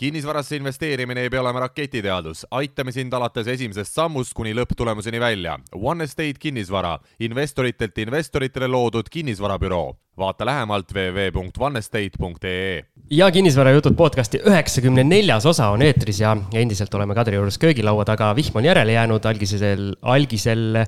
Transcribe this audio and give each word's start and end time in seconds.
kinnisvarasse 0.00 0.56
investeerimine 0.56 1.20
ei 1.20 1.30
pea 1.30 1.42
olema 1.42 1.60
raketiteadus, 1.60 2.46
aitame 2.56 2.92
sind 2.92 3.12
alates 3.12 3.48
esimesest 3.52 3.98
sammust 3.98 4.32
kuni 4.32 4.54
lõpptulemuseni 4.56 5.20
välja. 5.20 5.58
One 5.76 6.06
Estate 6.08 6.40
kinnisvara, 6.40 6.94
investoritelt 7.20 7.98
investoritele 8.00 8.68
loodud 8.68 9.12
kinnisvarabüroo. 9.12 9.96
vaata 10.20 10.46
lähemalt 10.46 10.92
www.onestate.ee. 10.92 12.84
ja 13.10 13.30
kinnisvarajutud 13.30 13.94
podcasti 13.96 14.40
üheksakümne 14.46 15.04
neljas 15.04 15.46
osa 15.46 15.68
on 15.72 15.82
eetris 15.82 16.20
ja 16.20 16.36
endiselt 16.52 16.94
oleme 16.94 17.14
Kadri 17.14 17.36
juures 17.36 17.58
köögilaua 17.58 18.04
taga, 18.04 18.36
vihm 18.36 18.56
on 18.56 18.64
järele 18.64 18.92
jäänud, 18.92 19.24
algisel, 19.24 19.94
algisel 20.02 20.84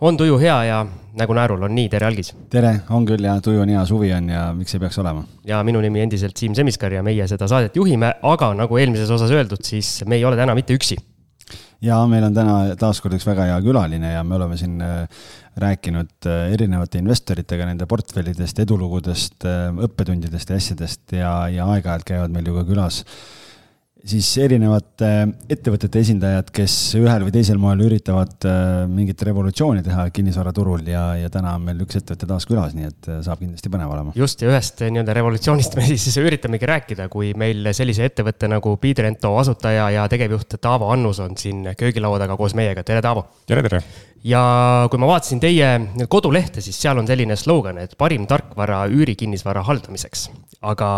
on 0.00 0.16
tuju 0.16 0.38
hea 0.38 0.64
ja 0.64 0.86
nägu 1.18 1.36
naerul 1.36 1.62
on 1.66 1.74
nii, 1.76 1.88
tere 1.92 2.08
Algis. 2.08 2.32
tere, 2.52 2.72
on 2.90 3.06
küll 3.08 3.24
ja 3.26 3.36
tuju 3.44 3.62
on 3.64 3.72
hea, 3.72 3.84
suvi 3.88 4.12
on 4.16 4.28
ja 4.32 4.48
miks 4.56 4.74
ei 4.76 4.82
peaks 4.82 4.98
olema. 5.02 5.24
ja 5.48 5.62
minu 5.66 5.80
nimi 5.84 6.02
endiselt 6.04 6.36
Siim 6.36 6.56
Semiskar 6.58 6.92
ja 6.92 7.02
meie 7.06 7.26
seda 7.30 7.48
saadet 7.50 7.76
juhime, 7.76 8.14
aga 8.22 8.52
nagu 8.58 8.80
eelmises 8.80 9.10
osas 9.12 9.32
öeldud, 9.34 9.64
siis 9.66 10.00
me 10.06 10.20
ei 10.20 10.24
ole 10.28 10.38
täna 10.40 10.56
mitte 10.58 10.76
üksi 10.78 10.98
ja 11.82 11.98
meil 12.08 12.24
on 12.28 12.36
täna 12.36 12.56
taaskord 12.80 13.16
üks 13.18 13.26
väga 13.26 13.48
hea 13.50 13.60
külaline 13.64 14.14
ja 14.14 14.22
me 14.26 14.36
oleme 14.38 14.56
siin 14.60 14.80
äh, 14.84 15.28
rääkinud 15.60 16.30
äh, 16.30 16.54
erinevate 16.54 17.02
investoritega 17.02 17.66
nende 17.68 17.88
portfellidest, 17.90 18.62
edulugudest, 18.64 19.42
äh, 19.48 19.68
õppetundidest 19.88 20.52
ja 20.52 20.60
asjadest 20.62 21.16
ja, 21.18 21.32
ja 21.52 21.68
aeg-ajalt 21.74 22.06
käivad 22.08 22.34
meil 22.34 22.48
ju 22.48 22.56
ka 22.60 22.66
külas 22.68 23.02
siis 24.08 24.26
erinevate 24.42 25.08
ettevõtete 25.52 26.00
esindajad, 26.02 26.48
kes 26.54 26.74
ühel 26.98 27.26
või 27.26 27.34
teisel 27.34 27.58
moel 27.62 27.84
üritavad 27.86 28.46
äh, 28.48 28.82
mingit 28.90 29.22
revolutsiooni 29.26 29.84
teha 29.86 30.08
kinnisvaraturul 30.14 30.82
ja, 30.90 31.04
ja 31.20 31.30
täna 31.32 31.54
on 31.58 31.66
meil 31.68 31.84
üks 31.84 32.00
ettevõte 32.00 32.26
taas 32.28 32.46
külas, 32.48 32.74
nii 32.74 32.88
et 32.88 33.10
äh, 33.10 33.20
saab 33.24 33.42
kindlasti 33.42 33.70
põnev 33.72 33.92
olema. 33.94 34.14
just, 34.18 34.42
ja 34.42 34.50
ühest 34.50 34.82
äh, 34.82 34.90
nii-öelda 34.94 35.14
revolutsioonist 35.18 35.76
me 35.78 35.86
siis 35.92 36.18
üritamegi 36.18 36.70
rääkida, 36.70 37.06
kui 37.12 37.30
meil 37.38 37.70
sellise 37.76 38.08
ettevõtte 38.10 38.50
nagu 38.50 38.74
Bidrento 38.82 39.36
asutaja 39.38 39.88
ja 39.94 40.08
tegevjuht 40.10 40.58
Taavo 40.62 40.90
Annus 40.94 41.22
on 41.22 41.38
siin 41.38 41.70
köögilaua 41.78 42.18
taga 42.22 42.38
koos 42.40 42.56
meiega, 42.58 42.82
tere 42.86 43.04
Taavo! 43.04 43.28
tere, 43.46 43.62
tere! 43.68 43.84
ja 44.26 44.42
kui 44.90 45.02
ma 45.02 45.12
vaatasin 45.14 45.42
teie 45.42 45.70
kodulehte, 46.10 46.62
siis 46.64 46.78
seal 46.82 46.98
on 46.98 47.06
selline 47.06 47.38
slogan, 47.38 47.78
et 47.82 47.94
parim 47.98 48.26
tarkvara 48.30 48.84
üürikinnisvara 48.90 49.62
haldamiseks. 49.70 50.28
aga 50.62 50.92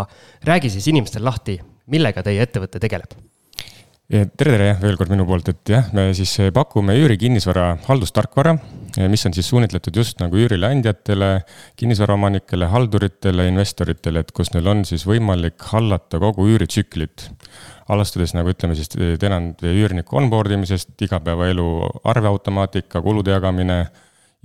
räägi 0.45 0.73
siis 0.73 0.89
inimestele 0.89 1.25
lahti 1.25 1.59
millega 1.91 2.23
teie 2.25 2.43
ettevõte 2.45 2.81
tegeleb? 2.81 3.15
tere, 4.05 4.27
tere 4.37 4.67
veel 4.81 4.97
kord 4.99 5.09
minu 5.09 5.25
poolt, 5.25 5.47
et 5.49 5.71
jah, 5.73 5.87
me 5.97 6.11
siis 6.13 6.35
pakume 6.53 6.93
üürikinnisvara 6.99 7.71
haldustarkvara, 7.87 8.53
mis 9.09 9.25
on 9.25 9.33
siis 9.33 9.49
suunitletud 9.49 9.97
just 9.97 10.21
nagu 10.21 10.37
üürileandjatele, 10.37 11.29
kinnisvaraomanikele, 11.79 12.69
halduritele, 12.69 13.47
investoritele, 13.49 14.21
et 14.21 14.33
kus 14.35 14.53
neil 14.53 14.69
on 14.69 14.85
siis 14.85 15.07
võimalik 15.09 15.57
hallata 15.71 16.21
kogu 16.21 16.45
üüritsüklit. 16.53 17.31
alustades 17.89 18.33
nagu 18.33 18.49
ütleme 18.49 18.75
siis 18.77 18.89
tenant 19.19 19.61
või 19.61 19.81
üürniku 19.81 20.17
onboard 20.17 20.53
imisest, 20.53 20.93
igapäevaelu 21.01 21.67
arveautomaatika, 22.03 23.01
kulude 23.01 23.33
jagamine 23.33 23.87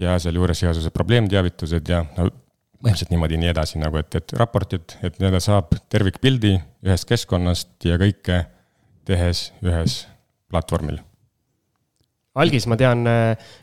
ja 0.00 0.18
sealjuures 0.18 0.62
igasugused 0.62 0.92
probleemteavitused 0.96 1.88
ja 1.88 2.04
no, 2.16 2.30
põhimõtteliselt 2.80 3.12
niimoodi 3.12 3.38
nii 3.40 3.50
edasi 3.52 3.80
nagu, 3.80 4.00
et, 4.00 4.14
et 4.16 4.32
raportid, 4.40 4.96
et 5.04 5.18
nii-öelda 5.20 5.40
saab 5.44 5.74
tervikpildi 5.92 6.54
ühest 6.86 7.06
keskkonnast 7.08 7.84
ja 7.84 7.98
kõike 8.00 8.42
tehes 9.08 9.50
ühes 9.64 10.04
platvormil. 10.50 11.00
algis, 12.40 12.66
ma 12.70 12.78
tean, 12.80 13.04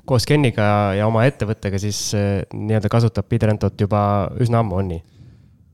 koos 0.05 0.27
Keniga 0.29 0.93
ja 0.97 1.07
oma 1.09 1.25
ettevõttega 1.25 1.79
siis 1.81 1.99
eh, 2.17 2.43
nii-öelda 2.53 2.91
kasutab 2.93 3.29
Bidrentot 3.31 3.79
juba 3.81 4.01
üsna 4.43 4.61
ammu, 4.61 4.77
on 4.83 4.91
nii? 4.93 5.03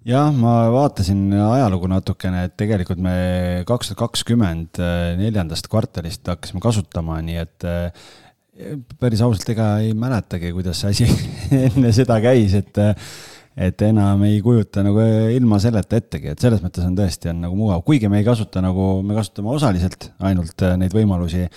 jah, 0.07 0.31
ma 0.35 0.69
vaatasin 0.71 1.25
ajalugu 1.35 1.91
natukene, 1.91 2.45
et 2.47 2.55
tegelikult 2.59 3.03
me 3.03 3.17
kaks 3.67 3.91
tuhat 3.91 4.05
kakskümmend 4.05 4.79
eh, 4.79 5.13
neljandast 5.19 5.67
kvartalist 5.71 6.31
hakkasime 6.31 6.63
kasutama, 6.63 7.19
nii 7.27 7.43
et 7.43 7.67
päris 9.01 9.21
ausalt, 9.25 9.49
ega 9.49 9.67
ei 9.83 9.91
mäletagi, 9.97 10.53
kuidas 10.55 10.83
see 10.83 10.93
asi 10.93 11.07
enne 11.67 11.91
seda 11.95 12.19
käis, 12.23 12.53
et 12.55 12.79
et 13.57 13.85
enam 13.85 14.25
ei 14.25 14.41
kujuta 14.41 14.83
nagu 14.85 15.03
ilma 15.35 15.59
selleta 15.61 15.99
ettegi, 15.99 16.33
et 16.33 16.41
selles 16.41 16.63
mõttes 16.63 16.85
on 16.87 16.97
tõesti, 16.97 17.29
on 17.33 17.45
nagu 17.45 17.57
mugav, 17.57 17.85
kuigi 17.85 18.09
me 18.09 18.21
ei 18.21 18.27
kasuta 18.27 18.63
nagu, 18.65 18.97
me 19.05 19.17
kasutame 19.17 19.53
osaliselt 19.53 20.11
ainult 20.25 20.65
äh, 20.65 20.77
neid 20.79 20.93
võimalusi. 20.95 21.47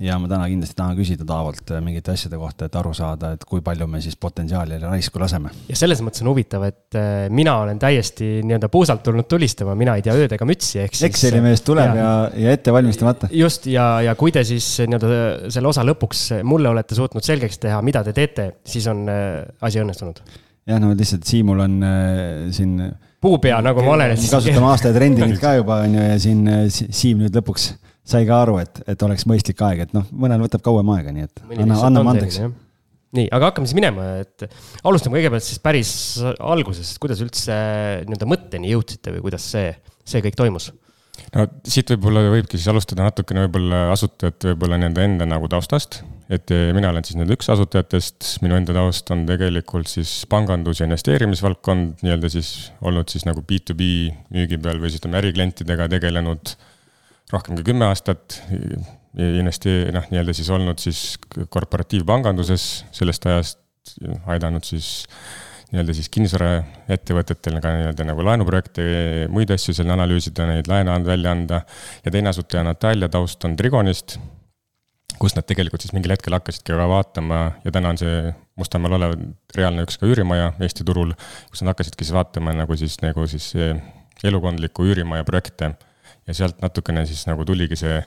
ja 0.00 0.14
ma 0.16 0.24
täna 0.24 0.46
kindlasti 0.48 0.74
tahan 0.78 0.96
küsida 0.96 1.26
Taavolt 1.28 1.70
äh, 1.70 1.82
mingite 1.84 2.14
asjade 2.16 2.38
kohta, 2.40 2.66
et 2.66 2.76
aru 2.80 2.90
saada, 2.96 3.34
et 3.36 3.44
kui 3.46 3.60
palju 3.62 3.86
me 3.86 4.00
siis 4.00 4.16
potentsiaali 4.16 4.80
raisku 4.82 5.22
laseme. 5.22 5.52
ja 5.68 5.78
selles 5.78 6.02
mõttes 6.02 6.24
on 6.24 6.32
huvitav, 6.32 6.66
et 6.66 6.98
äh, 6.98 7.28
mina 7.30 7.54
olen 7.62 7.78
täiesti 7.78 8.40
nii-öelda 8.42 8.72
puusalt 8.72 9.04
tulnud 9.06 9.30
tulistama, 9.30 9.78
mina 9.78 9.94
ei 9.94 10.02
tea 10.02 10.18
ööd 10.18 10.34
ega 10.34 10.48
mütsi, 10.48 10.80
ehk 10.82 10.98
siis. 10.98 11.06
Exceli 11.12 11.44
mees 11.46 11.62
tuleb 11.62 11.94
ja, 11.94 12.02
ja, 12.02 12.44
ja 12.48 12.58
ette 12.58 12.74
valmistamata. 12.74 13.30
just, 13.30 13.70
ja, 13.70 14.00
ja 14.02 14.18
kui 14.18 14.34
te 14.34 14.42
siis 14.42 14.80
nii-öelda 14.82 15.48
selle 15.54 15.70
osa 15.70 15.86
lõpuks 15.86 16.42
mulle 16.42 16.74
olete 16.74 16.98
suutnud 16.98 17.22
selgeks 17.22 17.62
teha, 17.62 17.78
mida 17.86 18.02
te 18.02 18.16
teete, 18.16 18.54
siis 18.66 18.90
on 18.90 19.06
asi 19.06 19.84
õnnestunud 19.84 20.24
jah, 20.68 20.80
no 20.82 20.92
lihtsalt 20.96 21.28
Siimul 21.28 21.62
on 21.64 21.78
äh, 21.86 22.48
siin. 22.56 22.74
puupea, 23.20 23.60
nagu 23.64 23.84
ma 23.84 23.94
olen. 23.96 24.16
kasutame 24.16 24.72
aastaid 24.72 24.98
rendinud 25.00 25.38
ka 25.40 25.54
juba, 25.58 25.82
on 25.86 25.94
ju, 25.98 26.08
ja 26.12 26.18
siin 26.22 26.42
äh, 26.50 26.66
Siim 26.70 27.22
nüüd 27.24 27.36
lõpuks 27.40 27.70
sai 28.10 28.26
ka 28.28 28.40
aru, 28.44 28.58
et, 28.62 28.82
et 28.90 29.06
oleks 29.06 29.26
mõistlik 29.28 29.60
aeg, 29.64 29.86
et 29.86 29.94
noh, 29.96 30.08
mõnel 30.10 30.42
võtab 30.42 30.64
kauem 30.64 30.88
aega, 30.96 31.14
nii 31.14 31.28
et 31.28 31.42
anna, 31.56 31.78
anname 31.86 32.14
andeks. 32.14 32.40
nii, 33.16 33.28
aga 33.28 33.50
hakkame 33.50 33.70
siis 33.70 33.78
minema, 33.78 34.06
et 34.24 34.46
alustame 34.86 35.18
kõigepealt 35.18 35.46
siis 35.46 35.62
päris 35.62 35.92
algusest, 36.24 36.98
kuidas 37.02 37.22
üldse 37.24 37.56
nii-öelda 38.06 38.30
mõtteni 38.30 38.72
jõudsite 38.72 39.14
või 39.16 39.26
kuidas 39.28 39.46
see, 39.52 39.74
see 40.08 40.24
kõik 40.26 40.38
toimus? 40.38 40.70
no 41.34 41.46
siit 41.68 41.90
võib-olla 41.92 42.24
võibki 42.32 42.58
siis 42.58 42.70
alustada 42.72 43.06
natukene 43.06 43.44
võib-olla 43.46 43.88
asutajate 43.94 44.54
võib-olla 44.54 44.80
nii-öelda 44.80 45.06
enda 45.06 45.28
nagu 45.28 45.50
taustast. 45.52 46.00
Et 46.30 46.52
eh, 46.54 46.68
mina 46.76 46.92
olen 46.92 47.06
siis 47.06 47.18
nüüd 47.18 47.32
üks 47.34 47.48
asutajatest, 47.50 48.36
minu 48.44 48.54
enda 48.54 48.74
taust 48.76 49.08
on 49.10 49.24
tegelikult 49.26 49.90
siis 49.90 50.12
pangandus 50.30 50.80
ja 50.80 50.86
investeerimisvaldkond 50.86 52.04
nii-öelda 52.04 52.30
siis 52.30 52.70
olnud 52.86 53.10
siis 53.10 53.26
nagu 53.26 53.42
B2B 53.42 53.88
müügi 54.30 54.60
peal 54.62 54.78
või 54.78 54.92
siis 54.92 55.02
ütleme 55.02 55.18
äriklientidega 55.24 55.88
tegelenud 55.96 56.54
rohkem 57.34 57.58
kui 57.58 57.66
kümme 57.72 57.88
aastat. 57.90 58.40
investee-, 59.18 59.90
noh, 59.94 60.06
nii-öelda 60.12 60.34
siis 60.38 60.50
olnud 60.54 60.78
siis 60.78 61.18
korporatiivpanganduses 61.50 62.66
sellest 62.94 63.26
ajast 63.26 63.58
aidanud 64.30 64.62
siis 64.62 65.08
nii-öelda 65.70 65.94
siis 65.94 66.10
kinnisvaraettevõtetel 66.14 67.58
ka 67.62 67.72
nii-öelda 67.74 68.06
nagu 68.06 68.22
laenuprojekte, 68.26 68.84
muid 69.34 69.50
asju 69.54 69.74
seal 69.74 69.90
analüüsida, 69.94 70.46
neid 70.46 70.70
laene 70.70 70.94
välja 71.06 71.34
anda. 71.34 71.62
ja 72.04 72.10
teine 72.10 72.30
asutaja 72.30 72.62
Natalja 72.66 73.08
taust 73.10 73.44
on 73.46 73.56
Trigonist, 73.58 74.18
kus 75.20 75.36
nad 75.36 75.46
tegelikult 75.46 75.84
siis 75.84 75.92
mingil 75.92 76.14
hetkel 76.14 76.34
hakkasidki 76.36 76.72
ka 76.76 76.88
vaatama 76.88 77.40
ja 77.64 77.72
täna 77.74 77.92
on 77.92 78.00
see 78.00 78.32
Mustamäel 78.60 78.96
olev 78.98 79.14
reaalne 79.56 79.84
üks 79.86 79.96
ka 80.00 80.08
üürimaja 80.08 80.50
Eesti 80.60 80.84
turul, 80.84 81.12
kus 81.52 81.62
nad 81.62 81.74
hakkasidki 81.74 82.06
siis 82.06 82.16
vaatama 82.16 82.54
nagu 82.56 82.76
siis, 82.76 82.98
nagu 83.04 83.26
siis 83.30 83.52
elukondliku 84.24 84.84
üürimaja 84.88 85.24
projekte. 85.24 85.74
ja 86.26 86.34
sealt 86.34 86.60
natukene 86.62 87.06
siis 87.08 87.24
nagu 87.26 87.44
tuligi 87.44 87.76
see 87.80 88.00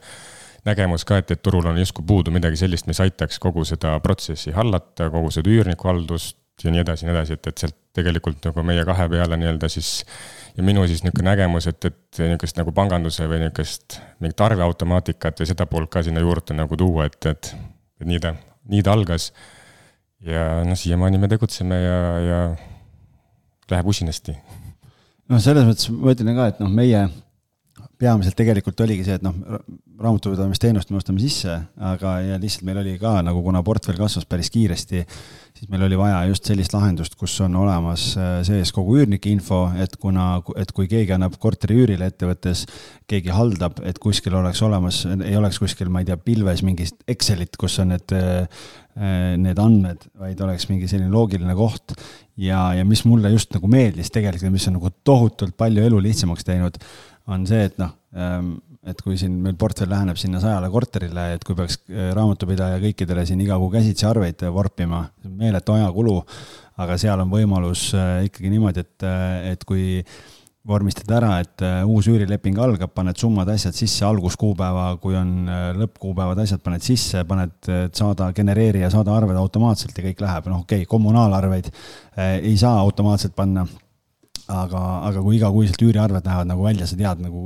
nägemus 0.65 1.03
ka, 1.05 1.17
et, 1.19 1.31
et 1.33 1.41
turul 1.43 1.65
on 1.67 1.77
justkui 1.77 2.05
puudu 2.07 2.31
midagi 2.31 2.57
sellist, 2.59 2.87
mis 2.87 3.01
aitaks 3.03 3.39
kogu 3.41 3.65
seda 3.67 3.97
protsessi 4.03 4.53
hallata, 4.55 5.09
kogu 5.11 5.31
seda 5.33 5.51
üürniku 5.51 5.89
haldust, 5.89 6.37
ja 6.63 6.71
nii 6.71 6.83
edasi 6.83 7.05
ja 7.05 7.09
nii 7.09 7.17
edasi, 7.17 7.37
et, 7.37 7.49
et 7.49 7.63
sealt 7.65 7.75
tegelikult 7.97 8.45
nagu 8.47 8.63
meie 8.65 8.85
kahe 8.87 9.09
peale 9.11 9.37
nii-öelda 9.41 9.69
siis 9.71 10.03
ja 10.57 10.63
minu 10.65 10.85
siis 10.87 11.03
niisugune 11.03 11.31
nägemus, 11.31 11.67
et, 11.71 11.89
et 11.89 12.21
niisugust 12.21 12.59
nagu 12.59 12.73
panganduse 12.75 13.27
või 13.29 13.41
niisugust 13.43 13.99
mingit 14.23 14.43
arveautomaatikat 14.45 15.41
või 15.41 15.49
seda 15.49 15.67
poolt 15.69 15.91
ka 15.93 16.03
sinna 16.05 16.23
juurde 16.23 16.57
nagu 16.57 16.77
tuua, 16.79 17.07
et, 17.09 17.19
et, 17.29 17.53
et 18.01 18.09
nii 18.09 18.21
ta, 18.23 18.35
nii 18.69 18.83
ta 18.85 18.93
algas. 18.93 19.31
ja 20.23 20.61
noh, 20.67 20.77
siiamaani 20.79 21.19
me 21.19 21.27
tegutseme 21.31 21.79
ja, 21.81 21.99
ja 22.27 22.39
läheb 23.71 23.89
usinasti. 23.89 24.35
noh, 25.29 25.41
selles 25.41 25.67
mõttes 25.67 25.89
ma 25.93 26.13
ütlen 26.13 26.37
ka, 26.37 26.49
et 26.53 26.61
noh, 26.63 26.71
meie 26.71 27.07
peamiselt 28.03 28.35
tegelikult 28.37 28.81
oligi 28.83 29.05
see, 29.07 29.15
et 29.17 29.23
noh, 29.23 29.35
raamatupidamisteenust 30.03 30.91
me 30.91 30.99
ostame 30.99 31.21
sisse, 31.23 31.55
aga 31.91 32.17
ja 32.23 32.39
lihtsalt 32.41 32.65
meil 32.67 32.81
oli 32.81 32.97
ka 33.01 33.15
nagu, 33.25 33.43
kuna 33.45 33.63
portfell 33.65 33.99
kasvas 33.99 34.27
päris 34.29 34.51
kiiresti, 34.53 35.03
siis 35.53 35.69
meil 35.71 35.85
oli 35.87 35.97
vaja 35.99 36.23
just 36.31 36.49
sellist 36.49 36.73
lahendust, 36.75 37.15
kus 37.19 37.35
on 37.45 37.55
olemas 37.61 38.09
äh, 38.17 38.35
sees 38.47 38.73
kogu 38.75 38.97
üürnike 38.99 39.31
info, 39.31 39.65
et 39.79 39.95
kuna, 40.01 40.27
et 40.59 40.73
kui 40.75 40.89
keegi 40.91 41.15
annab 41.15 41.37
korteri 41.41 41.77
üürile 41.83 42.09
ettevõttes, 42.11 42.65
keegi 43.09 43.33
haldab, 43.33 43.79
et 43.87 43.99
kuskil 44.01 44.35
oleks 44.39 44.61
olemas, 44.65 45.03
ei 45.23 45.37
oleks 45.39 45.61
kuskil, 45.61 45.91
ma 45.93 46.03
ei 46.03 46.09
tea, 46.09 46.17
pilves 46.19 46.65
mingit 46.65 47.07
Excelit, 47.09 47.55
kus 47.59 47.77
on 47.83 47.93
need, 47.93 48.15
äh, 48.17 48.67
need 49.39 49.61
andmed, 49.61 50.09
vaid 50.19 50.41
oleks 50.45 50.67
mingi 50.69 50.89
selline 50.89 51.13
loogiline 51.13 51.55
koht. 51.57 51.95
ja, 52.37 52.73
ja 52.73 52.83
mis 52.85 53.03
mulle 53.05 53.29
just 53.29 53.53
nagu 53.53 53.67
meeldis 53.69 54.09
tegelikult, 54.11 54.51
mis 54.53 54.67
on 54.67 54.79
nagu 54.79 54.89
tohutult 55.05 55.53
palju 55.57 55.83
elu 55.85 55.99
lihtsamaks 56.01 56.45
teinud 56.47 56.79
on 57.31 57.47
see, 57.47 57.69
et 57.69 57.79
noh, 57.81 57.93
ähm, 58.17 58.55
et 58.83 58.99
kui 58.99 59.15
siin 59.19 59.35
meil 59.39 59.55
portfell 59.59 59.91
läheneb 59.91 60.19
sinna 60.19 60.41
sajale 60.43 60.67
korterile, 60.71 61.29
et 61.37 61.45
kui 61.47 61.55
peaks 61.55 61.79
äh, 61.87 62.11
raamatupidaja 62.17 62.81
kõikidele 62.83 63.25
siin 63.27 63.41
iga 63.45 63.57
kuu 63.61 63.71
käsitsi 63.73 64.07
arveid 64.09 64.43
vorpima, 64.51 65.05
meeletu 65.23 65.77
ajakulu, 65.77 66.19
aga 66.83 66.99
seal 66.99 67.23
on 67.23 67.31
võimalus 67.31 67.89
äh, 67.97 68.23
ikkagi 68.27 68.51
niimoodi, 68.51 68.83
et, 68.83 69.07
äh, 69.07 69.51
et 69.53 69.67
kui 69.67 70.03
vormistada 70.67 71.17
ära, 71.17 71.31
et 71.43 71.63
äh, 71.65 71.81
uus 71.83 72.07
üürileping 72.07 72.59
algab, 72.63 72.93
paned 72.95 73.19
summad, 73.19 73.49
asjad 73.51 73.75
sisse, 73.75 74.05
alguskuupäeva, 74.07 74.85
kui 75.03 75.15
on 75.19 75.49
äh, 75.51 75.65
lõppkuupäevad, 75.81 76.39
asjad 76.45 76.63
paned 76.63 76.85
sisse, 76.85 77.25
paned, 77.27 77.55
saada, 77.95 78.29
genereeri 78.35 78.83
ja 78.85 78.91
saada 78.93 79.15
arved 79.15 79.39
automaatselt 79.39 79.97
ja 79.99 80.05
kõik 80.07 80.23
läheb, 80.23 80.47
noh, 80.51 80.63
okei 80.63 80.83
okay,, 80.85 80.91
kommunaalarveid 80.91 81.67
äh, 81.71 82.37
ei 82.39 82.55
saa 82.59 82.77
automaatselt 82.83 83.35
panna. 83.35 83.67
Aga, 84.51 84.83
aga 85.09 85.23
kui 85.23 85.37
igakuiselt 85.37 85.83
üüriarved 85.85 86.25
lähevad 86.27 86.49
nagu 86.49 86.65
välja, 86.65 86.87
sa 86.89 86.97
tead 86.99 87.21
nagu 87.23 87.43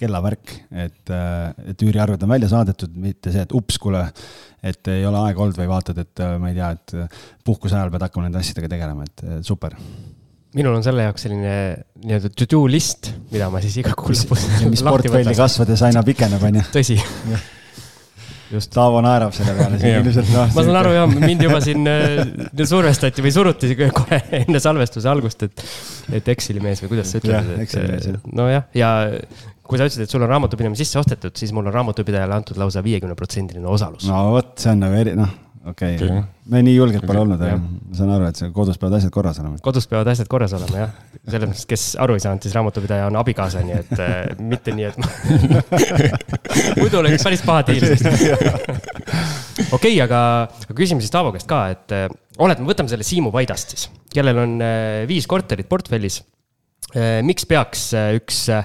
kellavärk, 0.00 0.54
et, 0.86 1.12
et 1.70 1.84
üüriarved 1.86 2.22
on 2.26 2.32
välja 2.34 2.50
saadetud, 2.52 2.94
mitte 2.98 3.34
see, 3.34 3.44
et 3.46 3.54
ups, 3.56 3.78
kuule, 3.82 4.02
et 4.66 4.90
ei 4.92 5.04
ole 5.08 5.20
aega 5.26 5.44
olnud 5.44 5.60
või 5.60 5.70
vaatad, 5.70 6.00
et 6.02 6.24
ma 6.40 6.50
ei 6.50 6.58
tea, 6.58 6.72
et 6.76 6.96
puhkuse 7.46 7.78
ajal 7.78 7.92
pead 7.94 8.08
hakkama 8.08 8.28
nende 8.28 8.42
asjadega 8.42 8.72
tegelema, 8.74 9.06
et 9.06 9.46
super 9.46 9.78
minul 10.56 10.74
on 10.74 10.82
selle 10.82 11.04
jaoks 11.06 11.26
selline 11.26 11.54
nii-öelda 12.02 12.32
to 12.34 12.48
do 12.50 12.64
list, 12.70 13.12
mida 13.30 13.46
ma 13.52 13.62
siis 13.62 13.76
iga 13.84 13.94
kuu 13.98 14.10
lõpus. 14.10 14.48
mis 14.66 14.82
portfelli 14.88 15.36
kasvades 15.38 15.86
aina 15.86 16.02
pikeneb, 16.06 16.42
on 16.48 16.58
ju. 16.58 16.66
tõsi. 16.74 16.98
Just. 18.50 18.72
Taavo 18.74 19.00
naerab 19.04 19.34
selle 19.36 19.54
peale 19.58 19.80
siin 19.80 19.96
ilmselt 20.00 20.32
noh. 20.34 20.52
ma 20.56 20.64
saan 20.66 20.80
aru 20.82 20.94
jah, 20.96 21.14
mind 21.14 21.46
juba 21.46 21.60
siin 21.64 21.90
äh, 21.90 22.22
survestati 22.68 23.24
või 23.24 23.34
suruti 23.34 23.72
kohe 23.80 24.20
enne 24.42 24.62
salvestuse 24.62 25.10
algust, 25.10 25.46
et, 25.48 25.66
et 26.20 26.30
Exceli 26.34 26.62
mees 26.64 26.82
või 26.84 26.94
kuidas 26.94 27.12
sa 27.12 27.22
ütled, 27.22 27.52
et 27.64 28.32
nojah, 28.36 28.66
ja 28.76 28.94
kui 29.70 29.78
sa 29.78 29.86
ütlesid, 29.86 30.06
et 30.06 30.12
sul 30.12 30.24
on 30.26 30.32
raamatupidamine 30.32 30.78
sisse 30.78 30.98
ostetud, 30.98 31.36
siis 31.38 31.54
mul 31.54 31.70
on 31.70 31.76
raamatupidajale 31.76 32.40
antud 32.40 32.58
lausa 32.58 32.82
viiekümne 32.86 33.14
protsendiline 33.18 33.70
osalus. 33.70 34.08
no 34.10 34.26
vot, 34.34 34.56
see 34.58 34.74
on 34.74 34.84
nagu 34.86 34.98
eri, 34.98 35.14
noh 35.18 35.38
okei 35.66 35.96
okay. 35.96 36.08
okay., 36.08 36.22
me 36.50 36.62
nii 36.64 36.74
julged 36.74 37.04
pole 37.06 37.20
olnud, 37.20 37.40
aga 37.44 37.58
ma 37.60 37.96
saan 37.96 38.12
aru, 38.14 38.28
et 38.30 38.40
kodus 38.56 38.78
peavad 38.80 38.96
asjad 38.96 39.12
korras 39.12 39.40
olema. 39.42 39.60
kodus 39.64 39.86
peavad 39.90 40.08
asjad 40.12 40.30
korras 40.32 40.54
olema 40.56 40.84
jah, 40.84 40.94
selles 41.26 41.50
mõttes, 41.50 41.66
kes 41.68 41.84
aru 42.00 42.16
ei 42.16 42.24
saanud, 42.24 42.46
siis 42.46 42.56
raamatupidaja 42.56 43.10
on 43.10 43.18
abikaasa, 43.20 43.64
nii 43.66 43.76
et 43.76 43.92
äh, 44.00 44.14
mitte 44.40 44.74
nii, 44.76 44.88
et 44.88 44.96
muidu 46.80 47.02
oleks 47.02 47.26
päris 47.26 47.44
paha 47.44 47.66
diil. 47.68 47.86
okei 49.76 49.76
okay,, 49.76 49.94
aga, 50.06 50.22
aga 50.64 50.76
küsime 50.76 51.04
siis 51.04 51.12
Taavo 51.12 51.34
käest 51.36 51.48
ka, 51.50 51.60
et 51.74 51.96
äh, 51.96 52.08
oled, 52.40 52.64
võtame 52.64 52.92
selle 52.92 53.06
Siimu 53.06 53.32
Paidast 53.34 53.76
siis, 53.76 53.88
kellel 54.14 54.40
on 54.40 54.56
äh, 54.64 55.04
viis 55.10 55.28
korterit 55.30 55.68
portfellis 55.68 56.22
äh,. 56.96 57.20
miks 57.26 57.44
peaks 57.50 57.90
äh, 57.98 58.14
üks 58.16 58.46
äh, 58.54 58.64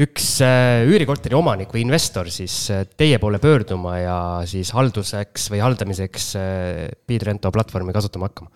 üks 0.00 0.38
äh, 0.44 0.86
üürikorteri 0.88 1.36
omanik 1.36 1.72
või 1.74 1.84
investor 1.84 2.30
siis 2.32 2.54
äh, 2.72 2.86
teie 2.96 3.18
poole 3.20 3.40
pöörduma 3.42 3.98
ja 3.98 4.16
siis 4.48 4.72
halduseks 4.76 5.50
või 5.52 5.60
haldamiseks 5.64 6.30
äh, 6.40 6.86
Bidrento 7.08 7.52
platvormi 7.52 7.94
kasutama 7.96 8.30
hakkama? 8.30 8.52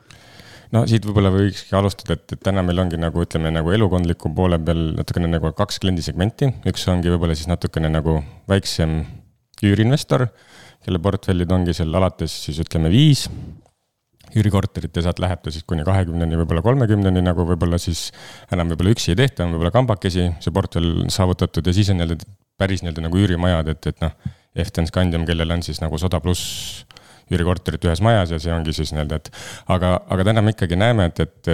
no 0.75 0.85
siit 0.91 1.05
võib-olla 1.07 1.33
võikski 1.35 1.77
alustada, 1.77 2.17
et, 2.17 2.37
et 2.37 2.45
täna 2.45 2.65
meil 2.67 2.81
ongi 2.83 3.01
nagu 3.01 3.25
ütleme 3.25 3.53
nagu 3.55 3.75
elukondliku 3.77 4.33
poole 4.37 4.59
peal 4.63 4.87
natukene 4.97 5.29
nagu 5.31 5.53
kaks 5.57 5.83
kliendisegmenti, 5.85 6.51
üks 6.71 6.89
ongi 6.93 7.13
võib-olla 7.13 7.37
siis 7.37 7.51
natukene 7.51 7.93
nagu 7.93 8.19
väiksem 8.51 9.03
üüriinvestor, 9.65 10.27
kelle 10.85 11.01
portfellid 11.01 11.53
ongi 11.55 11.77
seal 11.77 11.93
alates 11.97 12.33
siis 12.47 12.59
ütleme 12.65 12.91
viis 12.93 13.29
üürikorterit 14.35 14.97
ja 14.97 15.05
sealt 15.07 15.21
läheb 15.23 15.43
ta 15.45 15.53
siis 15.55 15.67
kuni 15.69 15.85
kahekümneni, 15.87 16.39
võib-olla 16.43 16.63
kolmekümneni, 16.65 17.23
nagu 17.25 17.47
võib-olla 17.49 17.79
siis 17.83 18.09
enam 18.55 18.73
võib-olla 18.73 18.95
üksi 18.95 19.13
ei 19.15 19.21
tehta, 19.21 19.47
on 19.47 19.55
võib-olla 19.55 19.75
kambakesi 19.75 20.31
see 20.43 20.55
portfell 20.55 21.07
saavutatud 21.13 21.67
ja 21.71 21.77
siis 21.77 21.93
on 21.93 22.01
nii-öelda 22.01 22.19
päris 22.61 22.85
nii-öelda 22.85 23.07
nagu 23.07 23.21
üürimajad, 23.21 23.71
et, 23.75 23.93
et 23.93 24.03
noh, 24.05 24.35
Eften 24.55 24.87
Scandium, 24.87 25.25
kellel 25.27 25.51
on 25.51 25.65
siis 25.67 25.81
nagu 25.83 25.99
sada 25.99 26.21
pluss 26.23 26.85
üürikorterit 27.33 27.83
ühes 27.89 28.03
majas 28.05 28.35
ja 28.35 28.39
see 28.43 28.53
ongi 28.55 28.75
siis 28.77 28.93
nii-öelda, 28.95 29.19
et 29.23 29.33
aga, 29.73 29.97
aga 30.13 30.29
täna 30.31 30.45
me 30.45 30.55
ikkagi 30.55 30.79
näeme, 30.79 31.09
et, 31.11 31.25
et 31.25 31.53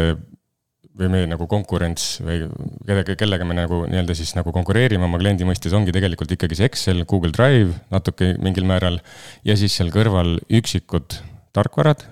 või 1.01 1.11
meie 1.13 1.29
nagu 1.31 1.47
konkurents 1.49 2.19
või 2.25 2.45
kellega, 2.87 3.17
kellega 3.19 3.47
me 3.49 3.57
nagu 3.57 3.83
nii-öelda 3.89 4.17
siis 4.19 4.35
nagu 4.37 4.53
konkureerime 4.55 5.07
oma 5.07 5.21
kliendi 5.23 5.47
mõistes, 5.49 5.75
ongi 5.77 5.95
tegelikult 5.97 6.35
ikkagi 6.35 6.59
see 6.59 6.69
Excel, 6.69 7.05
Google 7.09 7.33
Drive 7.37 7.77
natuke 7.93 8.35
mingil 8.43 8.67
määral 8.69 9.01
ja 9.47 9.57
siis 9.59 9.77
seal 9.79 9.93
kõrval 9.95 10.39
üksikud 10.61 11.21
tarkvarad 11.57 12.05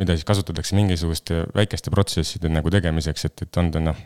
mida 0.00 0.16
siis 0.16 0.26
kasutatakse 0.28 0.76
mingisuguste 0.78 1.44
väikeste 1.56 1.92
protsesside 1.92 2.50
nagu 2.52 2.70
tegemiseks, 2.72 3.28
et, 3.28 3.44
et 3.46 3.60
on 3.60 3.70
ta 3.74 3.82
noh, 3.82 3.98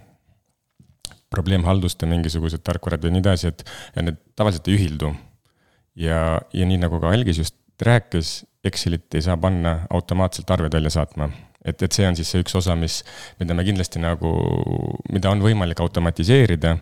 probleemhalduste 1.33 2.09
mingisugused 2.09 2.63
tarkvarad 2.67 3.05
ja 3.05 3.13
nii 3.13 3.23
edasi, 3.25 3.53
et 3.53 3.65
ja 3.97 4.05
need 4.07 4.21
tavaliselt 4.39 4.69
ei 4.71 4.79
ühildu. 4.79 5.15
ja, 5.97 6.41
ja 6.53 6.69
nii 6.69 6.79
nagu 6.83 7.01
ka 7.01 7.11
Algis 7.15 7.43
just 7.43 7.57
rääkis, 7.83 8.45
Excelit 8.67 9.15
ei 9.15 9.23
saa 9.23 9.37
panna 9.39 9.87
automaatselt 9.91 10.51
arved 10.51 10.73
välja 10.75 10.91
saatma. 10.91 11.29
et, 11.65 11.83
et 11.83 11.93
see 11.93 12.07
on 12.07 12.17
siis 12.17 12.31
see 12.31 12.43
üks 12.43 12.55
osa, 12.59 12.77
mis, 12.79 13.01
mida 13.41 13.55
me 13.55 13.65
kindlasti 13.67 13.99
nagu, 13.99 14.33
mida 15.13 15.31
on 15.31 15.43
võimalik 15.43 15.81
automatiseerida. 15.83 16.77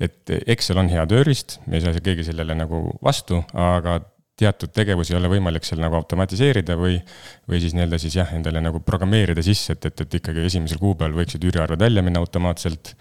et 0.00 0.32
Excel 0.46 0.80
on 0.80 0.88
hea 0.88 1.06
tööriist, 1.06 1.60
me 1.66 1.76
ei 1.76 1.84
saa 1.84 2.00
keegi 2.00 2.24
sellele 2.30 2.56
nagu 2.56 2.86
vastu, 3.04 3.42
aga 3.52 4.00
teatud 4.40 4.72
tegevusi 4.74 5.14
ei 5.14 5.20
ole 5.20 5.30
võimalik 5.32 5.66
seal 5.66 5.82
nagu 5.82 5.98
automatiseerida 6.00 6.76
või, 6.80 6.98
või 7.48 7.60
siis 7.62 7.76
nii-öelda 7.76 8.00
siis 8.00 8.16
jah, 8.20 8.32
endale 8.36 8.62
nagu 8.64 8.82
programmeerida 8.84 9.44
sisse, 9.44 9.76
et, 9.76 9.90
et, 9.90 10.04
et 10.06 10.18
ikkagi 10.20 10.46
esimesel 10.48 10.80
kuupäeval 10.82 11.20
võiksid 11.20 11.44
üüriarved 11.46 11.80
välja 11.80 12.04
minna 12.06 12.22
automaatselt 12.24 12.94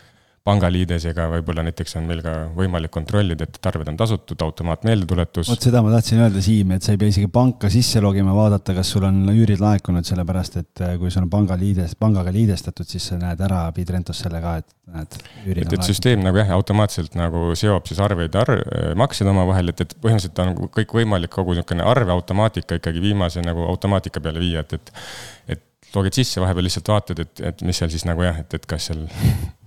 pangaliidesega 0.47 1.27
võib-olla 1.33 1.63
näiteks 1.67 1.97
on 1.99 2.07
meil 2.09 2.21
ka 2.23 2.33
võimalik 2.55 2.91
kontrollida, 2.93 3.45
et 3.45 3.69
arved 3.69 3.91
on 3.91 3.97
tasutud, 3.99 4.39
automaatmeeldetuletus. 4.45 5.49
vot 5.51 5.67
seda 5.67 5.81
ma 5.85 5.91
tahtsin 5.93 6.23
öelda, 6.23 6.41
Siim, 6.43 6.73
et 6.75 6.85
sa 6.85 6.93
ei 6.93 7.01
pea 7.01 7.11
isegi 7.11 7.29
panka 7.33 7.69
sisse 7.73 8.01
logima, 8.03 8.33
vaadata, 8.35 8.73
kas 8.77 8.93
sul 8.95 9.05
on 9.09 9.21
üürid 9.33 9.61
laekunud, 9.63 10.07
sellepärast 10.07 10.59
et 10.61 10.83
äh, 10.85 10.95
kui 11.01 11.11
sul 11.13 11.25
on 11.25 11.31
pangaliides, 11.33 11.95
pangaga 11.99 12.33
liidestatud, 12.35 12.87
siis 12.89 13.11
sa 13.11 13.19
näed 13.21 13.41
ära 13.45 13.61
Bidrentos 13.75 14.23
selle 14.23 14.41
ka, 14.43 14.55
et 14.63 14.75
näed. 14.95 15.19
et, 15.45 15.63
et 15.77 15.87
süsteem 15.87 16.23
nagu 16.25 16.41
jah, 16.41 16.53
automaatselt 16.57 17.17
nagu 17.19 17.49
seob 17.59 17.89
siis 17.89 18.01
arveid 18.03 18.35
ja 18.35 18.45
arv, 18.45 18.63
äh, 18.63 18.91
makseid 18.99 19.29
omavahel, 19.31 19.73
et, 19.73 19.85
et 19.85 19.97
põhimõtteliselt 19.99 20.43
on 20.45 20.71
kõik 20.79 20.95
võimalik, 21.01 21.33
kogu 21.35 21.57
niisugune 21.57 21.85
arveautomaatika 21.85 22.79
ikkagi 22.79 23.03
viimase 23.03 23.43
nagu 23.45 23.67
automaatika 23.69 24.23
peale 24.23 24.41
viia, 24.41 24.65
et, 24.65 24.79
et 24.79 24.93
et 25.89 25.95
logid 25.95 26.19
sisse, 26.19 26.37
vahepeal 26.41 26.67
lihtsalt 26.67 26.91
vaatad, 26.91 27.21
et, 27.23 27.39
et 27.49 27.61
mis 27.65 27.77
seal 27.81 27.89
siis 27.89 28.05
nagu 28.05 28.21
jah, 28.21 28.37
et, 28.43 28.53
et 28.53 28.65
kas 28.69 28.91
seal 28.91 29.07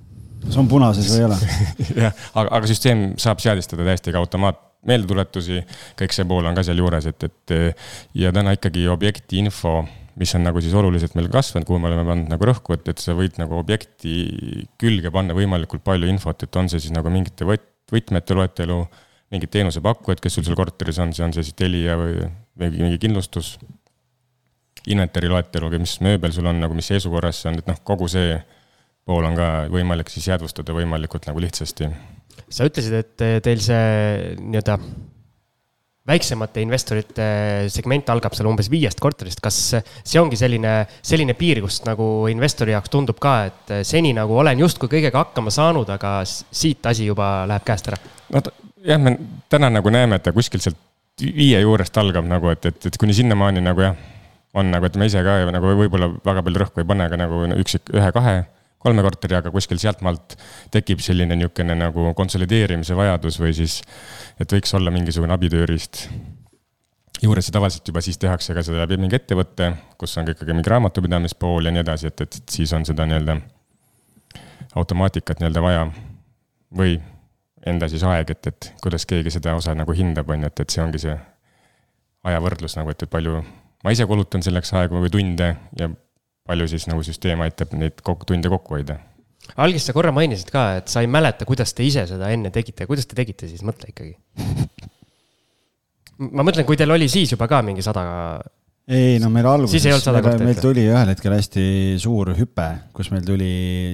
kas 0.43 0.59
on 0.61 0.69
punases 0.71 1.09
või 1.13 1.23
ei 1.23 1.27
ole? 1.29 1.39
Jah, 2.05 2.21
aga, 2.35 2.49
aga 2.59 2.71
süsteem 2.71 3.13
saab 3.21 3.43
seadistada 3.45 3.87
täiesti 3.87 4.15
ka 4.15 4.23
automaat 4.23 4.61
meeldetuletusi, 4.89 5.63
kõik 5.99 6.15
see 6.15 6.27
pool 6.29 6.47
on 6.49 6.57
ka 6.59 6.65
sealjuures, 6.67 7.07
et, 7.13 7.27
et 7.29 7.55
ja 8.19 8.33
täna 8.35 8.55
ikkagi 8.57 8.89
objekti 8.91 9.39
info, 9.43 9.81
mis 10.19 10.33
on 10.37 10.43
nagu 10.45 10.61
siis 10.61 10.75
oluliselt 10.77 11.15
meil 11.17 11.29
kasvanud, 11.33 11.67
kuhu 11.69 11.79
me 11.81 11.89
oleme 11.89 12.05
pannud 12.09 12.33
nagu 12.33 12.49
rõhku, 12.51 12.75
et, 12.77 12.89
et 12.91 13.01
sa 13.01 13.15
võid 13.17 13.39
nagu 13.41 13.57
objekti 13.61 14.67
külge 14.81 15.13
panna 15.15 15.37
võimalikult 15.39 15.85
palju 15.87 16.11
infot, 16.11 16.43
et 16.45 16.59
on 16.59 16.71
see 16.71 16.83
siis 16.83 16.95
nagu 16.95 17.13
mingite 17.15 17.47
võt-, 17.49 17.69
võtmete 17.93 18.37
loetelu, 18.37 18.81
mingid 19.33 19.53
teenusepakkujad, 19.55 20.21
kes 20.21 20.37
sul 20.37 20.45
seal 20.49 20.59
korteris 20.59 20.99
on, 21.01 21.15
see 21.17 21.25
on 21.25 21.33
see 21.37 21.47
siis 21.47 21.57
Telia 21.57 21.97
või, 22.01 22.27
või 22.59 22.73
mingi 22.75 22.99
kindlustus, 23.01 23.55
inventari 24.91 25.31
loetelu, 25.31 25.71
mis 25.79 25.95
mööbel 26.05 26.35
sul 26.35 26.51
on 26.51 26.59
nagu, 26.61 26.75
mis 26.77 26.91
seisukorras 26.91 27.45
see 27.45 27.53
on, 27.53 27.63
et 27.63 27.71
noh, 27.71 27.79
kogu 27.87 28.11
see 28.11 28.35
pool 29.07 29.27
on 29.29 29.39
ka 29.39 29.53
võimalik 29.73 30.11
siis 30.13 30.29
jäädvustada 30.31 30.75
võimalikult 30.77 31.27
nagu 31.29 31.43
lihtsasti. 31.43 31.89
sa 32.49 32.69
ütlesid, 32.69 32.95
et 32.99 33.25
teil 33.43 33.63
see 33.63 34.37
nii-öelda 34.39 34.79
väiksemate 36.09 36.63
investorite 36.65 37.25
segment 37.71 38.09
algab 38.11 38.35
seal 38.35 38.49
umbes 38.51 38.69
viiest 38.71 38.99
korterist, 39.03 39.41
kas 39.43 39.59
see 39.79 40.21
ongi 40.21 40.39
selline, 40.39 40.81
selline 41.07 41.37
piir, 41.39 41.61
kus 41.63 41.81
nagu 41.87 42.27
investori 42.31 42.75
jaoks 42.75 42.91
tundub 42.91 43.21
ka, 43.23 43.35
et 43.51 43.75
seni 43.87 44.11
nagu 44.17 44.35
olen 44.43 44.65
justkui 44.65 44.91
kõigega 44.91 45.23
hakkama 45.23 45.53
saanud, 45.55 45.91
aga 45.95 46.21
siit 46.27 46.91
asi 46.91 47.07
juba 47.07 47.45
läheb 47.51 47.67
käest 47.67 47.93
ära? 47.93 48.01
no 48.35 48.43
jah, 48.83 48.99
me 48.99 49.15
täna 49.53 49.71
nagu 49.71 49.93
näeme, 49.95 50.19
et 50.19 50.27
ta 50.27 50.35
kuskilt 50.35 50.67
sealt 50.67 50.81
viie 51.23 51.61
juurest 51.63 51.97
algab 52.03 52.27
nagu, 52.27 52.51
et, 52.51 52.67
et, 52.67 52.89
et 52.91 52.99
kuni 52.99 53.15
sinnamaani 53.15 53.63
nagu 53.63 53.87
jah, 53.87 53.95
on 54.59 54.75
nagu, 54.75 54.89
et 54.89 54.99
me 54.99 55.07
ise 55.07 55.23
ka 55.23 55.39
nagu 55.55 55.77
võib-olla 55.85 56.11
väga 56.25 56.43
palju 56.43 56.65
rõhku 56.65 56.83
ei 56.83 56.89
pane, 56.89 57.07
aga 57.07 57.21
nagu 57.21 57.45
üksik, 57.63 57.95
ühe-kahe 57.95 58.43
kolme 58.83 59.05
korteri, 59.07 59.39
aga 59.39 59.53
kuskil 59.55 59.81
sealtmaalt 59.83 60.37
tekib 60.75 61.03
selline 61.05 61.37
niisugune 61.39 61.77
nagu 61.79 62.13
konsolideerimise 62.19 62.97
vajadus 62.99 63.39
või 63.43 63.55
siis, 63.57 63.81
et 64.43 64.53
võiks 64.53 64.75
olla 64.79 64.93
mingisugune 64.95 65.35
abitööriist 65.37 66.07
juures 67.23 67.49
ja 67.49 67.55
tavaliselt 67.55 67.89
juba 67.89 68.03
siis 68.03 68.19
tehakse 68.19 68.55
ka 68.55 68.65
seda 68.67 68.83
läbi 68.83 68.99
mingi 68.99 69.17
ettevõte, 69.19 69.71
kus 69.99 70.17
on 70.19 70.27
ka 70.27 70.35
ikkagi 70.35 70.57
mingi 70.57 70.73
raamatupidamispool 70.73 71.69
ja 71.69 71.75
nii 71.75 71.85
edasi, 71.85 72.11
et, 72.11 72.25
et 72.27 72.43
siis 72.51 72.73
on 72.75 72.87
seda 72.89 73.07
nii-öelda 73.07 73.39
automaatikat 74.75 75.41
nii-öelda 75.41 75.63
vaja. 75.63 75.87
või 76.73 76.97
enda 77.67 77.89
siis 77.89 78.03
aeg, 78.09 78.31
et, 78.33 78.47
et 78.47 78.73
kuidas 78.83 79.05
keegi 79.07 79.31
seda 79.31 79.55
osa 79.55 79.75
nagu 79.77 79.93
hindab, 79.93 80.31
on 80.33 80.43
ju, 80.43 80.51
et, 80.51 80.63
et 80.65 80.71
see 80.73 80.83
ongi 80.83 80.99
see 81.03 81.15
ajavõrdlus 82.25 82.79
nagu, 82.79 82.91
et, 82.91 83.03
et 83.03 83.11
palju 83.11 83.43
ma 83.85 83.93
ise 83.95 84.07
kulutan 84.09 84.43
selleks 84.43 84.73
aega 84.79 85.03
või 85.03 85.13
tunde 85.13 85.53
ja 85.79 85.91
palju 86.49 86.69
siis 86.71 86.89
nagu 86.91 87.05
süsteem 87.07 87.43
aitab 87.45 87.75
neid 87.79 88.03
kokku, 88.05 88.27
tunde 88.29 88.51
kokku 88.53 88.79
hoida. 88.79 88.99
algis 89.57 89.87
sa 89.87 89.95
korra 89.97 90.13
mainisid 90.15 90.51
ka, 90.55 90.65
et 90.81 90.93
sa 90.93 91.03
ei 91.03 91.11
mäleta, 91.11 91.47
kuidas 91.49 91.75
te 91.75 91.87
ise 91.87 92.07
seda 92.11 92.31
enne 92.35 92.51
tegite, 92.55 92.87
kuidas 92.91 93.09
te 93.11 93.19
tegite 93.19 93.51
siis, 93.51 93.63
mõtle 93.67 93.91
ikkagi. 93.93 94.17
ma 96.37 96.47
mõtlen, 96.47 96.67
kui 96.69 96.79
teil 96.79 96.95
oli 96.95 97.09
siis 97.11 97.35
juba 97.35 97.49
ka 97.51 97.63
mingi 97.67 97.85
sada 97.85 98.05
ei 98.91 99.19
no 99.23 99.29
meil 99.31 99.47
alguses, 99.47 99.85
meil, 99.87 100.41
meil 100.43 100.59
tuli 100.59 100.83
ühel 100.91 101.11
hetkel 101.13 101.37
hästi 101.37 101.65
suur 102.03 102.33
hüpe, 102.35 102.67
kus 102.91 103.13
meil 103.13 103.23
tuli 103.23 103.51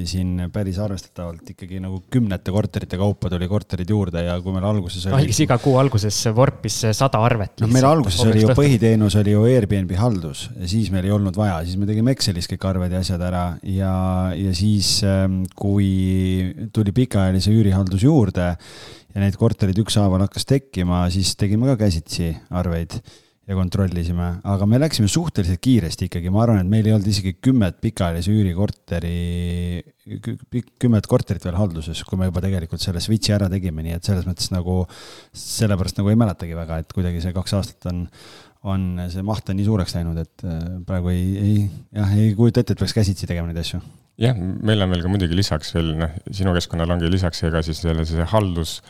siin 0.09 0.47
päris 0.53 0.79
arvestatavalt 0.81 1.51
ikkagi 1.53 1.83
nagu 1.85 2.01
kümnete 2.09 2.55
korterite 2.55 2.97
kaupa 3.01 3.29
tuli 3.29 3.51
korterid 3.51 3.93
juurde 3.93 4.25
ja 4.25 4.39
kui 4.41 4.57
meil 4.57 4.65
alguses 4.71 5.05
oli. 5.11 5.19
algis 5.21 5.43
iga 5.45 5.59
kuu 5.61 5.77
alguses 5.83 6.23
vorpis 6.33 6.81
sada 6.97 7.21
arvet. 7.21 7.59
noh, 7.61 7.73
meil 7.75 7.85
alguses 7.91 8.25
oli 8.25 8.47
ju 8.47 8.57
põhiteenus 8.57 9.19
oli 9.21 9.37
ju 9.37 9.45
Airbnb 9.51 9.93
haldus 10.01 10.47
ja 10.57 10.73
siis 10.73 10.89
meil 10.95 11.11
ei 11.11 11.13
olnud 11.19 11.37
vaja, 11.37 11.61
siis 11.69 11.77
me 11.77 11.91
tegime 11.91 12.17
Excelis 12.17 12.49
kõik 12.49 12.65
arved 12.73 12.97
ja 12.97 13.05
asjad 13.05 13.29
ära 13.29 13.45
ja, 13.69 13.93
ja 14.41 14.57
siis 14.57 15.03
ähm, 15.05 15.43
kui 15.53 15.93
tuli 16.73 16.97
pikaajalise 16.97 17.53
üürihaldus 17.53 18.09
juurde 18.09 18.55
ja 18.57 19.21
neid 19.21 19.37
korterid 19.37 19.77
ükshaaval 19.85 20.25
hakkas 20.25 20.49
tekkima, 20.49 21.05
siis 21.13 21.37
tegime 21.37 21.69
ka 21.75 21.83
käsitsi 21.85 22.33
arveid 22.57 23.03
ja 23.49 23.57
kontrollisime, 23.57 24.27
aga 24.45 24.67
me 24.69 24.77
läksime 24.81 25.09
suhteliselt 25.09 25.61
kiiresti 25.65 26.09
ikkagi, 26.11 26.29
ma 26.33 26.43
arvan, 26.45 26.61
et 26.61 26.69
meil 26.69 26.89
ei 26.89 26.93
olnud 26.93 27.09
isegi 27.09 27.33
kümmet 27.41 27.79
pikaajalise 27.81 28.35
üürikorteri, 28.35 29.15
kümmet 30.83 31.09
korterit 31.09 31.47
veel 31.49 31.57
halduses, 31.57 32.03
kui 32.05 32.21
me 32.21 32.29
juba 32.29 32.43
tegelikult 32.45 32.85
selle 32.85 33.01
switch'i 33.01 33.33
ära 33.39 33.49
tegime, 33.53 33.85
nii 33.87 33.97
et 33.97 34.09
selles 34.09 34.29
mõttes 34.29 34.53
nagu, 34.53 34.83
sellepärast 35.33 36.01
nagu 36.01 36.13
ei 36.13 36.21
mäletagi 36.21 36.59
väga, 36.59 36.83
et 36.85 36.93
kuidagi 36.93 37.25
see 37.25 37.33
kaks 37.37 37.57
aastat 37.57 37.89
on, 37.89 38.05
on 38.69 38.89
see 39.15 39.25
maht 39.25 39.49
on 39.49 39.57
nii 39.57 39.69
suureks 39.71 39.97
läinud, 39.97 40.21
et 40.21 40.45
äh, 40.45 40.63
praegu 40.85 41.15
ei, 41.15 41.29
ei, 41.41 41.59
jah, 41.97 42.17
ei 42.21 42.35
kujuta 42.37 42.61
ette, 42.61 42.77
et 42.77 42.85
peaks 42.85 42.97
käsitsi 43.01 43.31
tegema 43.31 43.49
neid 43.49 43.63
asju. 43.65 43.81
jah, 44.21 44.37
meil 44.37 44.85
on 44.85 44.93
veel 44.93 45.07
ka 45.07 45.15
muidugi 45.15 45.41
lisaks 45.41 45.73
veel, 45.79 45.95
noh, 46.03 46.21
sinu 46.29 46.53
keskkonnal 46.59 46.99
ongi 46.99 47.09
lisaks 47.17 47.47
ega 47.49 47.65
siis 47.65 47.81
selle, 47.87 48.05
see 48.05 48.29
haldus 48.29 48.83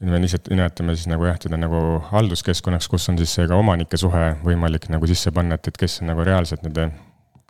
me 0.00 0.20
lihtsalt 0.20 0.50
nimetame 0.52 0.94
siis 0.96 1.08
nagu 1.10 1.26
jah, 1.28 1.38
teda 1.40 1.58
nagu 1.60 1.80
halduskeskkonnaks, 2.10 2.88
kus 2.92 3.08
on 3.10 3.18
siis 3.20 3.32
see 3.38 3.48
ka 3.48 3.56
omanike 3.58 3.98
suhe 4.00 4.24
võimalik 4.44 4.90
nagu 4.92 5.08
sisse 5.08 5.32
panna, 5.34 5.56
et, 5.56 5.68
et 5.70 5.78
kes 5.80 6.00
on 6.02 6.10
nagu 6.12 6.24
reaalselt 6.26 6.64
nende 6.66 6.90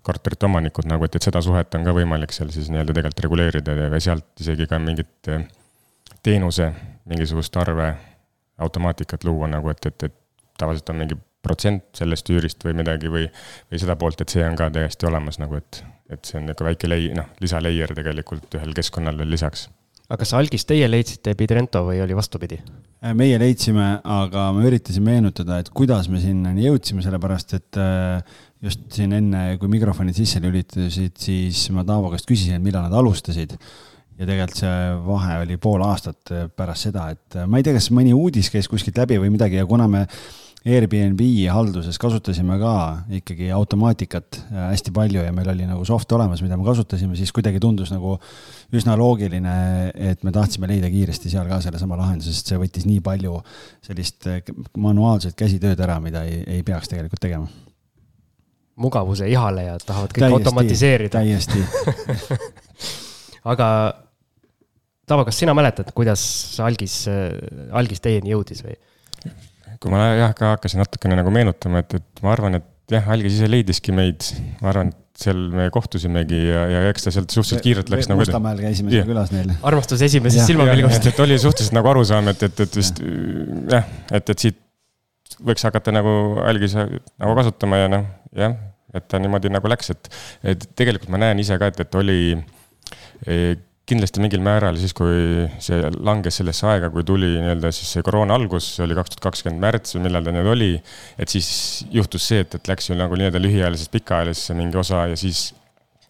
korterite 0.06 0.46
omanikud 0.46 0.86
nagu, 0.86 1.06
et, 1.06 1.18
et 1.18 1.26
seda 1.26 1.42
suhet 1.42 1.74
on 1.74 1.86
ka 1.86 1.94
võimalik 1.96 2.34
seal 2.34 2.52
siis 2.54 2.70
nii-öelda 2.70 2.94
tegelikult 2.94 3.24
reguleerida 3.26 3.78
ja 3.80 4.02
sealt 4.02 4.44
isegi 4.44 4.68
ka 4.70 4.78
mingit 4.82 5.32
eh, 5.32 5.46
teenuse 6.22 6.70
mingisugust 7.10 7.56
arve 7.58 7.90
automaatikat 8.62 9.26
luua 9.26 9.50
nagu, 9.50 9.70
et, 9.72 9.90
et, 9.90 10.06
et 10.06 10.14
tavaliselt 10.58 10.94
on 10.94 11.02
mingi 11.02 11.18
protsent 11.46 11.84
sellest 11.94 12.30
üürist 12.32 12.62
või 12.66 12.74
midagi 12.78 13.10
või, 13.12 13.26
või 13.70 13.82
seda 13.82 13.98
poolt, 13.98 14.22
et 14.22 14.32
see 14.32 14.46
on 14.46 14.56
ka 14.58 14.70
täiesti 14.74 15.06
olemas 15.10 15.38
nagu, 15.42 15.58
et, 15.58 15.82
et 16.10 16.22
see 16.26 16.38
on 16.40 16.46
niisugune 16.46 16.72
väike 16.72 16.90
lei-, 16.90 17.10
noh, 17.14 17.28
lisaleier 17.42 17.94
tegelikult 17.98 18.54
ühel 18.58 18.74
keskkonnal 18.78 19.18
veel 19.18 19.34
lisaks 19.34 19.68
aga 20.06 20.18
kas 20.22 20.32
algis 20.38 20.66
teie 20.68 20.86
leidsite 20.88 21.34
Bidrento 21.38 21.82
või 21.86 22.00
oli 22.04 22.16
vastupidi? 22.16 22.58
Äh, 23.02 23.12
meie 23.18 23.38
leidsime, 23.42 23.88
aga 24.02 24.48
ma 24.54 24.64
üritasin 24.68 25.04
meenutada, 25.06 25.60
et 25.62 25.72
kuidas 25.74 26.10
me 26.12 26.22
sinnani 26.22 26.66
jõudsime, 26.68 27.04
sellepärast 27.04 27.56
et 27.58 27.80
äh, 27.82 28.38
just 28.64 28.86
siin 28.94 29.12
enne, 29.16 29.44
kui 29.60 29.70
mikrofonid 29.72 30.16
sisse 30.16 30.40
lülitasid, 30.42 31.18
siis 31.20 31.66
ma 31.74 31.84
Taavo 31.86 32.12
käest 32.14 32.28
küsisin, 32.28 32.62
millal 32.64 32.88
nad 32.88 32.96
alustasid. 33.02 33.58
ja 34.16 34.24
tegelikult 34.24 34.62
see 34.62 34.76
vahe 35.04 35.34
oli 35.42 35.58
pool 35.60 35.82
aastat 35.84 36.30
pärast 36.56 36.88
seda, 36.88 37.10
et 37.12 37.36
ma 37.44 37.58
ei 37.58 37.66
tea, 37.66 37.74
kas 37.76 37.90
mõni 37.92 38.14
uudis 38.16 38.48
käis 38.48 38.68
kuskilt 38.72 38.96
läbi 38.96 39.18
või 39.20 39.34
midagi 39.34 39.58
ja 39.60 39.66
kuna 39.68 39.84
me 39.92 40.06
Airbnb 40.66 41.20
halduses 41.54 41.94
kasutasime 42.02 42.56
ka 42.58 42.72
ikkagi 43.20 43.52
automaatikat 43.54 44.38
äh, 44.40 44.64
hästi 44.72 44.90
palju 44.94 45.22
ja 45.22 45.34
meil 45.34 45.52
oli 45.52 45.66
nagu 45.68 45.84
soft 45.86 46.10
olemas, 46.16 46.42
mida 46.42 46.58
me 46.58 46.66
kasutasime, 46.66 47.14
siis 47.18 47.30
kuidagi 47.34 47.60
tundus 47.62 47.92
nagu 47.94 48.16
üsna 48.74 48.96
loogiline, 48.98 49.56
et 49.94 50.24
me 50.26 50.32
tahtsime 50.34 50.68
leida 50.70 50.90
kiiresti 50.90 51.30
seal 51.32 51.46
ka 51.50 51.60
sellesama 51.64 51.98
lahenduse, 52.00 52.34
sest 52.34 52.50
see 52.50 52.58
võttis 52.60 52.86
nii 52.88 53.02
palju 53.04 53.36
sellist 53.86 54.26
äh, 54.30 54.40
manuaalset 54.82 55.36
käsitööd 55.38 55.80
ära, 55.86 56.00
mida 56.02 56.24
ei, 56.26 56.42
ei 56.58 56.66
peaks 56.66 56.90
tegelikult 56.92 57.22
tegema. 57.22 57.46
mugavuse 58.76 59.28
ihalejad 59.30 59.86
tahavad 59.86 60.12
kõik 60.12 60.26
täiesti, 60.26 60.40
automatiseerida. 60.40 61.22
täiesti 61.22 61.62
aga 63.52 63.68
Tavo, 65.06 65.22
kas 65.22 65.36
sina 65.38 65.52
mäletad, 65.54 65.92
kuidas 65.94 66.20
algis, 66.58 67.04
algis 67.70 68.00
teieni 68.02 68.32
jõudis 68.32 68.64
või? 68.66 68.74
kui 69.78 69.92
ma 69.92 70.00
jah, 70.16 70.32
ka 70.34 70.54
hakkasin 70.56 70.80
natukene 70.82 71.18
nagu 71.18 71.30
meenutama, 71.30 71.84
et, 71.84 71.94
et 72.00 72.22
ma 72.24 72.32
arvan, 72.34 72.58
et 72.58 72.66
jah, 72.92 73.08
Algis 73.12 73.36
ise 73.38 73.48
leidiski 73.50 73.94
meid, 73.94 74.28
ma 74.62 74.70
arvan, 74.72 74.92
et 74.92 75.02
seal 75.16 75.38
me 75.52 75.68
kohtusimegi 75.72 76.38
ja, 76.48 76.66
ja 76.70 76.82
eks 76.90 77.06
ta 77.06 77.12
sealt 77.14 77.32
suhteliselt 77.32 77.64
kiirelt 77.64 77.90
läks 77.92 78.10
nagu. 78.10 78.20
Mustamäel 78.20 78.60
käisime 78.60 78.92
seal 78.92 79.08
külas 79.08 79.32
neil. 79.32 79.52
armastus 79.66 80.04
esimesest 80.06 80.50
silmapilgust. 80.50 81.08
et 81.08 81.20
oli 81.24 81.38
suhteliselt 81.40 81.76
nagu 81.78 81.92
arusaam, 81.92 82.28
et, 82.32 82.46
et, 82.48 82.64
et 82.66 82.78
vist 82.80 83.00
jah, 83.72 83.90
et, 84.12 84.34
et 84.34 84.46
siit 84.46 84.60
võiks 85.46 85.64
hakata 85.66 85.94
nagu 85.94 86.10
algise 86.44 86.86
nagu 86.86 87.36
kasutama 87.38 87.80
ja 87.82 87.92
noh, 87.92 88.04
jah, 88.36 88.56
et 88.96 89.08
ta 89.10 89.20
niimoodi 89.22 89.52
nagu 89.52 89.72
läks, 89.72 89.92
et, 89.96 90.10
et 90.54 90.68
tegelikult 90.78 91.12
ma 91.12 91.20
näen 91.24 91.40
ise 91.42 91.58
ka, 91.60 91.72
et, 91.72 91.80
et 91.84 91.98
oli 92.00 92.20
kindlasti 93.86 94.22
mingil 94.22 94.42
määral 94.42 94.78
siis, 94.80 94.92
kui 94.96 95.46
see 95.62 95.78
langes 96.04 96.40
sellesse 96.40 96.66
aega, 96.66 96.90
kui 96.90 97.04
tuli 97.06 97.28
nii-öelda 97.36 97.70
siis 97.74 97.92
see 97.94 98.06
koroona 98.06 98.34
algus, 98.34 98.72
see 98.74 98.84
oli 98.86 98.96
kaks 98.98 99.14
tuhat 99.14 99.28
kakskümmend 99.28 99.62
märts 99.62 99.94
või 99.94 100.08
millal 100.08 100.26
ta 100.26 100.34
nüüd 100.34 100.50
oli. 100.50 100.72
et 101.22 101.32
siis 101.32 101.48
juhtus 101.94 102.26
see, 102.32 102.42
et, 102.42 102.58
et 102.58 102.72
läks 102.72 102.90
ju 102.90 102.98
nagu 102.98 103.18
nii-öelda 103.18 103.42
lühiajalisest 103.42 103.94
pikaajalisesse 103.94 104.58
mingi 104.58 104.80
osa 104.82 105.06
ja 105.12 105.18
siis 105.20 105.52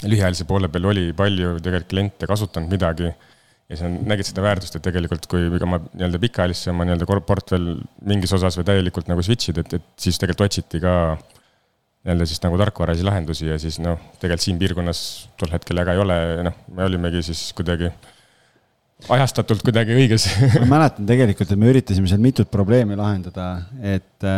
lühiajalise 0.05 0.49
poole 0.49 0.73
peal 0.73 0.89
oli 0.89 1.11
palju 1.17 1.57
tegelikult 1.61 1.93
kliente 1.93 2.29
kasutanud 2.29 2.73
midagi. 2.73 3.13
ja 3.69 3.77
nad 3.83 4.13
nägid 4.15 4.29
seda 4.29 4.45
väärtust, 4.45 4.77
et 4.79 4.85
tegelikult 4.87 5.25
kui 5.29 5.49
oma 5.61 5.81
nii-öelda 5.83 6.21
pikaajalisse 6.23 6.71
oma 6.71 6.85
nii-öelda 6.87 7.23
portfell 7.29 7.81
mingis 8.07 8.33
osas 8.33 8.57
või 8.57 8.69
täielikult 8.69 9.11
nagu 9.11 9.25
switch 9.27 9.51
ida, 9.51 9.67
et, 9.67 9.81
et 9.81 10.05
siis 10.07 10.21
tegelikult 10.23 10.49
otsiti 10.49 10.81
ka 10.81 10.93
nii-öelda 12.07 12.27
siis 12.31 12.43
nagu 12.45 12.59
tarkvaralisi 12.61 13.07
lahendusi 13.07 13.49
ja 13.49 13.57
siis 13.59 13.81
noh, 13.83 13.99
tegelikult 14.23 14.45
siin 14.47 14.61
piirkonnas 14.61 15.01
tol 15.41 15.51
hetkel 15.51 15.81
väga 15.83 15.97
ei 15.97 16.03
ole, 16.03 16.19
noh, 16.47 16.61
me 16.75 16.87
olimegi 16.87 17.25
siis 17.27 17.49
kuidagi 17.57 17.91
ajastatult 19.13 19.61
kuidagi 19.67 19.97
õiges 19.97 20.25
ma 20.63 20.69
mäletan 20.77 21.09
tegelikult, 21.09 21.51
et 21.51 21.61
me 21.61 21.73
üritasime 21.73 22.09
seal 22.09 22.23
mitut 22.23 22.49
probleemi 22.53 22.97
lahendada, 22.97 23.49
et, 23.83 24.29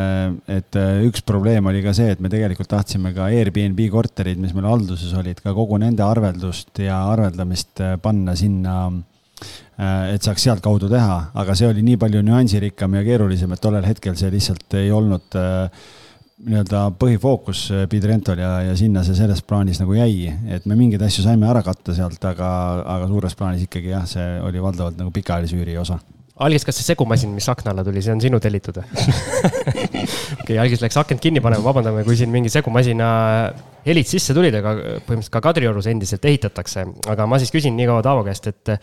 et 0.51 0.81
üks 1.07 1.23
probleem 1.29 1.69
oli 1.71 1.85
ka 1.85 1.93
see, 1.97 2.09
et 2.17 2.25
me 2.25 2.33
tegelikult 2.33 2.73
tahtsime 2.73 3.13
ka 3.17 3.29
Airbnb 3.37 3.85
korterid, 3.93 4.41
mis 4.41 4.57
meil 4.57 4.67
halduses 4.71 5.13
olid, 5.21 5.45
ka 5.45 5.55
kogu 5.57 5.79
nende 5.83 6.03
arveldust 6.07 6.83
ja 6.83 7.05
arveldamist 7.13 7.85
panna 8.03 8.35
sinna 8.39 8.81
et 9.79 10.25
saaks 10.25 10.49
sealtkaudu 10.49 10.89
teha, 10.91 11.19
aga 11.39 11.55
see 11.55 11.69
oli 11.71 11.85
nii 11.87 12.01
palju 12.01 12.25
nüansirikkam 12.27 12.97
ja 12.99 13.05
keerulisem, 13.07 13.53
et 13.55 13.63
tollel 13.63 13.87
hetkel 13.87 14.17
see 14.19 14.33
lihtsalt 14.35 14.75
ei 14.81 14.91
olnud 14.91 15.39
äh, 15.39 15.87
nii-öelda 16.39 16.85
põhifookus 16.99 17.65
Bidrentol 17.91 18.39
ja, 18.39 18.51
ja 18.69 18.77
sinna 18.79 19.03
see 19.07 19.17
selles 19.19 19.41
plaanis 19.47 19.81
nagu 19.83 19.97
jäi, 19.97 20.29
et 20.55 20.69
me 20.71 20.77
mingeid 20.79 21.03
asju 21.03 21.25
saime 21.25 21.49
ära 21.51 21.65
katta 21.67 21.97
sealt, 21.97 22.23
aga, 22.31 22.51
aga 22.85 23.09
suures 23.11 23.35
plaanis 23.39 23.65
ikkagi 23.67 23.91
jah, 23.95 24.07
see 24.07 24.29
oli 24.47 24.63
valdavalt 24.63 25.01
nagu 25.01 25.11
pikaajalise 25.15 25.59
üüri 25.59 25.75
osa. 25.81 25.99
Algis, 26.39 26.63
kas 26.63 26.77
see 26.79 26.87
segumasin, 26.93 27.33
mis 27.35 27.49
akna 27.51 27.73
alla 27.73 27.83
tuli, 27.83 27.99
see 28.05 28.13
on 28.15 28.21
sinu 28.23 28.39
tellitud 28.39 28.77
või? 28.79 29.07
okei, 30.45 30.55
Algis 30.63 30.85
läks 30.85 31.01
akent 31.01 31.23
kinni 31.25 31.43
panema, 31.43 31.65
vabandame, 31.67 32.05
kui 32.07 32.15
siin 32.19 32.31
mingi 32.31 32.53
segumasina 32.55 33.09
helid 33.89 34.07
sisse 34.07 34.37
tulid, 34.37 34.55
aga 34.55 34.77
põhimõtteliselt 34.79 35.35
ka 35.35 35.43
Kadriorus 35.49 35.91
endiselt 35.91 36.29
ehitatakse, 36.31 36.87
aga 37.11 37.27
ma 37.27 37.41
siis 37.43 37.51
küsin 37.51 37.75
nii 37.75 37.91
kaua 37.91 38.05
Taavo 38.07 38.23
käest, 38.29 38.47
et 38.53 38.79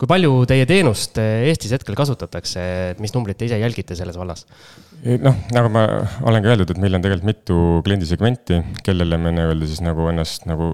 kui 0.00 0.10
palju 0.10 0.42
teie 0.50 0.66
teenust 0.66 1.18
Eestis 1.22 1.74
hetkel 1.76 1.96
kasutatakse, 1.98 2.64
et 2.94 3.02
mis 3.02 3.12
numbrit 3.14 3.38
te 3.38 3.46
ise 3.48 3.60
jälgite 3.60 3.96
selles 3.98 4.18
vallas? 4.18 4.44
noh, 5.04 5.36
nagu 5.52 5.68
ma 5.72 5.84
olen 6.24 6.42
ka 6.44 6.52
öeldud, 6.54 6.70
et 6.72 6.80
meil 6.80 6.96
on 6.96 7.04
tegelikult 7.04 7.28
mitu 7.28 7.56
kliendisegmenti, 7.84 8.60
kellele 8.86 9.18
me 9.20 9.34
nii-öelda 9.36 9.68
siis 9.68 9.82
nagu 9.84 10.08
ennast 10.10 10.48
nagu 10.48 10.72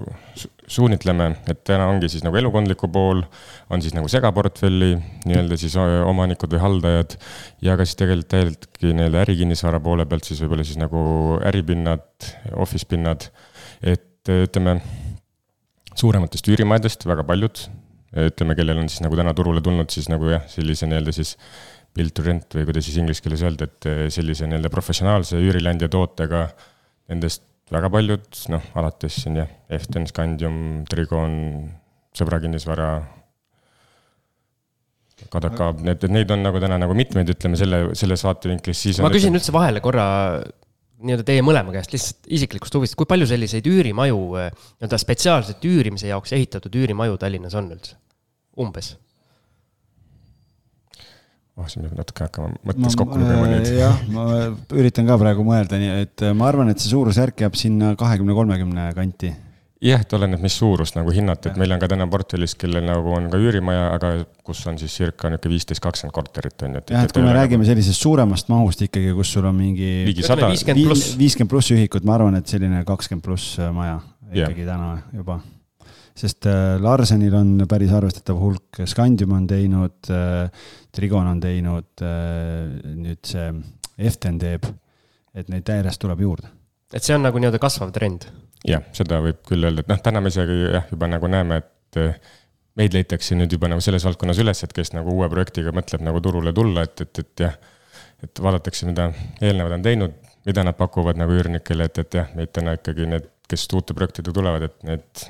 suunitleme, 0.71 1.27
et 1.51 1.63
täna 1.67 1.89
ongi 1.91 2.07
siis 2.11 2.23
nagu 2.23 2.39
elukondliku 2.39 2.87
pool, 2.93 3.25
on 3.69 3.83
siis 3.83 3.95
nagu 3.97 4.07
segaportfelli 4.11 4.93
nii-öelda 5.27 5.59
siis 5.59 5.75
omanikud 5.77 6.55
või 6.55 6.63
haldajad 6.63 7.17
ja 7.65 7.75
ka 7.75 7.85
siis 7.87 7.99
tegelikult 7.99 8.31
täielikki 8.31 8.95
nii-öelda 8.95 9.25
ärikinnisvara 9.25 9.81
poole 9.83 10.07
pealt 10.07 10.29
siis 10.29 10.39
võib-olla 10.43 10.65
siis 10.67 10.79
nagu 10.79 11.03
äripinnad, 11.51 12.07
office 12.55 12.87
pinnad, 12.87 13.27
et 13.83 14.31
ütleme, 14.31 14.79
suurematest 15.97 16.47
üürimajadest 16.47 17.03
väga 17.09 17.27
paljud, 17.27 17.65
ütleme, 18.11 18.55
kellel 18.59 18.81
on 18.81 18.89
siis 18.91 19.03
nagu 19.05 19.15
täna 19.19 19.33
turule 19.37 19.61
tulnud 19.63 19.91
siis 19.93 20.09
nagu 20.11 20.27
jah, 20.31 20.43
sellise 20.51 20.89
nii-öelda 20.89 21.13
siis 21.15 21.37
build 21.95 22.15
to 22.15 22.25
rent 22.25 22.57
või 22.57 22.67
kuidas 22.67 22.87
siis 22.87 22.99
inglise 22.99 23.23
keeles 23.23 23.43
öelda, 23.45 23.67
et 23.67 23.87
eh, 23.89 24.03
sellise 24.13 24.47
nii-öelda 24.47 24.71
professionaalse 24.73 25.39
üürileandja 25.39 25.89
tootega 25.91 26.45
nendest 27.11 27.45
väga 27.71 27.87
paljud, 27.91 28.27
noh, 28.51 28.67
alates 28.79 29.21
siin 29.23 29.39
jah, 29.39 29.49
Eften, 29.71 30.07
Scandium, 30.09 30.83
Trigon, 30.91 31.33
Sõbra 32.17 32.41
kinnisvara, 32.43 32.89
Kadakaab, 35.31 35.83
need, 35.85 36.03
neid 36.11 36.31
on 36.33 36.41
nagu 36.43 36.59
täna 36.59 36.79
nagu 36.81 36.95
mitmeid, 36.97 37.29
ütleme 37.31 37.59
selle, 37.59 37.83
selles 37.95 38.23
vaatevinklis, 38.25 38.79
siis 38.87 38.99
ma 39.03 39.11
küsin 39.13 39.37
üldse 39.37 39.53
vahele 39.55 39.79
korra 39.83 40.05
nii-öelda 41.01 41.27
teie 41.27 41.43
mõlema 41.45 41.73
käest 41.75 41.93
lihtsalt 41.95 42.31
isiklikust 42.39 42.75
huvist, 42.77 42.97
kui 42.99 43.09
palju 43.09 43.27
selliseid 43.29 43.67
üürimaju, 43.69 44.19
nii-öelda 44.39 44.99
spetsiaalselt 45.01 45.63
üürimise 45.67 46.11
jaoks 46.11 46.35
ehitatud 46.37 46.75
üürimaju 46.81 47.19
Tallinnas 47.21 47.57
on 47.59 47.71
üldse, 47.75 47.97
umbes? 48.61 48.95
oh, 51.61 51.67
siin 51.69 51.85
peab 51.85 51.99
natuke 51.99 52.25
hakkama 52.25 52.55
mõttes 52.65 52.97
kokku 52.97 53.19
lugema 53.21 53.47
nüüd. 53.51 53.69
jah, 53.83 54.01
ma 54.13 54.25
üritan 54.77 55.09
ka 55.09 55.17
praegu 55.21 55.45
mõelda, 55.45 55.79
nii 55.81 55.93
et 56.05 56.25
äh, 56.25 56.35
ma 56.37 56.49
arvan, 56.49 56.71
et 56.71 56.81
see 56.81 56.91
suurusjärk 56.93 57.45
jääb 57.45 57.57
sinna 57.59 57.93
kahekümne, 57.99 58.35
kolmekümne 58.37 58.89
kanti. 58.97 59.33
Jah, 59.81 60.01
et 60.03 60.13
oleneb, 60.13 60.41
mis 60.43 60.55
suurust 60.61 60.97
nagu 60.97 61.13
hinnata, 61.15 61.51
et 61.51 61.59
meil 61.61 61.73
on 61.73 61.81
ka 61.81 61.89
täna 61.91 62.05
portfellis, 62.11 62.53
kellel 62.59 62.85
nagu 62.85 63.15
on 63.17 63.29
ka 63.33 63.39
üürimaja, 63.41 63.87
aga 63.95 64.11
kus 64.45 64.61
on 64.69 64.77
siis 64.81 64.93
circa 64.99 65.31
niisugune 65.31 65.55
viisteist, 65.55 65.83
kakskümmend 65.83 66.15
korterit 66.15 66.67
on 66.67 66.77
ju. 66.77 66.83
jah, 66.93 67.07
et 67.07 67.15
kui 67.15 67.25
me 67.25 67.33
räägime 67.35 67.63
nagu... 67.63 67.71
sellisest 67.71 68.05
suuremast 68.05 68.51
mahust 68.53 68.85
ikkagi, 68.87 69.15
kus 69.17 69.33
sul 69.37 69.47
on 69.49 69.57
mingi. 69.57 69.89
viiskümmend 70.11 71.49
pluss. 71.49 71.73
ühikut, 71.73 72.05
ma 72.05 72.19
arvan, 72.19 72.37
et 72.37 72.51
selline 72.51 72.83
kakskümmend 72.87 73.25
pluss 73.25 73.57
maja 73.73 73.97
ikkagi 74.31 74.63
yeah. 74.63 74.69
täna 74.75 74.93
juba 75.17 75.41
sest 76.17 76.45
äh, 76.45 76.75
Larsenil 76.81 77.33
on 77.35 77.65
päris 77.69 77.91
arvestatav 77.95 78.39
hulk, 78.39 78.81
Scandium 78.85 79.31
on 79.37 79.47
teinud, 79.49 80.09
äh, 80.11 80.67
Trigon 80.91 81.29
on 81.31 81.39
teinud, 81.41 82.03
äh, 82.03 82.93
nüüd 82.97 83.23
see 83.27 83.47
Eften 84.01 84.39
teeb, 84.41 84.65
et 85.37 85.49
neid 85.51 85.67
järjest 85.67 86.01
tuleb 86.01 86.23
juurde. 86.25 86.51
et 86.91 87.03
see 87.03 87.15
on 87.15 87.23
nagu 87.23 87.39
nii-öelda 87.39 87.61
kasvav 87.63 87.93
trend? 87.95 88.27
Jah, 88.67 88.85
seda 88.95 89.21
võib 89.23 89.41
küll 89.47 89.67
öelda, 89.67 89.85
et 89.85 89.91
noh, 89.91 90.01
täna 90.03 90.21
me 90.21 90.31
isegi 90.33 90.57
jah, 90.77 90.87
juba 90.91 91.09
nagu 91.11 91.29
näeme, 91.31 91.61
et 91.61 92.01
meid 92.79 92.95
leitakse 92.95 93.35
nüüd 93.35 93.51
juba 93.51 93.69
nagu 93.71 93.83
selles 93.83 94.05
valdkonnas 94.07 94.39
üles, 94.43 94.63
et 94.63 94.73
kes 94.75 94.93
nagu 94.95 95.13
uue 95.15 95.27
projektiga 95.31 95.73
mõtleb 95.75 96.03
nagu 96.05 96.21
turule 96.23 96.53
tulla, 96.55 96.85
et, 96.87 97.03
et, 97.03 97.23
et 97.23 97.45
jah, 97.45 97.57
et 98.23 98.43
vaadatakse, 98.43 98.87
mida 98.89 99.09
eelnevad 99.41 99.79
on 99.79 99.85
teinud, 99.85 100.17
mida 100.47 100.65
nad 100.65 100.77
pakuvad 100.77 101.19
nagu 101.19 101.35
üürnikele, 101.35 101.89
et, 101.89 102.01
et 102.01 102.19
jah, 102.21 102.29
meid 102.37 102.53
täna 102.55 102.77
ikkagi 102.77 103.07
need, 103.09 103.27
kes 103.51 103.67
uute 103.75 103.95
projektidega 103.97 104.35
tulevad, 104.37 104.67
et 104.69 104.85
need 104.87 105.25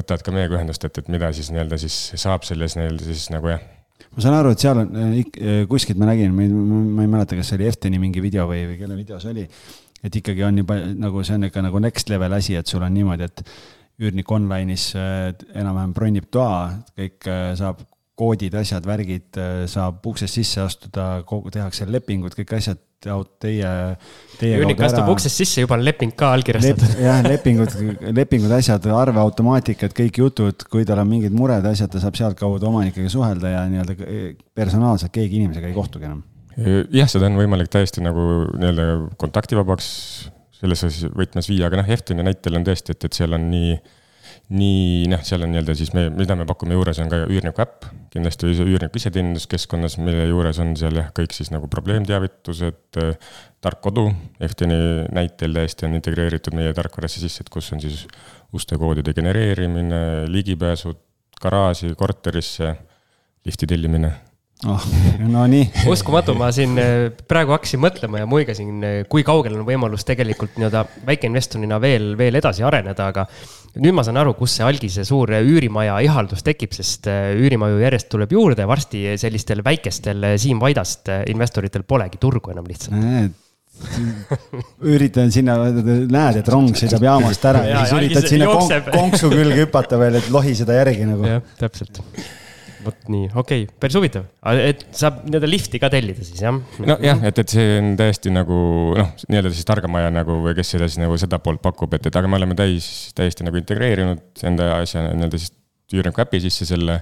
võtavad 0.00 0.24
ka 0.24 0.34
meiega 0.34 0.58
ühendust, 0.58 0.86
et, 0.86 0.98
et 0.98 1.12
mida 1.12 1.30
siis 1.36 1.52
nii-öelda 1.54 1.78
siis 1.80 1.98
saab 2.20 2.46
selles 2.48 2.74
nii-öelda 2.78 3.06
siis 3.06 3.28
nagu 3.34 3.52
jah. 3.52 3.62
ma 4.10 4.24
saan 4.24 4.38
aru, 4.40 4.54
et 4.54 4.64
seal 4.64 4.82
on 4.82 4.98
äh, 4.98 5.14
äh, 5.20 5.60
kuskilt 5.70 6.00
ma 6.00 6.10
nägin, 6.10 6.34
ma 6.34 7.04
ei 7.04 7.10
mäleta, 7.10 7.38
kas 7.38 7.52
see 7.52 7.60
oli 7.60 7.70
Efteni 7.70 8.02
mingi 8.02 8.22
video 8.24 8.48
või, 8.50 8.64
või 8.72 8.80
kelle 8.80 8.98
video 8.98 9.20
see 9.22 9.34
oli. 9.36 9.46
Et 10.04 10.16
ikkagi 10.22 10.44
on 10.46 10.62
juba 10.62 10.78
nagu 10.94 11.24
see 11.26 11.38
on 11.38 11.48
ikka 11.50 11.64
nagu 11.66 11.82
next 11.82 12.12
level 12.12 12.36
asi, 12.36 12.56
et 12.58 12.66
sul 12.70 12.84
on 12.86 12.94
niimoodi, 12.94 13.28
et 13.28 13.44
üürnik 14.00 14.30
online'is 14.32 14.90
äh, 14.96 15.30
enam-vähem 15.54 15.94
bronnib 15.96 16.30
toa, 16.32 16.70
kõik 16.98 17.30
saab 17.60 17.84
koodid, 18.20 18.54
asjad, 18.60 18.84
värgid, 18.84 19.36
saab 19.70 20.04
uksest 20.10 20.36
sisse 20.36 20.60
astuda, 20.60 21.22
tehakse 21.52 21.86
lepingud, 21.88 22.34
kõik 22.36 22.52
asjad 22.58 22.80
teie, 23.00 23.68
teie. 24.36 24.58
üürnik 24.58 24.80
astub 24.84 25.08
uksest 25.14 25.40
sisse, 25.40 25.62
juba 25.64 25.78
on 25.78 25.84
leping 25.86 26.12
ka 26.18 26.34
allkirjastatud 26.36 26.84
Lep,. 26.84 27.00
jah, 27.00 27.20
lepingud, 27.24 27.76
lepingud, 28.16 28.52
asjad, 28.58 28.88
arveautomaatikad, 28.92 29.94
kõik 29.96 30.20
jutud, 30.20 30.66
kui 30.72 30.84
tal 30.88 31.00
on 31.00 31.08
mingid 31.08 31.36
mured, 31.36 31.64
asjad, 31.70 31.90
ta 31.92 32.02
saab 32.02 32.18
sealtkaudu 32.20 32.68
omanikega 32.68 33.12
suhelda 33.12 33.54
ja 33.54 33.64
nii-öelda 33.72 33.96
personaalselt 34.56 35.14
keegi 35.14 35.40
inimesega 35.40 35.70
ei 35.70 35.76
kohtugi 35.76 36.10
enam. 36.10 36.20
Jah, 36.58 37.08
seda 37.10 37.30
on 37.30 37.38
võimalik 37.40 37.70
täiesti 37.72 38.02
nagu 38.04 38.26
nii-öelda 38.56 39.14
kontaktivabaks 39.20 39.88
selles 40.60 41.06
võtmes 41.16 41.48
viia, 41.48 41.70
aga 41.70 41.80
noh, 41.80 41.88
Eftini 41.94 42.26
näitel 42.26 42.58
on 42.58 42.66
tõesti, 42.66 42.96
et, 42.96 43.08
et 43.08 43.16
seal 43.16 43.36
on 43.36 43.48
nii 43.52 43.78
nii 44.50 45.06
noh, 45.10 45.20
seal 45.26 45.44
on 45.46 45.52
nii-öelda 45.52 45.74
siis 45.78 45.92
me, 45.94 46.08
mida 46.10 46.34
me 46.38 46.44
pakume 46.46 46.74
juures, 46.74 46.98
on 47.02 47.10
ka 47.10 47.20
üürniku 47.30 47.62
äpp, 47.62 47.86
kindlasti 48.10 48.50
üürniku 48.50 48.98
iseteeninduskeskkonnas, 48.98 49.96
mille 50.02 50.26
juures 50.26 50.58
on 50.62 50.72
seal 50.78 50.98
jah, 50.98 51.12
kõik 51.14 51.34
siis 51.36 51.52
nagu 51.54 51.70
probleemteavitused, 51.70 52.98
tark 53.62 53.82
kodu, 53.84 54.08
Eftini 54.42 54.80
näitel 55.14 55.54
täiesti 55.54 55.86
on 55.86 55.94
integreeritud 55.98 56.56
meie 56.58 56.74
tarkvarasse 56.76 57.22
sisse, 57.22 57.46
et 57.46 57.52
kus 57.52 57.70
on 57.76 57.82
siis 57.82 58.02
ustekoodide 58.56 59.14
genereerimine, 59.14 60.26
ligipääsud 60.30 60.98
garaaži, 61.40 61.94
korterisse, 61.98 62.74
lifti 63.46 63.70
tellimine 63.70 64.12
oh, 64.68 64.88
no 65.30 65.46
nii. 65.50 65.70
uskumatu, 65.92 66.34
ma 66.38 66.50
siin 66.54 66.76
eh, 66.80 67.06
praegu 67.28 67.54
hakkasin 67.56 67.80
mõtlema 67.82 68.24
ja 68.24 68.28
muigasin, 68.30 68.76
eh, 68.84 68.98
kui 69.08 69.24
kaugel 69.26 69.60
on 69.60 69.66
võimalus 69.68 70.04
tegelikult 70.08 70.58
nii-öelda 70.58 70.84
väikeinvestorina 71.06 71.80
veel, 71.80 72.12
veel 72.20 72.40
edasi 72.42 72.66
areneda, 72.66 73.08
aga 73.14 73.26
nüüd 73.78 73.94
ma 73.94 74.04
saan 74.06 74.18
aru, 74.20 74.34
kus 74.38 74.56
see 74.58 74.66
algise 74.66 75.04
suur 75.06 75.30
üürimaja 75.36 76.00
ihaldus 76.06 76.42
tekib, 76.46 76.74
sest 76.74 77.06
äh, 77.10 77.30
üürimaju 77.38 77.78
järjest 77.82 78.10
tuleb 78.12 78.32
juurde, 78.34 78.66
varsti 78.68 79.04
sellistel 79.20 79.62
väikestel 79.66 80.32
äh, 80.32 80.34
Siim 80.40 80.62
Vaidast 80.62 81.10
äh, 81.12 81.22
investoritel 81.30 81.86
polegi 81.86 82.20
turgu 82.20 82.54
enam 82.54 82.66
lihtsalt 82.70 83.38
üritan 84.84 85.30
sinna, 85.32 85.54
näed, 85.70 86.40
et 86.42 86.48
rong 86.52 86.74
sõidab 86.76 87.06
jaamast 87.06 87.46
ära 87.48 87.62
ja, 87.64 87.78
ja 87.78 87.86
siis 87.86 87.96
üritad 87.96 88.26
sinna 88.28 88.50
konksu 88.90 89.30
külge 89.32 89.62
hüpata 89.62 89.96
veel, 90.00 90.18
et 90.20 90.28
lohiseda 90.34 90.76
järgi 90.82 91.08
nagu. 91.08 91.24
jah, 91.24 91.46
täpselt 91.62 92.02
vot 92.84 93.10
nii, 93.12 93.28
okei 93.34 93.64
okay,, 93.64 93.76
päris 93.82 93.96
huvitav, 93.98 94.26
et 94.64 94.82
saab 94.96 95.20
nii-öelda 95.26 95.50
lifti 95.50 95.80
ka 95.82 95.90
tellida 95.92 96.24
siis 96.26 96.42
jah? 96.44 96.56
nojah, 96.80 97.22
et, 97.28 97.40
et 97.42 97.52
see 97.52 97.76
on 97.80 97.92
täiesti 98.00 98.32
nagu 98.34 98.56
noh, 98.98 99.12
nii-öelda 99.28 99.52
siis 99.54 99.68
targamaja 99.68 100.12
nagu 100.14 100.40
või 100.44 100.56
kes 100.58 100.74
seda 100.76 100.88
siis 100.88 101.00
nagu 101.02 101.18
seda 101.20 101.40
poolt 101.42 101.62
pakub, 101.64 101.94
et, 101.96 102.08
et 102.10 102.20
aga 102.20 102.30
me 102.30 102.40
oleme 102.40 102.56
täis, 102.58 103.10
täiesti 103.18 103.46
nagu 103.46 103.60
integreerinud 103.60 104.44
enda 104.50 104.72
asja 104.78 105.04
nii-öelda 105.10 105.40
siis 105.40 105.54
üürniku 105.96 106.22
äpi 106.22 106.42
sisse 106.44 106.68
selle. 106.68 107.00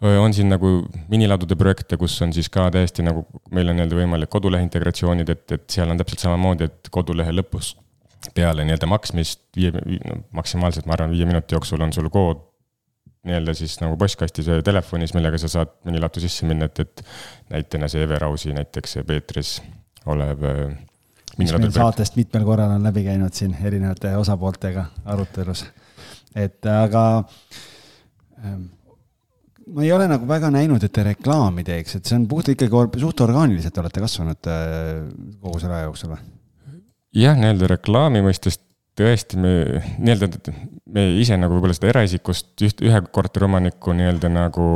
on 0.00 0.32
siin 0.32 0.48
nagu 0.48 0.70
miniladude 1.12 1.56
projekte, 1.60 1.98
kus 2.00 2.14
on 2.24 2.32
siis 2.32 2.48
ka 2.48 2.70
täiesti 2.72 3.04
nagu, 3.04 3.26
meil 3.52 3.68
on 3.68 3.78
nii-öelda 3.78 3.98
võimalik 3.98 4.32
kodulehe 4.32 4.64
integratsioonid, 4.64 5.28
et, 5.28 5.46
et 5.52 5.66
seal 5.70 5.90
on 5.92 6.00
täpselt 6.00 6.24
samamoodi, 6.24 6.70
et 6.70 6.90
kodulehe 6.90 7.34
lõpus 7.36 7.74
peale 8.34 8.64
nii-öelda 8.64 8.88
maksmist 8.88 9.42
viie, 9.56 9.72
no 10.04 10.22
maksimaalselt 10.36 10.88
ma 10.88 10.96
arvan, 10.96 11.12
viie 11.14 11.28
minuti 11.28 11.56
jooksul 11.56 11.80
on 11.84 11.92
sul 11.96 12.08
kood 12.12 12.49
nii-öelda 13.28 13.54
siis 13.56 13.76
nagu 13.82 13.98
postkastis 14.00 14.48
või 14.48 14.62
telefonis, 14.64 15.12
millega 15.16 15.40
sa 15.40 15.50
saad 15.52 15.74
mõni 15.88 16.00
latu 16.00 16.22
sisse 16.22 16.48
minna, 16.48 16.70
et, 16.70 16.80
et 16.80 17.02
näitena 17.52 17.88
see 17.92 18.06
Everausi 18.06 18.54
näiteks 18.56 19.00
Peetris 19.06 19.58
olev 20.08 20.46
äh, 20.48 20.62
mis 21.38 21.52
meil 21.54 21.72
saatest 21.74 22.18
mitmel 22.18 22.44
korral 22.48 22.74
on 22.74 22.84
läbi 22.84 23.04
käinud 23.06 23.36
siin 23.36 23.54
erinevate 23.64 24.14
osapooltega 24.18 24.86
arutelus. 25.12 25.64
et 26.34 26.66
aga 26.66 27.04
ähm, 28.44 28.64
ma 29.74 29.84
ei 29.84 29.92
ole 29.92 30.08
nagu 30.10 30.28
väga 30.28 30.50
näinud, 30.54 30.82
et 30.84 30.92
te 30.92 31.04
reklaami 31.06 31.64
teeks, 31.66 31.98
et 31.98 32.08
see 32.08 32.18
on 32.18 32.26
puht 32.30 32.50
ikkagi 32.52 33.00
suht 33.02 33.24
orgaaniliselt 33.26 33.78
olete 33.82 34.02
kasvanud 34.04 34.50
äh, 34.50 35.06
kogu 35.42 35.62
selle 35.62 35.78
aja 35.78 35.88
jooksul 35.88 36.14
või? 36.14 36.24
jah, 37.20 37.38
nii-öelda 37.38 37.74
reklaami 37.76 38.24
mõistest 38.26 38.64
tõesti 38.98 39.38
me 39.40 39.52
nii-öelda, 39.98 40.54
me 40.92 41.06
ise 41.20 41.38
nagu 41.40 41.56
võib-olla 41.56 41.76
seda 41.76 41.90
eraisikust 41.92 42.64
üht, 42.66 42.82
ühe 42.84 43.02
korteriomaniku 43.14 43.94
nii-öelda 43.96 44.30
nagu 44.32 44.66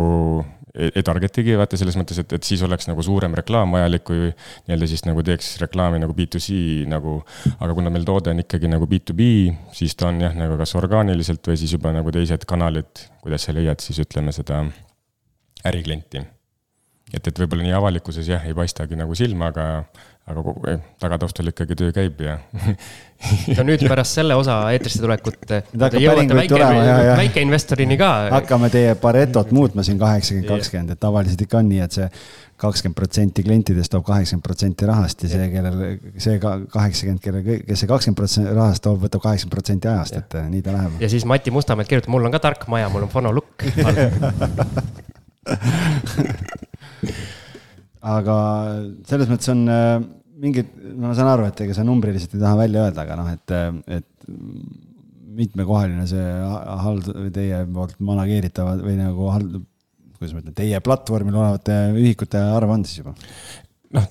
ei, 0.74 0.90
ei 0.94 1.04
targetigi, 1.06 1.54
vaata 1.58 1.78
selles 1.78 1.96
mõttes, 1.98 2.18
et, 2.22 2.32
et 2.36 2.46
siis 2.46 2.62
oleks 2.66 2.88
nagu 2.90 3.02
suurem 3.06 3.34
reklaam 3.38 3.74
vajalik, 3.74 4.04
kui 4.08 4.30
nii-öelda 4.30 4.88
siis 4.90 5.04
nagu 5.06 5.22
teeks 5.26 5.54
reklaami 5.62 6.00
nagu 6.02 6.16
B2C 6.16 6.86
nagu. 6.90 7.20
aga 7.58 7.74
kuna 7.76 7.92
meil 7.94 8.06
toode 8.08 8.32
on 8.34 8.42
ikkagi 8.42 8.70
nagu 8.70 8.88
B2B, 8.90 9.28
siis 9.76 9.96
ta 9.98 10.10
on 10.10 10.22
jah, 10.24 10.34
nagu 10.38 10.58
kas 10.60 10.74
orgaaniliselt 10.78 11.50
või 11.50 11.60
siis 11.60 11.76
juba 11.76 11.94
nagu 11.94 12.14
teised 12.14 12.46
kanalid, 12.48 13.06
kuidas 13.22 13.46
sa 13.46 13.56
leiad 13.56 13.84
siis 13.84 14.02
ütleme 14.02 14.34
seda 14.34 14.64
äriklienti. 15.64 16.24
Et, 17.12 17.26
et 17.26 17.38
võib-olla 17.44 17.66
nii 17.66 17.76
avalikkuses 17.76 18.28
jah, 18.28 18.44
ei 18.48 18.56
paistagi 18.56 18.98
nagu 18.98 19.14
silma, 19.18 19.52
aga 19.52 19.68
aga 20.24 20.40
kogu 20.40 20.62
eh, 20.72 20.78
tagataustal 21.02 21.50
ikkagi 21.50 21.76
töö 21.76 21.92
käib 21.92 22.20
ja 22.24 22.38
no 23.58 23.64
nüüd 23.68 23.82
pärast 23.84 24.16
selle 24.16 24.36
osa 24.40 24.56
eetrisse 24.72 25.02
tulekut 25.02 25.36
väike, 25.44 26.62
väikeinvestorini 27.18 27.98
ka. 28.00 28.08
hakkame 28.32 28.70
teie 28.72 28.94
Paretot 29.00 29.52
muutma 29.52 29.84
siin 29.84 30.00
kaheksakümmend, 30.00 30.48
kakskümmend, 30.48 30.94
et 30.96 31.02
tavaliselt 31.02 31.44
ikka 31.44 31.60
on 31.60 31.68
nii, 31.68 31.82
et 31.84 31.98
see 31.98 32.08
kakskümmend 32.64 32.96
protsenti 32.96 33.44
klientidest 33.44 33.92
toob 33.92 34.06
kaheksakümmend 34.08 34.48
protsenti 34.48 34.88
rahast 34.88 35.26
ja 35.26 35.32
see, 35.34 35.50
kellel, 35.52 35.78
see 36.16 36.40
kaheksakümmend, 36.40 37.20
kelle, 37.20 37.60
kes 37.68 37.84
see 37.84 37.92
kakskümmend 37.92 38.22
protsenti 38.22 38.56
rahast 38.56 38.84
toob, 38.86 39.02
võtab 39.04 39.26
kaheksakümmend 39.26 39.58
protsenti 39.58 39.92
ajast, 39.92 40.20
et 40.22 40.38
eh, 40.40 40.48
nii 40.56 40.64
ta 40.64 40.78
läheb. 40.78 41.00
ja 41.04 41.12
siis 41.12 41.28
Mati 41.28 41.52
Mustamäelt 41.52 41.90
kirjutab, 41.92 42.16
mul 42.16 42.24
on 42.30 42.32
ka 42.32 42.40
tark 42.48 42.64
maja, 42.72 42.88
mul 42.94 43.04
on 43.04 43.12
fonolukk 43.12 43.68
aga 48.14 48.36
selles 49.08 49.30
mõttes 49.30 49.50
on 49.52 49.64
äh, 49.72 49.98
mingid, 50.44 50.72
ma 51.00 51.14
saan 51.16 51.30
aru, 51.32 51.48
et 51.48 51.62
ega 51.64 51.76
sa 51.76 51.86
numbriliselt 51.86 52.34
ei 52.36 52.42
taha 52.42 52.58
välja 52.64 52.86
öelda, 52.86 53.04
aga 53.04 53.18
noh, 53.20 53.30
et, 53.32 53.54
äh, 53.54 54.00
et 54.00 54.10
mitmekohaline 55.34 56.06
see 56.08 56.26
hald-, 56.84 57.12
teie 57.34 57.62
poolt 57.74 57.96
manageeritavad 58.04 58.82
või 58.84 58.98
nagu 58.98 59.30
hald-, 59.34 59.62
kuidas 60.18 60.34
ma 60.34 60.42
ütlen, 60.42 60.58
teie 60.58 60.82
platvormil 60.84 61.38
olevate 61.40 61.78
ühikute 61.94 62.42
arv 62.54 62.74
on 62.76 62.84
siis 62.86 63.02
juba? 63.02 63.16
noh, 63.94 64.06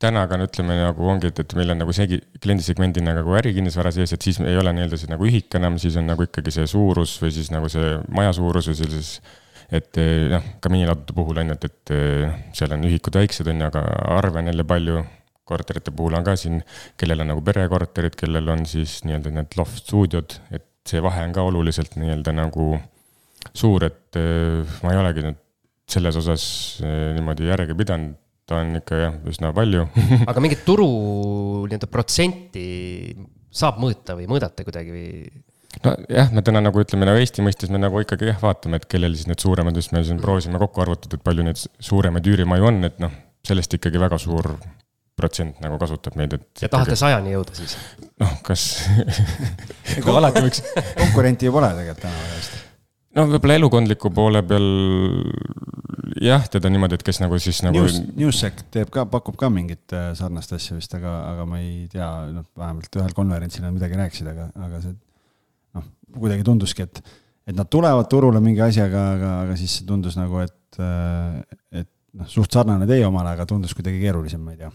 täna 0.00 0.24
ka 0.28 0.38
ütleme 0.40 0.76
nagu 0.78 1.08
ongi, 1.12 1.30
et, 1.30 1.42
et 1.42 1.54
meil 1.58 1.74
on 1.74 1.82
nagu 1.82 1.94
see 1.96 2.20
kliendisegmendina 2.40 3.14
nagu 3.18 3.36
ärikinnisvara 3.36 3.92
sees, 3.94 4.14
et 4.16 4.24
siis 4.24 4.40
ei 4.42 4.56
ole 4.60 4.72
nii-öelda 4.76 4.98
see 5.00 5.12
nagu 5.12 5.28
ühik 5.28 5.52
enam, 5.58 5.76
siis 5.82 5.98
on 6.00 6.08
nagu 6.08 6.24
ikkagi 6.24 6.54
see 6.54 6.68
suurus 6.70 7.18
või 7.22 7.34
siis 7.36 7.52
nagu 7.52 7.68
see 7.72 7.98
maja 8.16 8.32
suurus 8.36 8.70
või 8.70 8.78
sellises 8.80 9.18
et 9.70 10.00
eh, 10.02 10.26
noh, 10.32 10.46
ka 10.62 10.70
miniladude 10.72 11.14
puhul 11.14 11.40
on 11.42 11.52
ju, 11.52 11.56
et, 11.56 11.66
et 11.68 11.92
eh, 11.94 12.38
seal 12.56 12.74
on 12.74 12.86
ühikud 12.88 13.16
väiksed, 13.20 13.48
on 13.50 13.62
ju, 13.62 13.68
aga 13.70 13.84
arve 14.18 14.42
on 14.42 14.52
jälle 14.52 14.66
palju. 14.66 15.02
korterite 15.50 15.90
puhul 15.90 16.14
on 16.14 16.22
ka 16.22 16.36
siin, 16.38 16.60
kellel 16.94 17.24
on 17.24 17.32
nagu 17.32 17.40
perekorterid, 17.42 18.14
kellel 18.14 18.52
on 18.52 18.60
siis 18.70 19.00
nii-öelda 19.02 19.32
need 19.34 19.56
loft 19.58 19.80
stuudiod, 19.82 20.36
et 20.54 20.68
see 20.86 21.02
vahe 21.02 21.24
on 21.26 21.32
ka 21.34 21.42
oluliselt 21.42 21.96
nii-öelda 21.98 22.34
nagu 22.36 22.76
suur, 23.58 23.82
et 23.88 24.18
eh, 24.20 24.62
ma 24.86 24.94
ei 24.94 25.00
olegi 25.00 25.24
nüüd 25.26 25.40
selles 25.90 26.14
osas 26.20 26.44
niimoodi 27.16 27.48
järge 27.48 27.74
pidanud, 27.74 28.14
ta 28.46 28.60
on 28.62 28.78
ikka 28.78 29.00
jah, 29.00 29.16
üsna 29.26 29.50
palju 29.54 29.88
aga 30.30 30.42
mingit 30.44 30.62
turu 30.66 30.86
nii-öelda 31.66 31.90
protsenti 31.90 32.66
saab 33.50 33.82
mõõta 33.82 34.14
või 34.18 34.30
mõõdate 34.30 34.62
kuidagi 34.66 34.94
või? 34.94 35.10
Nojah, 35.84 36.32
me 36.34 36.42
täna 36.46 36.62
nagu 36.64 36.82
ütleme 36.82 37.08
nagu 37.08 37.20
Eesti 37.20 37.44
mõistes 37.46 37.72
me 37.72 37.80
nagu 37.80 38.02
ikkagi 38.02 38.30
jah, 38.30 38.38
vaatame, 38.42 38.80
et 38.80 38.86
kellel 38.90 39.16
siis 39.16 39.30
need 39.30 39.42
suuremad, 39.42 39.76
just 39.78 39.94
me 39.96 40.02
siin 40.06 40.20
proovisime 40.22 40.60
kokku 40.62 40.84
arvutada, 40.84 41.18
et 41.18 41.26
palju 41.26 41.46
neid 41.46 41.60
suuremaid 41.60 42.30
üürimaju 42.32 42.70
on, 42.72 42.82
et 42.88 42.98
noh, 43.02 43.14
sellest 43.46 43.78
ikkagi 43.78 44.00
väga 44.02 44.18
suur 44.20 44.52
protsent 45.20 45.60
nagu 45.60 45.76
kasutab 45.80 46.16
meid, 46.16 46.34
et. 46.38 46.48
ja 46.64 46.70
tahate 46.72 46.96
sajani 46.96 47.34
jõuda 47.34 47.56
siis? 47.58 47.76
noh, 48.22 48.34
kas 48.46 48.66
ega 49.98 50.16
alati 50.16 50.44
võiks. 50.46 50.64
konkurenti 50.96 51.48
ju 51.48 51.54
pole 51.54 51.70
tegelikult 51.76 52.04
täna 52.06 52.24
väga 52.24 52.38
hästi 52.38 52.66
no 53.18 53.26
võib-olla 53.30 53.58
elukondliku 53.60 54.12
poole 54.14 54.42
peal 54.46 54.68
jah, 56.20 56.46
teda 56.52 56.70
niimoodi, 56.72 56.98
et 56.98 57.04
kes 57.06 57.20
nagu 57.22 57.38
siis 57.42 57.60
nagu 57.66 57.80
News,. 57.80 58.00
Newsec 58.18 58.64
teeb 58.74 58.90
ka, 58.94 59.06
pakub 59.10 59.38
ka 59.40 59.50
mingit 59.52 59.94
äh, 59.96 60.10
sarnast 60.18 60.54
asja 60.56 60.76
vist, 60.78 60.94
aga, 60.96 61.14
aga 61.32 61.46
ma 61.48 61.60
ei 61.62 61.86
tea, 61.92 62.08
noh, 62.32 62.46
vähemalt 62.58 63.00
ühel 63.00 63.14
konverentsil 63.16 63.64
nad 63.66 63.76
midagi 63.76 63.98
rääkisid, 64.00 64.30
aga, 64.32 64.50
aga 64.66 64.82
see 64.84 64.96
kuidagi 66.16 66.46
tunduski, 66.46 66.86
et, 66.86 67.02
et 67.48 67.56
nad 67.56 67.68
tulevad 67.70 68.08
turule 68.10 68.42
mingi 68.44 68.62
asjaga, 68.64 69.06
aga, 69.16 69.32
aga 69.46 69.56
siis 69.60 69.80
tundus 69.88 70.18
nagu, 70.18 70.42
et, 70.44 70.80
et 71.82 71.90
noh, 72.18 72.30
suht 72.30 72.54
sarnane 72.54 72.88
teie 72.90 73.06
omale, 73.06 73.34
aga 73.34 73.46
tundus 73.48 73.74
kuidagi 73.76 74.00
keerulisem, 74.02 74.42
ma 74.44 74.54
ei 74.54 74.62
tea. 74.62 74.70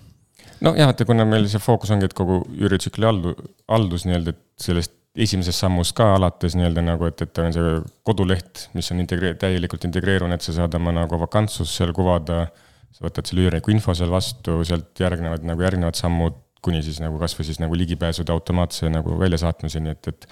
nojah, 0.65 0.93
et 0.93 1.07
kuna 1.07 1.25
meil 1.27 1.47
see 1.51 1.61
fookus 1.61 1.91
ongi, 1.95 2.09
et 2.09 2.15
kogu 2.17 2.41
üüritsükli 2.55 3.07
haldu-, 3.07 3.35
haldus 3.71 4.07
nii-öelda, 4.07 4.35
et 4.35 4.67
sellest 4.67 4.95
esimesest 5.15 5.63
sammust 5.63 5.95
ka 5.95 6.09
alates 6.17 6.57
nii-öelda 6.59 6.83
nagu, 6.83 7.07
et, 7.07 7.21
et 7.23 7.41
on 7.43 7.53
see 7.55 7.75
koduleht, 8.07 8.67
mis 8.75 8.91
on 8.91 9.01
integre-, 9.03 9.35
täielikult 9.39 9.87
integreerunud, 9.87 10.35
et 10.35 10.45
sa 10.45 10.55
saad 10.57 10.75
oma 10.79 10.93
nagu 10.95 11.19
vakantsust 11.21 11.71
seal 11.71 11.95
kuvada. 11.95 12.47
sa 12.95 13.03
võtad 13.03 13.27
selle 13.27 13.43
üürniku 13.43 13.73
info 13.73 13.91
seal 13.91 14.07
vastu, 14.07 14.61
sealt 14.63 14.95
järgnevad 14.99 15.43
nagu 15.43 15.63
järgnevad 15.65 15.97
sammud, 15.99 16.37
kuni 16.65 16.81
siis 16.85 16.97
nagu 17.03 17.19
kasvõi 17.21 17.45
siis 17.47 17.61
nagu 17.61 17.77
ligipääsude 17.77 18.33
automaatse 18.33 18.89
nagu 18.91 19.19
väljasaatmiseni, 19.21 19.93
et, 19.95 20.09
et. 20.13 20.27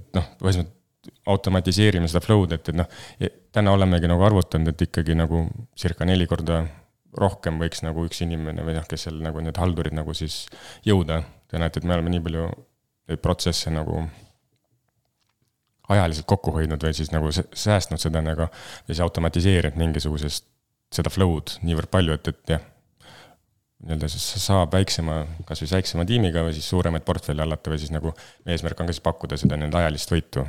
et 0.00 0.10
noh, 0.18 0.32
ühesõnaga 0.42 0.74
automatiseerime 1.30 2.08
seda 2.10 2.18
flow'd, 2.24 2.50
et, 2.56 2.68
et 2.72 2.74
noh, 2.74 2.88
täna 3.54 3.70
olemegi 3.76 4.08
nagu 4.10 4.24
arvutanud, 4.26 4.72
et 4.72 4.86
ikkagi 4.88 5.14
nagu 5.14 5.44
circa 5.78 6.06
neli 6.08 6.26
korda 6.26 6.64
rohkem 7.16 7.60
võiks 7.62 7.82
nagu 7.86 8.04
üks 8.06 8.20
inimene 8.24 8.64
või 8.66 8.76
noh, 8.76 8.86
kes 8.88 9.06
seal 9.06 9.20
nagu 9.24 9.42
need 9.44 9.56
haldurid 9.60 9.96
nagu 9.96 10.14
siis 10.16 10.44
jõuda. 10.86 11.22
Te 11.46 11.60
näete, 11.62 11.80
et 11.80 11.88
me 11.88 11.96
oleme 11.96 12.12
nii 12.12 12.22
palju 12.26 12.46
neid 13.06 13.22
protsesse 13.22 13.70
nagu 13.72 14.02
ajaliselt 15.94 16.26
kokku 16.26 16.52
hoidnud 16.56 16.82
või 16.82 16.94
siis 16.98 17.12
nagu 17.14 17.30
säästnud 17.30 18.02
seda 18.02 18.22
nagu, 18.24 18.48
või 18.50 18.94
siis 18.94 19.04
automatiseerinud 19.04 19.78
mingisugusest, 19.78 20.48
seda 20.94 21.12
flow'd 21.12 21.58
niivõrd 21.66 21.90
palju, 21.92 22.18
et, 22.18 22.32
et 22.34 22.56
jah. 22.56 22.66
Nii-öelda 23.86 24.10
siis 24.10 24.26
saab 24.42 24.74
väiksema, 24.74 25.20
kasvõi 25.48 25.70
väiksema 25.76 26.06
tiimiga 26.08 26.44
või 26.46 26.54
siis 26.56 26.68
suuremaid 26.72 27.04
portfelle 27.06 27.44
hallata 27.44 27.72
või 27.72 27.80
siis 27.82 27.92
nagu 27.94 28.12
eesmärk 28.46 28.80
on 28.82 28.90
ka 28.90 28.96
siis 28.96 29.04
pakkuda 29.04 29.38
seda 29.40 29.58
nii-öelda 29.58 29.84
ajalist 29.84 30.12
võitu. 30.12 30.46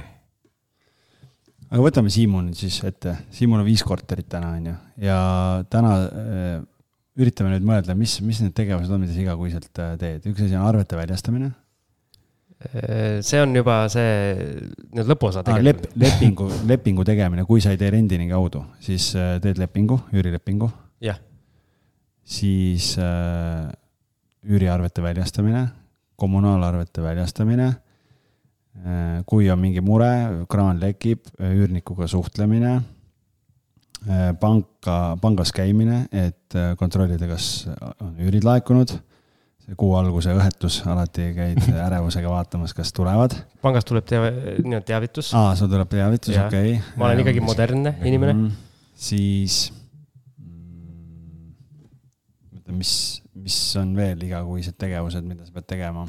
aga 1.69 1.83
võtame 1.83 2.13
Siimu 2.13 2.41
nüüd 2.47 2.57
siis 2.59 2.79
ette, 2.87 3.17
Siimul 3.35 3.61
on 3.61 3.67
viis 3.67 3.85
korterit 3.85 4.29
täna, 4.31 4.55
on 4.57 4.71
ju, 4.71 4.75
ja 5.05 5.19
täna 5.69 5.93
äh, 6.07 6.57
üritame 7.17 7.53
nüüd 7.53 7.69
mõelda, 7.69 7.95
mis, 7.97 8.19
mis 8.25 8.41
need 8.43 8.57
tegevused 8.57 8.91
on, 8.93 9.05
mida 9.05 9.15
sa 9.15 9.23
igakuiselt 9.23 9.83
äh, 9.83 9.95
teed, 10.01 10.27
üks 10.33 10.43
asi 10.45 10.57
on 10.57 10.67
arvete 10.67 10.99
väljastamine 10.99 11.53
see 13.21 13.37
on 13.41 13.53
juba 13.53 13.83
see 13.91 14.09
nüüd 14.97 15.09
lõpuosa 15.11 15.43
tegelikult 15.45 15.91
ah,. 15.91 15.99
lepingu, 16.01 16.49
lepingu 16.71 17.05
tegemine, 17.05 17.45
kui 17.45 17.61
sa 17.61 17.73
ei 17.73 17.79
tee 17.79 17.91
rendini 17.93 18.29
kaudu, 18.31 18.63
siis 18.83 19.11
äh, 19.15 19.35
teed 19.43 19.61
lepingu, 19.61 19.99
üürilepingu. 20.13 20.69
jah. 21.05 21.19
Siis 22.27 22.93
äh, 22.99 23.71
üüriarvete 24.47 25.03
väljastamine, 25.03 25.67
kommunaalarvete 26.19 27.03
väljastamine 27.03 27.67
äh,. 27.67 29.23
kui 29.25 29.49
on 29.51 29.59
mingi 29.59 29.81
mure, 29.81 30.45
kraan 30.49 30.81
lekib, 30.81 31.27
üürnikuga 31.39 32.07
suhtlemine 32.11 32.73
äh,. 32.75 34.31
panka, 34.39 35.17
pangas 35.21 35.53
käimine, 35.55 36.05
et 36.11 36.55
äh, 36.55 36.75
kontrollida, 36.79 37.29
kas 37.31 37.67
on 38.03 38.17
üürid 38.19 38.47
laekunud 38.47 38.97
kuu 39.75 39.95
alguse 39.99 40.31
õhetus, 40.31 40.79
alati 40.87 41.31
käid 41.35 41.65
ärevusega 41.87 42.29
vaatamas, 42.31 42.75
kas 42.77 42.93
tulevad. 42.95 43.35
pangast 43.63 43.89
tuleb 43.89 44.05
teave, 44.07 44.31
nii-öelda 44.61 44.85
teavitus. 44.87 45.33
aa, 45.35 45.55
sul 45.59 45.71
tuleb 45.71 45.89
teavitus, 45.91 46.37
okei 46.45 46.77
okay.. 46.77 46.95
ma 46.99 47.09
olen 47.09 47.23
ikkagi 47.25 47.43
modernne 47.43 47.97
inimene 48.03 48.35
mm,. 48.37 48.53
siis 49.07 49.59
mm,, 49.73 49.76
mõtle, 49.76 49.76
mis, 52.75 52.93
mis 53.37 53.57
on 53.79 53.93
veel 53.97 54.23
igakuised 54.27 54.77
tegevused, 54.79 55.25
mida 55.27 55.47
sa 55.47 55.55
pead 55.55 55.67
tegema? 55.75 56.07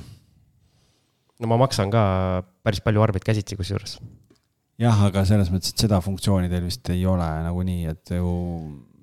no 1.38 1.50
ma 1.50 1.58
maksan 1.60 1.92
ka 1.94 2.02
päris 2.66 2.82
palju 2.84 3.02
arveid 3.04 3.26
käsitsi 3.26 3.58
kusjuures. 3.58 3.98
jah, 4.82 5.04
aga 5.08 5.24
selles 5.28 5.52
mõttes, 5.54 5.74
et 5.74 5.86
seda 5.86 6.00
funktsiooni 6.04 6.50
teil 6.50 6.66
vist 6.66 6.88
ei 6.94 7.04
ole 7.06 7.28
nagunii, 7.46 7.84
et 7.94 8.14
ju 8.18 8.32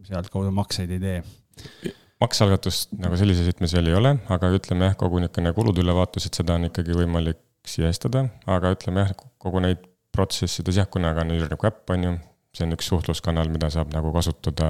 sealtkaudu 0.06 0.52
makseid 0.56 0.91
ei 0.96 1.02
tee 1.02 1.94
maksealgatust 2.24 2.94
nagu 3.00 3.18
sellises 3.20 3.48
võtmes 3.50 3.74
veel 3.76 3.91
ei 3.91 3.98
ole, 3.98 4.13
aga 4.32 4.52
ütleme 4.56 4.89
jah, 4.89 4.96
kogu 5.00 5.20
niisugune 5.22 5.52
kulude 5.56 5.84
ülevaatus, 5.84 6.28
et 6.28 6.38
seda 6.38 6.56
on 6.60 6.70
ikkagi 6.70 6.96
võimalik 6.96 7.41
sisestada, 7.68 8.28
aga 8.52 8.72
ütleme 8.76 9.04
jah, 9.04 9.12
kogu 9.41 9.62
neid 9.63 9.84
protsessides 10.15 10.80
jah, 10.80 10.88
kuna 10.91 11.12
ka 11.15 11.26
on 11.26 11.34
üürniku 11.36 11.68
äpp, 11.68 11.91
on 11.91 12.08
ju, 12.08 12.13
see 12.56 12.68
on 12.68 12.78
üks 12.78 12.88
suhtluskanal, 12.91 13.52
mida 13.52 13.70
saab 13.74 13.91
nagu 13.94 14.13
kasutada 14.15 14.70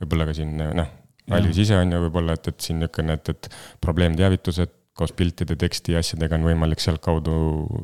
võib-olla 0.00 0.28
ka 0.28 0.36
siin 0.36 0.54
noh, 0.60 0.92
Alvis 1.34 1.58
ise 1.64 1.78
on 1.78 1.90
ju 1.90 1.98
võib-olla, 2.06 2.36
et, 2.38 2.48
et 2.52 2.60
siin 2.62 2.78
niisugune, 2.78 3.16
et, 3.18 3.30
et 3.32 3.48
probleemteavitused 3.82 4.74
koos 4.96 5.12
piltide, 5.12 5.56
teksti 5.60 5.96
ja 5.96 6.00
asjadega 6.04 6.38
on 6.38 6.46
võimalik 6.46 6.80
sealtkaudu 6.80 7.34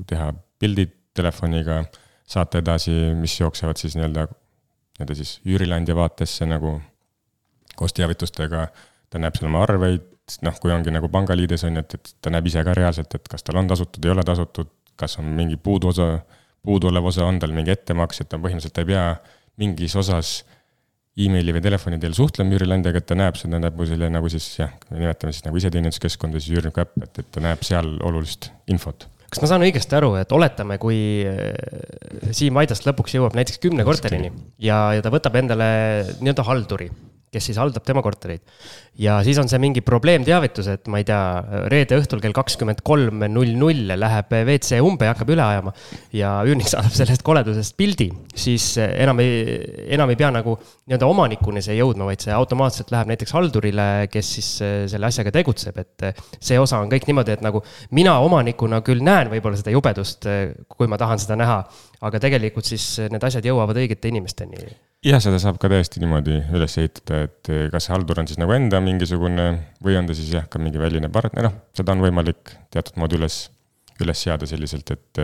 teha 0.09 0.31
pildid 0.63 0.95
telefoniga, 1.17 1.83
saata 2.29 2.63
edasi, 2.63 2.95
mis 3.19 3.35
jooksevad 3.41 3.81
siis 3.81 3.99
nii-öelda, 3.99 4.25
nii-öelda 4.31 5.17
siis 5.19 5.35
üürileandja 5.45 5.97
vaatesse 5.99 6.49
nagu 6.49 6.79
koos 7.77 7.93
teavitustega. 7.97 8.67
Ta 9.13 9.21
näeb 9.21 9.37
seal 9.37 9.51
oma 9.51 9.65
arveid, 9.67 10.07
noh, 10.47 10.57
kui 10.63 10.73
ongi 10.73 10.95
nagu 10.95 11.11
pangaliides 11.13 11.67
on 11.69 11.77
ju, 11.77 11.85
et, 11.85 11.99
et 11.99 12.15
ta 12.25 12.33
näeb 12.33 12.49
ise 12.49 12.63
ka 12.65 12.77
reaalselt, 12.79 13.19
et 13.19 13.29
kas 13.29 13.45
tal 13.45 13.61
on 13.61 13.69
tasutud, 13.69 14.05
ei 14.07 14.15
ole 14.15 14.25
tasutud, 14.25 14.71
kas 14.97 15.19
on 15.21 15.29
mingi 15.37 15.59
puuduosa, 15.61 16.09
puuduolev 16.65 17.11
osa, 17.11 17.27
on 17.29 17.43
tal 17.43 17.53
mingi 17.53 17.75
ettemaks, 17.75 18.23
et 18.23 18.31
ta 18.33 18.41
põhimõtteliselt 18.41 18.81
ei 18.81 18.89
pea 18.95 19.05
mingis 19.61 19.99
osas 20.01 20.39
emaili 21.21 21.53
või 21.53 21.65
telefoni 21.65 21.99
teel 22.01 22.15
suhtlema 22.17 22.57
üürileandjaga, 22.57 23.03
et 23.03 23.09
ta 23.09 23.17
näeb 23.19 23.37
seda 23.41 23.61
nagu 23.61 23.89
selle 23.89 24.09
nagu 24.13 24.31
siis 24.33 24.47
jah, 24.57 24.73
nimetame 24.91 25.35
siis 25.35 25.45
nagu 25.45 25.61
iseteeninduskeskkonda, 25.61 26.41
siis 26.41 26.57
üürniku 26.57 26.85
äpp, 26.85 26.97
et, 27.05 27.21
et 27.21 27.33
ta 27.35 27.43
näeb 27.45 27.65
seal 27.67 27.99
olulist 28.07 28.49
infot. 28.73 29.09
Kas 29.33 29.41
ma 29.41 29.49
saan 29.49 29.65
õigesti 29.65 29.97
aru, 29.97 30.11
et 30.21 30.33
oletame, 30.37 30.77
kui 30.81 30.99
äh, 31.25 32.33
Siim 32.37 32.57
Vaidast 32.57 32.85
lõpuks 32.89 33.17
jõuab 33.17 33.37
näiteks 33.37 33.61
kümne 33.63 33.85
korterini. 33.89 34.33
ja, 34.61 34.85
ja 34.97 35.05
ta 35.05 35.13
võtab 35.13 35.37
endale 35.41 35.69
nii-öelda 36.21 36.45
halduri 36.49 36.91
kes 37.33 37.49
siis 37.49 37.59
haldab 37.61 37.85
tema 37.87 38.03
kortereid. 38.05 38.43
ja 39.01 39.17
siis 39.25 39.39
on 39.41 39.49
see 39.49 39.61
mingi 39.63 39.81
probleemteavitus, 39.81 40.67
et 40.69 40.89
ma 40.93 41.01
ei 41.01 41.07
tea, 41.09 41.21
reede 41.73 41.97
õhtul 41.97 42.21
kell 42.21 42.35
kakskümmend 42.37 42.83
kolm 42.85 43.25
null 43.33 43.55
null 43.57 43.95
läheb 43.97 44.35
WC 44.37 44.83
umbe 44.85 45.09
ja 45.09 45.15
hakkab 45.15 45.33
üle 45.33 45.45
ajama. 45.45 45.73
ja 46.13 46.35
üürnik 46.45 46.69
saadab 46.69 46.93
sellest 46.97 47.25
koledusest 47.25 47.77
pildi, 47.79 48.11
siis 48.37 48.75
enam 48.85 49.25
ei, 49.25 49.57
enam 49.97 50.13
ei 50.13 50.21
pea 50.21 50.29
nagu 50.35 50.59
nii-öelda 50.61 51.09
omanikuni 51.09 51.65
see 51.65 51.79
jõudma, 51.79 52.11
vaid 52.11 52.25
see 52.25 52.37
automaatselt 52.37 52.93
läheb 52.93 53.15
näiteks 53.15 53.33
haldurile, 53.39 53.89
kes 54.13 54.35
siis 54.37 54.53
selle 54.93 55.09
asjaga 55.09 55.33
tegutseb, 55.33 55.81
et 55.81 56.23
see 56.37 56.61
osa 56.61 56.83
on 56.85 56.93
kõik 56.93 57.09
niimoodi, 57.09 57.39
et 57.39 57.45
nagu 57.45 57.65
mina 57.97 58.19
omanikuna 58.21 58.85
küll 58.85 59.01
näen 59.05 59.33
võib-olla 59.33 59.57
seda 59.61 59.73
jubedust, 59.73 60.29
kui 60.69 60.91
ma 60.91 61.01
tahan 61.01 61.23
seda 61.23 61.41
näha, 61.41 61.63
aga 62.05 62.21
tegelikult 62.29 62.69
siis 62.69 62.95
need 63.09 63.25
asjad 63.25 63.47
jõuavad 63.49 63.81
õigete 63.81 64.13
inimesteni 64.13 64.92
jah, 65.07 65.23
seda 65.23 65.41
saab 65.43 65.59
ka 65.63 65.71
täiesti 65.71 66.03
niimoodi 66.03 66.39
üles 66.55 66.77
ehitada, 66.81 67.25
et 67.27 67.51
kas 67.73 67.89
see 67.89 67.95
haldur 67.95 68.23
on 68.23 68.29
siis 68.31 68.39
nagu 68.41 68.55
enda 68.55 68.81
mingisugune 68.85 69.49
või 69.83 69.99
on 69.99 70.09
ta 70.09 70.17
siis 70.17 70.31
jah, 70.35 70.47
ka 70.51 70.63
mingi 70.63 70.81
väline 70.81 71.11
partner, 71.13 71.49
noh, 71.49 71.59
seda 71.77 71.97
on 71.97 72.05
võimalik 72.05 72.55
teatud 72.75 73.01
moodi 73.03 73.19
üles, 73.19 73.45
üles 74.03 74.25
seada 74.27 74.49
selliselt, 74.49 74.95
et, 74.95 75.23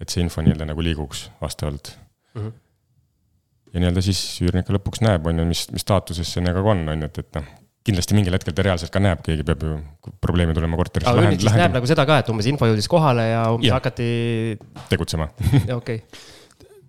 et 0.00 0.12
see 0.12 0.24
info 0.24 0.44
nii-öelda 0.44 0.70
nagu 0.72 0.84
liiguks 0.84 1.26
vastavalt 1.42 1.94
mm. 2.34 2.40
-hmm. 2.40 2.58
ja 3.74 3.84
nii-öelda 3.84 4.04
siis 4.08 4.22
üürnik 4.44 4.72
lõpuks 4.72 5.04
näeb, 5.04 5.28
on 5.28 5.44
ju, 5.44 5.48
mis, 5.48 5.66
mis 5.74 5.84
staatuses 5.84 6.32
see 6.38 6.44
nagu 6.44 6.64
on, 6.64 6.86
on 6.88 7.04
ju, 7.04 7.12
et, 7.12 7.24
et 7.26 7.40
noh, 7.40 7.54
kindlasti 7.84 8.16
mingil 8.16 8.32
hetkel 8.32 8.56
ta 8.56 8.64
reaalselt 8.64 8.94
ka 8.94 9.02
näeb, 9.02 9.20
keegi 9.26 9.44
peab 9.44 9.64
ju 9.66 9.78
probleemi 10.24 10.54
tulema 10.56 10.78
korterisse. 10.80 11.12
aga 11.12 11.26
üürnik 11.26 11.42
siis 11.42 11.60
näeb 11.60 11.74
nagu 11.76 11.88
seda 11.90 12.08
ka, 12.08 12.22
et 12.22 12.32
umbes 12.32 12.48
info 12.48 12.70
jõudis 12.70 12.88
kohale 12.88 13.28
ja 13.34 13.48
umbes 13.52 13.68
ja. 13.68 13.76
hakati. 13.76 14.12
tegutsema. 14.88 15.28
okei 15.36 15.74
okay 15.76 15.98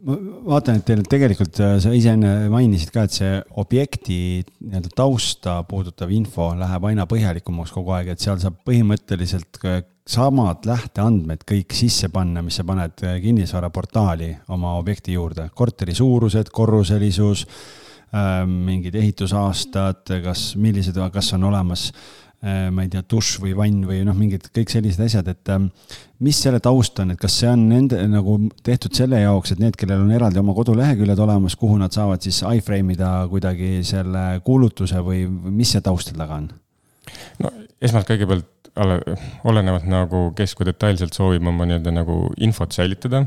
ma 0.03 0.17
vaatan, 0.53 0.79
et 0.79 0.85
teil 0.87 1.03
tegelikult, 1.07 1.59
äh, 1.63 1.77
sa 1.83 1.93
ise 1.95 2.13
enne 2.17 2.49
mainisid 2.51 2.91
ka, 2.93 3.05
et 3.07 3.15
see 3.15 3.37
objekti 3.61 4.17
nii-öelda 4.43 4.91
tausta 4.97 5.57
puudutav 5.67 6.11
info 6.15 6.51
läheb 6.59 6.87
aina 6.89 7.07
põhjalikumaks 7.09 7.73
kogu 7.75 7.95
aeg, 7.95 8.13
et 8.13 8.23
seal 8.23 8.41
saab 8.41 8.59
põhimõtteliselt 8.67 9.61
samad 10.09 10.67
lähteandmed 10.67 11.45
kõik 11.47 11.75
sisse 11.77 12.09
panna, 12.11 12.43
mis 12.43 12.59
sa 12.59 12.67
paned 12.67 13.05
äh, 13.07 13.21
kinnisvaraportaali 13.23 14.33
oma 14.55 14.75
objekti 14.81 15.15
juurde, 15.15 15.47
korteri 15.55 15.95
suurused, 15.95 16.51
korruselisus 16.53 17.47
mingid 18.45 18.93
ehitusaastad, 18.93 20.03
kas, 20.21 20.51
millised, 20.61 20.99
kas 21.15 21.31
on 21.33 21.47
olemas 21.47 21.87
ma 22.43 22.83
ei 22.83 22.89
tea, 22.91 22.99
dušš 23.07 23.37
või 23.39 23.53
vann 23.55 23.85
või 23.87 24.01
noh, 24.03 24.15
mingid 24.19 24.49
kõik 24.51 24.71
sellised 24.73 24.99
asjad, 25.05 25.29
et 25.31 25.51
mis 26.23 26.39
selle 26.43 26.59
taust 26.63 26.99
on, 26.99 27.13
et 27.13 27.19
kas 27.21 27.37
see 27.39 27.47
on 27.47 27.61
nende 27.69 28.01
nagu 28.11 28.35
tehtud 28.67 28.91
selle 28.97 29.21
jaoks, 29.21 29.53
et 29.53 29.61
need, 29.63 29.77
kellel 29.79 30.03
on 30.03 30.11
eraldi 30.11 30.41
oma 30.41 30.55
koduleheküljed 30.57 31.21
olemas, 31.23 31.55
kuhu 31.59 31.77
nad 31.79 31.95
saavad 31.95 32.23
siis 32.25 32.41
iframe 32.43 32.97
ida 32.97 33.13
kuidagi 33.31 33.77
selle 33.87 34.41
kuulutuse 34.43 34.99
või 35.05 35.23
mis 35.29 35.71
see 35.71 35.83
taust 35.85 36.11
seal 36.11 36.19
taga 36.19 36.41
on? 36.41 36.49
no 37.39 37.53
esmalt 37.83 38.11
kõigepealt 38.11 38.51
olenevalt 39.47 39.85
nagu, 39.87 40.23
kes 40.37 40.55
kui 40.57 40.67
detailselt 40.67 41.13
soovib 41.15 41.45
oma 41.47 41.67
nii-öelda 41.69 41.93
nagu 41.93 42.17
infot 42.41 42.73
säilitada, 42.73 43.23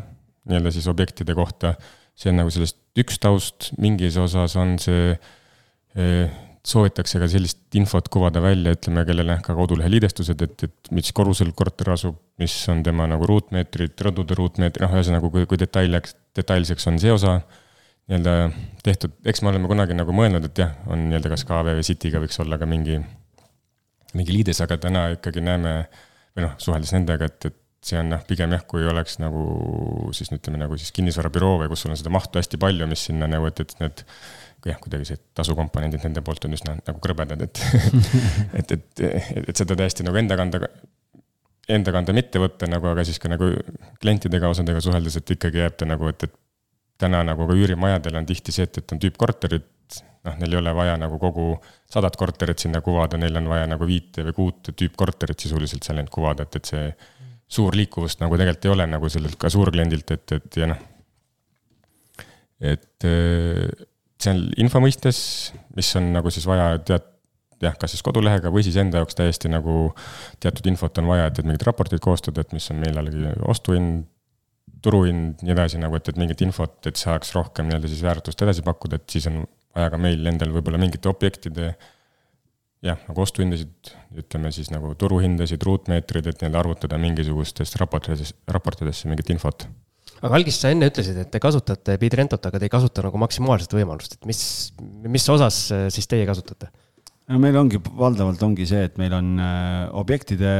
nii-öelda 0.50 0.72
siis 0.74 0.88
objektide 0.90 1.36
kohta. 1.38 1.76
see 2.16 2.30
on 2.32 2.40
nagu 2.40 2.50
sellest 2.50 2.78
üks 2.96 3.18
taust, 3.20 3.70
mingis 3.78 4.16
osas 4.16 4.56
on 4.56 4.78
see 4.80 5.10
eh, 5.12 6.30
soovitakse 6.66 7.20
ka 7.22 7.28
sellist 7.30 7.76
infot 7.78 8.08
kuvada 8.12 8.40
välja, 8.42 8.74
ütleme, 8.74 9.04
kellel 9.06 9.34
on 9.36 9.42
ka 9.44 9.54
kodulehe 9.54 9.90
liidestused, 9.92 10.40
et, 10.42 10.64
et 10.66 10.90
mis 10.94 11.12
korrusel 11.14 11.52
korter 11.56 11.92
asub, 11.94 12.18
mis 12.42 12.54
on 12.72 12.82
tema 12.86 13.06
nagu 13.10 13.28
ruutmeetrid, 13.28 13.94
rõdude 14.08 14.38
ruutmeetrid, 14.38 14.82
noh, 14.82 14.96
ühesõnaga, 14.98 15.30
kui, 15.30 15.46
kui 15.46 15.60
detailiks, 15.62 16.16
detailseks 16.36 16.90
on 16.90 16.98
see 17.02 17.14
osa 17.14 17.36
nii-öelda 18.06 18.34
tehtud, 18.86 19.14
eks 19.26 19.42
me 19.42 19.52
oleme 19.52 19.70
kunagi 19.70 19.94
nagu 19.98 20.14
mõelnud, 20.14 20.50
et 20.50 20.64
jah, 20.64 20.74
on 20.90 21.06
nii-öelda 21.06 21.32
kas 21.32 21.46
KV 21.46 21.78
või 21.78 21.86
City'ga 21.86 22.22
võiks 22.22 22.42
olla 22.42 22.58
ka 22.58 22.68
mingi 22.70 22.98
mingi 24.16 24.34
liides, 24.34 24.60
aga 24.64 24.78
täna 24.80 25.06
ikkagi 25.14 25.42
näeme 25.44 25.76
või 26.36 26.46
noh, 26.46 26.56
suheldes 26.62 26.92
nendega, 26.94 27.28
et, 27.28 27.48
et 27.50 27.86
see 27.86 27.98
on 28.00 28.10
noh, 28.14 28.22
pigem 28.26 28.54
jah, 28.54 28.64
kui 28.68 28.86
oleks 28.88 29.20
nagu 29.22 30.10
siis 30.16 30.32
ütleme 30.34 30.60
nagu 30.60 30.78
siis 30.80 30.92
kinnisvarabüroo 30.96 31.60
või 31.62 31.70
kus 31.70 31.84
sul 31.84 31.94
on 31.94 32.00
seda 32.00 32.12
mahtu 32.14 32.40
hästi 32.40 32.58
palju, 32.62 32.88
mis 32.90 33.06
sinna 33.08 33.28
nagu, 33.30 33.48
et, 33.50 33.62
et 33.62 33.74
need 33.82 34.02
jah, 34.66 34.78
kuidagi 34.82 35.06
see 35.08 35.20
tasukomponendid 35.36 36.02
nende 36.06 36.22
poolt 36.26 36.46
on 36.48 36.56
üsna 36.56 36.76
nagu 36.80 37.00
krõbedad, 37.02 37.42
et 37.46 37.62
et, 38.60 38.72
et, 38.76 38.86
et, 39.06 39.48
et 39.52 39.56
seda 39.56 39.76
täiesti 39.78 40.06
nagu 40.06 40.18
enda 40.20 40.38
kanda, 40.38 40.62
enda 41.76 41.94
kanda 41.94 42.14
mitte 42.16 42.42
võtta 42.42 42.68
nagu, 42.70 42.90
aga 42.90 43.04
siis 43.06 43.20
ka 43.22 43.30
nagu 43.32 43.52
klientidega, 44.02 44.50
osadega 44.52 44.82
suheldes, 44.84 45.20
et 45.20 45.36
ikkagi 45.36 45.62
jääb 45.62 45.78
ta 45.78 45.88
nagu, 45.88 46.10
et, 46.10 46.26
et 46.28 46.36
täna 47.00 47.22
nagu 47.26 47.48
ka 47.48 47.56
üürimajadel 47.56 48.20
on 48.20 48.28
tihti 48.28 48.54
see, 48.54 48.66
et, 48.68 48.78
et 48.80 48.94
on 48.94 49.02
tüüpkorterid, 49.02 49.66
noh, 50.26 50.38
neil 50.40 50.56
ei 50.56 50.60
ole 50.60 50.72
vaja 50.76 50.96
nagu 51.00 51.18
kogu 51.22 51.50
sadat 51.92 52.16
korterit 52.18 52.62
sinna 52.62 52.80
kuvada, 52.84 53.20
neil 53.20 53.36
on 53.38 53.50
vaja 53.50 53.66
nagu 53.70 53.88
viite 53.88 54.24
või 54.28 54.38
kuute 54.40 54.74
tüüpkorterit 54.76 55.46
sisuliselt 55.46 55.86
seal 55.86 56.02
end 56.02 56.12
kuvada, 56.14 56.46
et, 56.46 56.58
et 56.58 56.72
see 56.72 56.86
suur 57.46 57.76
liikuvust 57.78 58.22
nagu 58.22 58.38
tegelikult 58.38 58.66
ei 58.66 58.72
ole 58.74 58.86
nagu 58.90 59.10
sellelt 59.12 59.38
ka 59.38 59.50
suurkliendilt, 59.52 60.16
et, 60.16 60.38
et 60.40 60.62
ja 60.62 60.70
noh. 60.72 60.80
et 62.74 63.06
on 64.30 64.42
info 64.60 64.80
mõistes, 64.82 65.18
mis 65.76 65.90
on 65.98 66.10
nagu 66.14 66.32
siis 66.32 66.46
vaja 66.48 66.70
tead, 66.88 67.04
jah, 67.62 67.76
kas 67.80 67.92
siis 67.94 68.04
kodulehega 68.04 68.52
või 68.52 68.64
siis 68.64 68.76
enda 68.80 69.02
jaoks 69.02 69.16
täiesti 69.18 69.50
nagu 69.52 69.90
teatud 70.42 70.68
infot 70.70 71.00
on 71.00 71.10
vaja, 71.10 71.28
et, 71.30 71.40
et 71.40 71.48
mingid 71.48 71.64
raportid 71.68 72.02
koostada, 72.04 72.44
et 72.44 72.54
mis 72.56 72.68
on 72.72 72.80
millalgi 72.82 73.34
ostuhind, 73.48 74.06
turuhind, 74.84 75.42
nii 75.42 75.54
edasi 75.54 75.80
nagu, 75.82 75.96
et, 75.98 76.08
et 76.12 76.18
mingit 76.20 76.42
infot, 76.46 76.78
et 76.88 77.00
saaks 77.00 77.32
rohkem 77.36 77.68
nii-öelda 77.68 77.90
siis 77.90 78.02
väärtust 78.04 78.42
edasi 78.44 78.64
pakkuda, 78.66 79.00
et 79.00 79.16
siis 79.16 79.28
on 79.30 79.44
vaja 79.76 79.92
ka 79.92 80.00
meil 80.00 80.24
endal 80.28 80.52
võib-olla 80.54 80.80
mingite 80.80 81.10
objektide 81.10 81.74
jah, 82.84 83.00
nagu 83.08 83.24
ostuhindasid, 83.24 83.92
ütleme 84.20 84.52
siis 84.54 84.70
nagu 84.72 84.92
turuhindasid, 84.98 85.62
ruutmeetreid, 85.66 86.28
et 86.30 86.42
nii-öelda 86.42 86.62
arvutada 86.62 87.00
mingisugustest 87.00 87.78
raportidest, 87.80 88.38
raportidesse 88.52 89.10
mingit 89.10 89.32
infot. 89.34 89.66
Aga 90.22 90.38
Algis, 90.38 90.60
sa 90.62 90.72
enne 90.72 90.88
ütlesid, 90.90 91.18
et 91.22 91.30
te 91.32 91.42
kasutate 91.42 91.98
Bidrentot, 92.00 92.48
aga 92.48 92.60
te 92.60 92.68
ei 92.68 92.72
kasuta 92.72 93.04
nagu 93.06 93.20
maksimaalset 93.20 93.76
võimalust, 93.76 94.18
et 94.18 94.28
mis, 94.28 94.40
mis 95.06 95.28
osas 95.32 95.66
äh, 95.74 95.86
siis 95.92 96.08
teie 96.10 96.26
kasutate? 96.28 96.72
no 97.26 97.38
meil 97.42 97.56
ongi, 97.58 97.80
valdavalt 97.82 98.42
ongi 98.46 98.68
see, 98.70 98.84
et 98.86 98.98
meil 99.02 99.14
on 99.16 99.32
äh, 99.42 99.86
objektide 99.98 100.56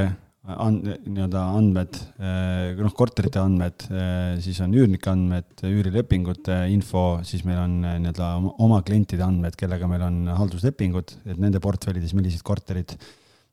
and-, 0.47 0.87
nii-öelda 1.07 1.42
andmed, 1.57 1.99
eh, 2.23 2.73
noh, 2.79 2.95
korterite 2.97 3.40
andmed, 3.42 3.87
siis 4.42 4.61
on 4.64 4.75
üürnike 4.77 5.11
andmed, 5.11 5.64
üürilepingute 5.66 6.61
info, 6.73 7.07
siis 7.27 7.45
meil 7.49 7.61
on 7.64 7.79
nii-öelda 7.85 8.33
oma 8.62 8.81
klientide 8.87 9.27
andmed, 9.27 9.57
kellega 9.59 9.88
meil 9.90 10.05
on 10.07 10.21
halduslepingud, 10.37 11.16
et 11.27 11.40
nende 11.42 11.62
portfellides, 11.62 12.14
millised 12.16 12.45
korterid, 12.47 12.97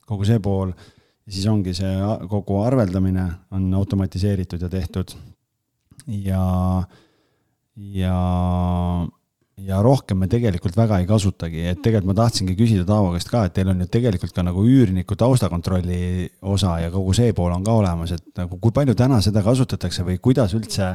kogu 0.10 0.28
see 0.28 0.42
pool. 0.44 0.76
siis 1.24 1.46
ongi 1.48 1.72
see 1.72 1.92
kogu 2.28 2.58
arveldamine 2.66 3.24
on 3.56 3.70
automatiseeritud 3.80 4.62
ja 4.62 4.70
tehtud. 4.70 5.14
Ja, 6.08 6.46
ja 7.76 8.18
ja 9.64 9.80
rohkem 9.86 10.18
me 10.18 10.28
tegelikult 10.32 10.76
väga 10.78 10.98
ei 11.02 11.06
kasutagi, 11.08 11.62
et 11.70 11.82
tegelikult 11.84 12.10
ma 12.10 12.16
tahtsingi 12.18 12.56
küsida 12.58 12.86
Taavo 12.88 13.12
käest 13.14 13.30
ka, 13.30 13.44
et 13.48 13.54
teil 13.56 13.70
on 13.70 13.84
ju 13.84 13.88
tegelikult 13.92 14.34
ka 14.36 14.44
nagu 14.46 14.64
üürniku 14.66 15.16
taustakontrolli 15.20 16.26
osa 16.50 16.80
ja 16.82 16.90
kogu 16.94 17.14
see 17.16 17.36
pool 17.38 17.54
on 17.54 17.66
ka 17.66 17.76
olemas, 17.84 18.16
et 18.16 18.26
nagu 18.42 18.58
kui 18.62 18.74
palju 18.76 18.96
täna 18.98 19.22
seda 19.24 19.44
kasutatakse 19.46 20.06
või 20.08 20.18
kuidas 20.24 20.56
üldse 20.58 20.90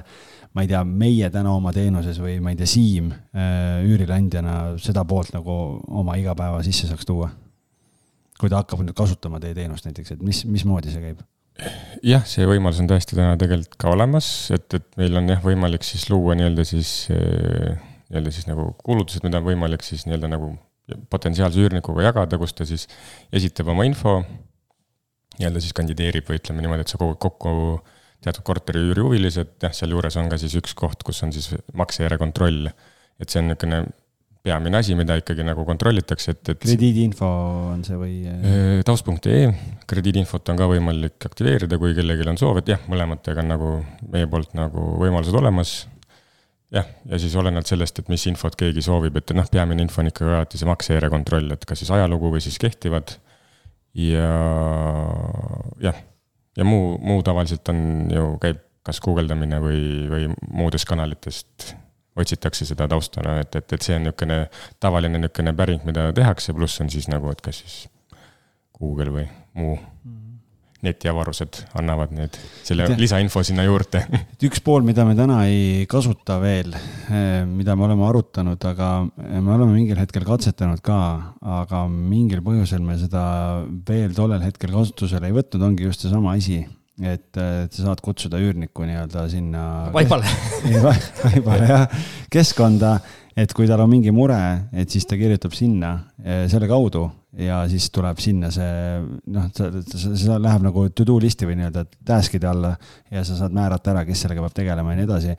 ma 0.57 0.65
ei 0.65 0.71
tea, 0.71 0.83
meie 0.85 1.31
täna 1.33 1.55
oma 1.55 1.73
teenuses 1.77 2.19
või 2.23 2.39
ma 2.43 2.53
ei 2.53 2.59
tea, 2.59 2.69
Siim 2.69 3.13
äh, 3.13 3.79
üürileandjana 3.87 4.59
seda 4.83 5.05
poolt 5.09 5.33
nagu 5.37 5.55
oma 6.01 6.19
igapäeva 6.21 6.63
sisse 6.67 6.91
saaks 6.91 7.07
tuua? 7.09 7.31
kui 8.39 8.47
ta 8.51 8.61
hakkab 8.61 8.85
nüüd 8.85 8.95
kasutama 8.95 9.41
teie 9.43 9.55
teenust 9.57 9.87
näiteks, 9.87 10.13
et 10.15 10.21
mis, 10.23 10.45
mismoodi 10.47 10.93
see 10.93 11.03
käib? 11.03 11.23
Jah, 12.07 12.25
see 12.29 12.47
võimalus 12.49 12.81
on 12.83 12.89
tõesti 12.91 13.19
täna 13.19 13.37
tegelikult 13.41 13.77
ka 13.81 13.93
olemas, 13.95 14.29
et, 14.55 14.69
et 14.79 14.89
meil 15.01 15.19
on 15.19 15.29
jah, 15.33 15.43
võimalik 15.45 15.87
siis 15.87 16.09
luua 16.13 16.37
nii-öelda 16.39 16.67
siis 16.69 16.93
äh, 17.15 17.79
nii-öelda 18.09 18.33
siis 18.33 18.49
nagu 18.49 18.71
kulutused, 18.85 19.25
mida 19.27 19.41
on 19.41 19.49
võimalik 19.49 19.85
siis 19.87 20.07
nii-öelda 20.07 20.31
nagu 20.33 20.55
potentsiaalse 21.13 21.61
üürnikuga 21.61 22.07
jagada, 22.07 22.39
kus 22.41 22.55
ta 22.57 22.67
siis 22.69 22.87
esitab 23.35 23.69
oma 23.75 23.85
info, 23.89 24.23
nii-öelda 25.37 25.63
siis 25.63 25.77
kandideerib 25.77 26.29
või 26.29 26.41
ütleme 26.41 26.65
niimoodi, 26.65 26.87
et 26.87 26.93
sa 26.93 27.01
kogud 27.01 27.21
kokku 27.21 27.53
teatud 28.25 28.43
korteri 28.47 28.81
üürihuvilised, 28.89 29.59
jah, 29.63 29.75
sealjuures 29.77 30.17
on 30.19 30.31
ka 30.33 30.39
siis 30.41 30.57
üks 30.59 30.75
koht, 30.79 31.05
kus 31.07 31.21
on 31.27 31.35
siis 31.35 31.53
maksejärje 31.77 32.19
kontroll. 32.19 32.71
et 33.19 33.31
see 33.31 33.43
on 33.43 33.49
niisugune 33.51 33.83
peamine 34.45 34.79
asi, 34.79 34.95
mida 34.99 35.17
ikkagi 35.19 35.45
nagu 35.47 35.65
kontrollitakse, 35.69 36.35
et, 36.35 36.43
et. 36.55 36.63
krediidiinfo 36.63 37.29
on 37.75 37.85
see 37.87 37.99
või? 37.99 38.17
taust.ee, 38.87 39.53
krediidiinfot 39.91 40.53
on 40.53 40.61
ka 40.61 40.69
võimalik 40.71 41.29
aktiveerida, 41.29 41.79
kui 41.81 41.95
kellelgi 41.97 42.29
on 42.31 42.41
soov, 42.41 42.63
et 42.63 42.73
jah, 42.75 42.83
mõlematega 42.91 43.45
on 43.45 43.55
nagu 43.55 43.71
meie 44.13 44.29
poolt 44.31 44.55
nagu 44.59 44.91
võimalused 45.03 45.37
olemas 45.39 45.81
jah, 46.75 46.87
ja 47.09 47.19
siis 47.21 47.35
olenevalt 47.39 47.71
sellest, 47.71 48.03
et 48.03 48.13
mis 48.13 48.27
infot 48.31 48.55
keegi 48.59 48.85
soovib, 48.85 49.17
et 49.21 49.33
noh, 49.37 49.49
peamine 49.51 49.85
info 49.85 50.03
on 50.03 50.11
ikkagi 50.11 50.37
alati 50.37 50.61
see 50.61 50.69
maksejärje 50.69 51.11
kontroll, 51.13 51.51
et 51.55 51.67
kas 51.69 51.83
siis 51.83 51.93
ajalugu 51.97 52.33
või 52.35 52.45
siis 52.45 52.61
kehtivad. 52.61 53.17
ja 53.99 54.31
jah, 55.83 56.01
ja 56.57 56.65
muu, 56.69 56.97
muu 57.03 57.23
tavaliselt 57.27 57.69
on 57.73 57.83
ju, 58.13 58.31
käib 58.43 58.65
kas 58.87 59.01
guugeldamine 59.05 59.59
või, 59.61 59.83
või 60.09 60.29
muudest 60.49 60.89
kanalitest 60.89 61.73
otsitakse 62.25 62.67
seda 62.69 62.89
tausta, 62.91 63.25
no 63.25 63.39
et, 63.43 63.55
et, 63.59 63.77
et 63.77 63.85
see 63.85 63.97
on 63.99 64.07
niisugune 64.09 64.41
tavaline 64.81 65.21
niisugune 65.21 65.55
päring, 65.59 65.85
mida 65.89 66.11
tehakse, 66.17 66.57
pluss 66.57 66.83
on 66.85 66.91
siis 66.93 67.11
nagu, 67.13 67.31
et 67.33 67.45
kas 67.45 67.63
siis 67.65 67.79
Google 68.79 69.15
või 69.15 69.29
muu 69.59 69.77
mm 69.79 70.29
netiavarused 70.85 71.59
annavad 71.79 72.13
need, 72.15 72.37
selle 72.67 72.87
Tea. 72.87 72.99
lisainfo 73.01 73.43
sinna 73.47 73.65
juurde. 73.67 74.05
et 74.35 74.47
üks 74.47 74.63
pool, 74.65 74.85
mida 74.87 75.03
me 75.09 75.17
täna 75.19 75.41
ei 75.51 75.87
kasuta 75.91 76.39
veel, 76.43 76.75
eh, 77.11 77.43
mida 77.49 77.75
me 77.79 77.89
oleme 77.89 78.07
arutanud, 78.07 78.63
aga 78.71 78.91
me 79.09 79.55
oleme 79.57 79.73
mingil 79.73 79.99
hetkel 79.99 80.27
katsetanud 80.29 80.83
ka, 80.85 81.01
aga 81.63 81.85
mingil 81.91 82.45
põhjusel 82.47 82.85
me 82.85 82.99
seda 83.01 83.25
veel 83.89 84.15
tollel 84.17 84.45
hetkel 84.45 84.75
kasutusele 84.75 85.31
ei 85.31 85.37
võtnud, 85.41 85.67
ongi 85.71 85.89
just 85.89 86.07
seesama 86.07 86.37
asi, 86.39 86.63
et, 87.03 87.31
et 87.39 87.75
sa 87.75 87.89
saad 87.89 88.03
kutsuda 88.03 88.41
üürniku 88.43 88.87
nii-öelda 88.89 89.25
sinna. 89.31 89.63
vaibale 89.95 90.27
vaibale 91.23 91.71
jah, 91.71 91.87
keskkonda, 92.33 92.97
et 93.39 93.53
kui 93.55 93.69
tal 93.71 93.85
on 93.85 93.91
mingi 93.93 94.13
mure, 94.15 94.41
et 94.73 94.91
siis 94.91 95.07
ta 95.07 95.19
kirjutab 95.21 95.55
sinna 95.57 95.95
eh, 96.25 96.45
selle 96.51 96.69
kaudu 96.71 97.07
ja 97.39 97.61
siis 97.71 97.91
tuleb 97.95 98.19
sinna 98.23 98.51
see 98.55 99.01
noh, 99.35 99.49
see 99.55 100.39
läheb 100.43 100.65
nagu 100.65 100.87
to 100.91 101.07
do 101.07 101.19
list'i 101.23 101.47
või 101.49 101.59
nii-öelda 101.61 101.85
task'ide 102.09 102.51
alla 102.51 102.75
ja 103.13 103.25
sa 103.27 103.39
saad 103.39 103.55
määrata 103.55 103.95
ära, 103.95 104.07
kes 104.09 104.25
sellega 104.25 104.45
peab 104.47 104.57
tegelema 104.57 104.95
ja 104.95 105.01
nii 105.01 105.09
edasi. 105.09 105.37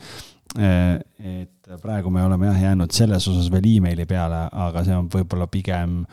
Eh, 0.59 0.95
et 1.19 1.81
praegu 1.83 2.09
me 2.13 2.23
oleme 2.25 2.49
jah 2.49 2.63
jäänud 2.69 2.93
selles 2.95 3.27
osas 3.29 3.51
veel 3.53 3.67
emaili 3.75 4.07
peale, 4.09 4.47
aga 4.49 4.85
see 4.87 4.95
on 4.97 5.09
võib-olla 5.11 5.49
pigem 5.51 6.03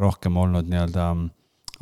rohkem 0.00 0.36
olnud 0.40 0.70
nii-öelda 0.70 1.10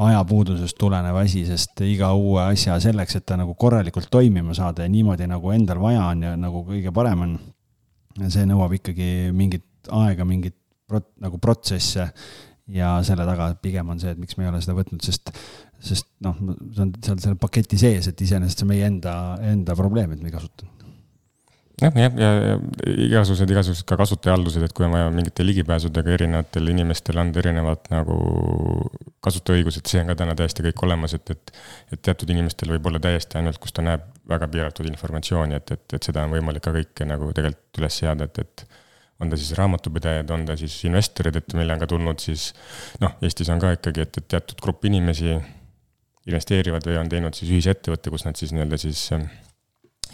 ajapuudusest 0.09 0.79
tulenev 0.81 1.17
asi, 1.23 1.45
sest 1.49 1.83
iga 1.87 2.13
uue 2.19 2.43
asja 2.45 2.79
selleks, 2.83 3.19
et 3.19 3.27
ta 3.29 3.39
nagu 3.41 3.55
korralikult 3.59 4.11
toimima 4.13 4.55
saada 4.57 4.87
ja 4.87 4.93
niimoodi 4.93 5.29
nagu 5.31 5.53
endal 5.55 5.81
vaja 5.83 6.07
on 6.11 6.25
ja 6.27 6.33
nagu 6.39 6.65
kõige 6.69 6.93
parem 6.95 7.27
on, 7.27 7.37
see 8.29 8.47
nõuab 8.49 8.77
ikkagi 8.79 9.31
mingit 9.37 9.93
aega, 9.93 10.27
mingit 10.29 10.57
prot, 10.89 11.09
nagu 11.23 11.39
protsesse 11.43 12.09
ja 12.73 12.95
selle 13.07 13.27
taga 13.29 13.51
pigem 13.63 13.91
on 13.93 14.01
see, 14.01 14.13
et 14.15 14.21
miks 14.21 14.37
me 14.39 14.47
ei 14.47 14.53
ole 14.53 14.61
seda 14.63 14.77
võtnud, 14.77 15.03
sest, 15.05 15.33
sest 15.83 16.09
noh, 16.25 16.37
see 16.73 16.85
on 16.85 16.93
seal 17.03 17.19
selle 17.25 17.41
paketi 17.41 17.81
sees, 17.81 18.09
et 18.11 18.23
iseenesest 18.27 18.63
see 18.63 18.69
on 18.69 18.73
meie 18.75 18.87
enda, 18.89 19.17
enda 19.53 19.77
probleem, 19.79 20.15
et 20.15 20.23
me 20.23 20.31
ei 20.31 20.37
kasuta. 20.37 20.69
Jah, 21.81 21.95
jah, 21.97 22.19
ja, 22.19 22.31
ja 22.45 22.57
igasugused, 23.07 23.51
igasugused 23.51 23.87
ka 23.89 23.97
kasutajahaldused, 24.01 24.65
et 24.67 24.75
kui 24.77 24.87
on 24.87 24.95
vaja 24.95 25.09
mingite 25.15 25.47
ligipääsudega 25.47 26.15
erinevatel 26.17 26.69
inimestel 26.75 27.21
anda 27.23 27.41
erinevad 27.43 27.89
nagu 27.93 28.19
kasutajaõigused, 29.25 29.87
see 29.89 30.03
on 30.03 30.13
ka 30.13 30.19
täna 30.23 30.37
täiesti 30.39 30.67
kõik 30.69 30.85
olemas, 30.87 31.17
et, 31.19 31.35
et. 31.35 31.55
et 31.95 32.03
teatud 32.11 32.31
inimestel 32.35 32.75
võib 32.75 32.91
olla 32.91 33.01
täiesti 33.03 33.41
ainult, 33.41 33.61
kus 33.63 33.75
ta 33.77 33.85
näeb 33.87 34.05
väga 34.29 34.49
piiratud 34.53 34.89
informatsiooni, 34.91 35.59
et, 35.59 35.75
et, 35.77 35.99
et 35.99 36.11
seda 36.11 36.27
on 36.27 36.37
võimalik 36.37 36.65
ka 36.65 36.75
kõike 36.75 37.09
nagu 37.09 37.33
tegelikult 37.37 37.83
üles 37.83 37.99
seada, 38.03 38.29
et, 38.29 38.43
et 38.43 38.67
on 39.23 39.31
ta 39.31 39.39
siis 39.39 39.55
raamatupidajad, 39.59 40.31
on 40.35 40.47
ta 40.47 40.57
siis 40.59 40.75
investorid, 40.89 41.39
et 41.39 41.55
meile 41.59 41.77
on 41.77 41.83
ka 41.83 41.89
tulnud 41.91 42.23
siis 42.23 42.51
noh, 43.03 43.15
Eestis 43.23 43.51
on 43.55 43.63
ka 43.63 43.75
ikkagi, 43.77 44.07
et, 44.07 44.19
et 44.19 44.29
teatud 44.35 44.63
grupp 44.63 44.85
inimesi 44.89 45.37
investeerivad 46.27 46.87
või 46.87 46.99
on 47.01 47.11
teinud 47.11 47.39
siis 47.39 47.51
ühisettevõtte, 47.51 48.11
kus 48.11 48.27
nad 48.27 48.39
siis 48.39 48.55
nii-öelda 48.55 48.79
siis 48.79 49.09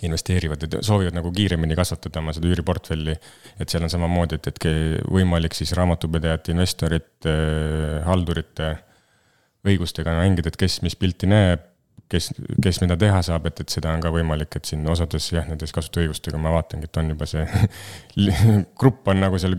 investeerivad 0.06 0.62
ja 0.62 0.82
soovivad 0.84 1.16
nagu 1.16 1.32
kiiremini 1.34 1.76
kasvatada 1.78 2.20
oma 2.22 2.34
seda 2.36 2.50
üüriportfelli. 2.50 3.16
et 3.58 3.68
seal 3.68 3.82
on 3.82 3.90
samamoodi, 3.90 4.38
et, 4.38 4.50
et 4.52 4.68
võimalik 5.10 5.56
siis 5.58 5.72
raamatupidajate, 5.78 6.54
investorite, 6.54 7.34
haldurite 8.06 8.76
õigustega 9.68 10.14
mängida, 10.20 10.52
et 10.52 10.60
kes 10.60 10.80
mis 10.84 10.96
pilti 10.96 11.28
näeb, 11.30 11.66
kes, 12.12 12.30
kes 12.62 12.80
mida 12.84 12.96
teha 13.00 13.20
saab, 13.26 13.48
et, 13.50 13.60
et 13.64 13.74
seda 13.74 13.92
on 13.94 14.02
ka 14.04 14.12
võimalik, 14.14 14.54
et 14.56 14.70
siin 14.70 14.86
osades 14.88 15.28
jah, 15.32 15.46
nendes 15.50 15.74
kasutusõigustega 15.76 16.40
ma 16.40 16.54
vaatangi, 16.54 16.88
et 16.88 17.00
on 17.02 17.12
juba 17.12 17.28
see 17.28 17.44
grupp 18.80 19.10
on 19.12 19.22
nagu 19.24 19.40
seal 19.40 19.58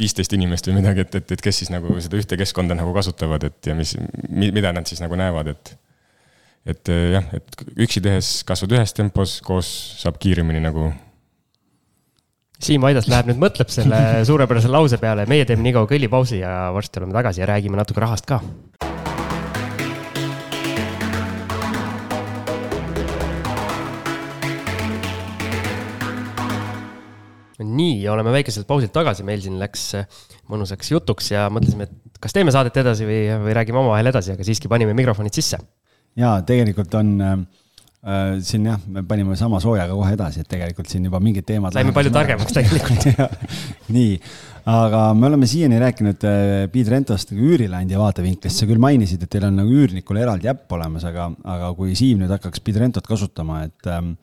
viisteist 0.00 0.32
inimest 0.36 0.70
või 0.70 0.78
midagi, 0.80 1.04
et, 1.04 1.18
et, 1.20 1.36
et 1.36 1.44
kes 1.44 1.62
siis 1.62 1.72
nagu 1.72 1.98
seda 2.00 2.16
ühte 2.20 2.38
keskkonda 2.40 2.76
nagu 2.78 2.94
kasutavad, 2.96 3.44
et 3.50 3.68
ja 3.68 3.76
mis, 3.76 3.96
mida 4.30 4.72
nad 4.76 4.88
siis 4.88 5.02
nagu 5.04 5.18
näevad, 5.18 5.52
et 5.52 5.74
et 6.68 6.90
eh, 6.92 7.12
jah, 7.14 7.28
et 7.36 7.62
üksi 7.80 8.02
tehes 8.04 8.40
kasvad 8.48 8.74
ühes 8.76 8.92
tempos, 8.96 9.38
koos 9.44 9.68
saab 10.00 10.20
kiiremini 10.20 10.62
nagu. 10.62 10.90
Siim 12.60 12.84
Aidas 12.84 13.08
läheb 13.08 13.30
nüüd, 13.30 13.40
mõtleb 13.40 13.70
selle 13.72 14.00
suurepärase 14.28 14.68
lause 14.68 15.00
peale, 15.00 15.24
meie 15.30 15.46
teeme 15.48 15.64
nii 15.64 15.76
kaua 15.78 15.88
kõllipausi 15.88 16.42
ja 16.42 16.68
varsti 16.76 17.00
oleme 17.00 17.16
tagasi 17.16 17.40
ja 17.40 17.48
räägime 17.54 17.80
natuke 17.80 18.04
rahast 18.04 18.28
ka. 18.28 18.42
nii, 27.70 28.00
oleme 28.08 28.32
väikeselt 28.34 28.66
pausilt 28.68 28.90
tagasi, 28.92 29.22
meil 29.24 29.40
siin 29.40 29.54
läks 29.60 29.92
mõnusaks 30.50 30.90
jutuks 30.90 31.28
ja 31.30 31.44
mõtlesime, 31.52 31.86
et 31.86 32.18
kas 32.20 32.34
teeme 32.34 32.52
saadet 32.52 32.76
edasi 32.82 33.06
või, 33.08 33.20
või 33.44 33.54
räägime 33.56 33.78
omavahel 33.80 34.10
edasi, 34.10 34.32
aga 34.34 34.44
siiski 34.44 34.68
panime 34.68 34.96
mikrofonid 34.96 35.36
sisse 35.36 35.60
jaa, 36.18 36.40
tegelikult 36.46 36.94
on 36.98 37.10
äh, 37.24 37.34
äh, 38.02 38.38
siin 38.44 38.66
jah, 38.70 38.80
me 38.86 39.02
panime 39.06 39.36
sama 39.38 39.60
soojaga 39.62 39.94
kohe 39.94 40.14
edasi, 40.16 40.44
et 40.44 40.50
tegelikult 40.50 40.90
siin 40.90 41.06
juba 41.08 41.20
mingid 41.22 41.46
teemad. 41.48 41.76
Läime 41.76 41.94
palju 41.96 42.12
targemaks 42.14 42.56
tegelikult 42.56 43.06
nii, 43.96 44.16
aga 44.70 45.02
me 45.18 45.28
oleme 45.30 45.48
siiani 45.50 45.78
rääkinud 45.82 46.26
äh, 46.28 46.64
Piet 46.72 46.90
Rentost 46.92 47.34
nagu 47.34 47.52
üürileandja 47.52 48.00
vaatevinklist, 48.00 48.62
sa 48.62 48.68
küll 48.70 48.82
mainisid, 48.82 49.22
et 49.24 49.32
teil 49.32 49.46
on 49.48 49.60
nagu 49.62 49.76
üürnikule 49.82 50.24
eraldi 50.24 50.50
äpp 50.52 50.78
olemas, 50.78 51.06
aga, 51.08 51.30
aga 51.56 51.70
kui 51.78 51.94
Siim 51.98 52.24
nüüd 52.24 52.34
hakkaks 52.34 52.64
Piet 52.64 52.80
Rentot 52.82 53.06
kasutama, 53.08 53.62
et 53.68 53.90
ähm, 53.90 54.14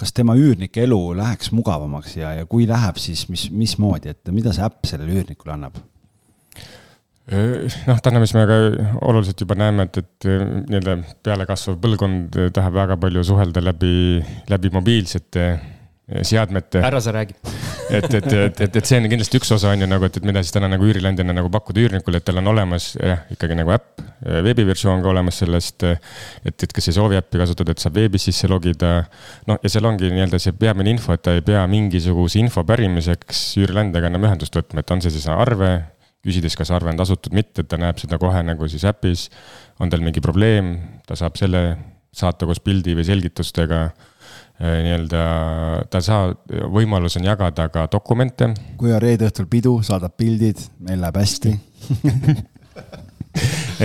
kas 0.00 0.14
tema 0.16 0.34
üürnike 0.38 0.86
elu 0.86 0.98
läheks 1.18 1.52
mugavamaks 1.52 2.16
ja, 2.16 2.34
ja 2.40 2.48
kui 2.48 2.66
läheb, 2.68 3.00
siis 3.00 3.26
mis, 3.28 3.48
mismoodi, 3.52 4.14
et 4.14 4.32
mida 4.34 4.54
see 4.56 4.64
äpp 4.64 4.88
sellele 4.88 5.20
üürnikule 5.20 5.56
annab? 5.56 5.80
Noh, 7.28 8.00
täna, 8.02 8.22
mis 8.22 8.32
me 8.34 8.46
ka 8.48 8.60
oluliselt 9.06 9.42
juba 9.44 9.56
näeme, 9.58 9.86
et, 9.88 10.00
et 10.00 10.30
nii-öelda 10.30 10.96
pealekasvav 11.26 11.76
põlvkond 11.82 12.40
tahab 12.56 12.78
väga 12.78 12.96
palju 13.00 13.26
suhelda 13.32 13.62
läbi, 13.64 13.92
läbi 14.50 14.72
mobiilsete 14.74 15.50
seadmete. 16.22 16.80
ära 16.82 17.00
sa 17.00 17.12
räägi 17.12 17.34
et, 17.90 18.14
et, 18.14 18.32
et, 18.32 18.60
et, 18.60 18.76
et 18.76 18.86
see 18.86 18.98
on 18.98 19.06
kindlasti 19.10 19.38
üks 19.38 19.50
osa 19.54 19.70
on 19.70 19.84
ju 19.84 19.86
nagu, 19.88 20.04
et, 20.06 20.16
et 20.18 20.26
mida 20.26 20.42
siis 20.42 20.54
täna 20.54 20.68
nagu 20.70 20.86
üürileandjana 20.86 21.34
nagu 21.36 21.50
pakkuda 21.52 21.84
üürnikule, 21.84 22.18
et 22.18 22.26
tal 22.26 22.40
on 22.42 22.50
olemas 22.50 22.92
jah, 22.96 23.22
ikkagi 23.34 23.56
nagu 23.58 23.74
äpp, 23.74 24.02
veebiversioon 24.46 25.04
ka 25.04 25.12
olemas 25.12 25.40
sellest. 25.42 25.86
et, 25.86 26.56
et 26.56 26.74
kes 26.74 26.90
ei 26.90 26.98
soovi 26.98 27.18
äppi 27.20 27.40
kasutada, 27.40 27.74
et 27.74 27.82
saab 27.82 27.98
veebis 28.00 28.26
sisse 28.30 28.50
logida. 28.50 29.04
noh, 29.50 29.60
ja 29.62 29.72
seal 29.72 29.86
ongi 29.86 30.10
nii-öelda 30.10 30.42
see 30.42 30.56
peamine 30.58 30.94
info, 30.96 31.14
et 31.14 31.24
ta 31.26 31.36
ei 31.38 31.46
pea 31.46 31.62
mingisuguse 31.70 32.42
info 32.42 32.66
pärimiseks 32.66 33.46
üürileandjaga 33.62 34.10
enam 34.10 34.28
ühendust 34.28 34.58
võtma, 34.58 34.82
et 34.82 34.94
on 34.94 35.02
see 35.04 35.14
siis 35.14 35.30
arve 35.30 35.72
küsides, 36.26 36.56
kas 36.58 36.70
arve 36.74 36.92
on 36.92 37.00
tasutud, 37.00 37.32
mitte, 37.36 37.62
et 37.62 37.70
ta 37.70 37.78
näeb 37.80 38.00
seda 38.00 38.18
kohe 38.20 38.42
nagu 38.44 38.68
siis 38.68 38.84
äpis. 38.88 39.28
on 39.80 39.90
tal 39.90 40.04
mingi 40.04 40.20
probleem, 40.20 40.76
ta 41.06 41.16
saab 41.16 41.36
selle 41.40 41.62
saata 42.12 42.46
koos 42.46 42.60
pildi 42.60 42.94
või 42.98 43.06
selgitustega. 43.06 43.82
Äh, 44.60 44.80
nii-öelda 44.84 45.20
ta 45.90 46.02
saab, 46.04 46.42
võimalus 46.74 47.16
on 47.16 47.24
jagada 47.24 47.68
ka 47.72 47.86
dokumente. 47.92 48.50
kui 48.76 48.92
on 48.92 49.00
reede 49.00 49.30
õhtul 49.30 49.48
pidu, 49.48 49.78
saadab 49.86 50.16
pildid, 50.20 50.60
meil 50.84 51.00
läheb 51.00 51.16
hästi 51.16 51.54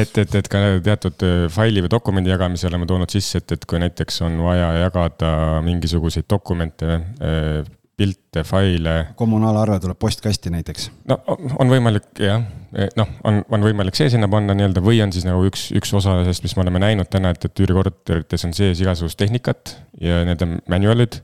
et, 0.02 0.18
et, 0.18 0.36
et 0.36 0.50
ka 0.52 0.62
teatud 0.84 1.26
äh, 1.26 1.46
faili 1.54 1.84
või 1.86 1.92
dokumendi 1.94 2.34
jagamise 2.34 2.68
oleme 2.70 2.88
toonud 2.90 3.12
sisse, 3.14 3.40
et, 3.40 3.56
et 3.56 3.66
kui 3.70 3.80
näiteks 3.82 4.22
on 4.28 4.38
vaja 4.46 4.72
jagada 4.82 5.32
mingisuguseid 5.66 6.28
dokumente 6.30 6.92
äh, 6.92 7.62
pilte, 7.98 8.44
faile. 8.44 8.96
kommunaalarve 9.16 9.80
tuleb 9.80 10.00
postkasti 10.00 10.52
näiteks. 10.54 10.90
no 11.10 11.20
on 11.60 11.72
võimalik 11.72 12.10
jah, 12.20 12.44
e, 12.76 12.90
noh, 13.00 13.12
on, 13.24 13.42
on 13.50 13.64
võimalik 13.66 13.98
see 13.98 14.10
sinna 14.14 14.30
panna 14.32 14.56
nii-öelda 14.58 14.84
või 14.84 15.00
on 15.06 15.14
siis 15.16 15.28
nagu 15.28 15.46
üks, 15.48 15.70
üks 15.76 15.94
osa 15.96 16.18
sellest, 16.24 16.44
mis 16.46 16.58
me 16.58 16.66
oleme 16.66 16.84
näinud 16.84 17.10
täna, 17.12 17.32
et, 17.36 17.48
et 17.48 17.64
üürikorterites 17.64 18.48
on 18.48 18.56
sees 18.58 18.84
igasugust 18.84 19.20
tehnikat 19.22 19.78
ja 20.02 20.24
need 20.28 20.44
on 20.46 20.60
manual'id 20.72 21.22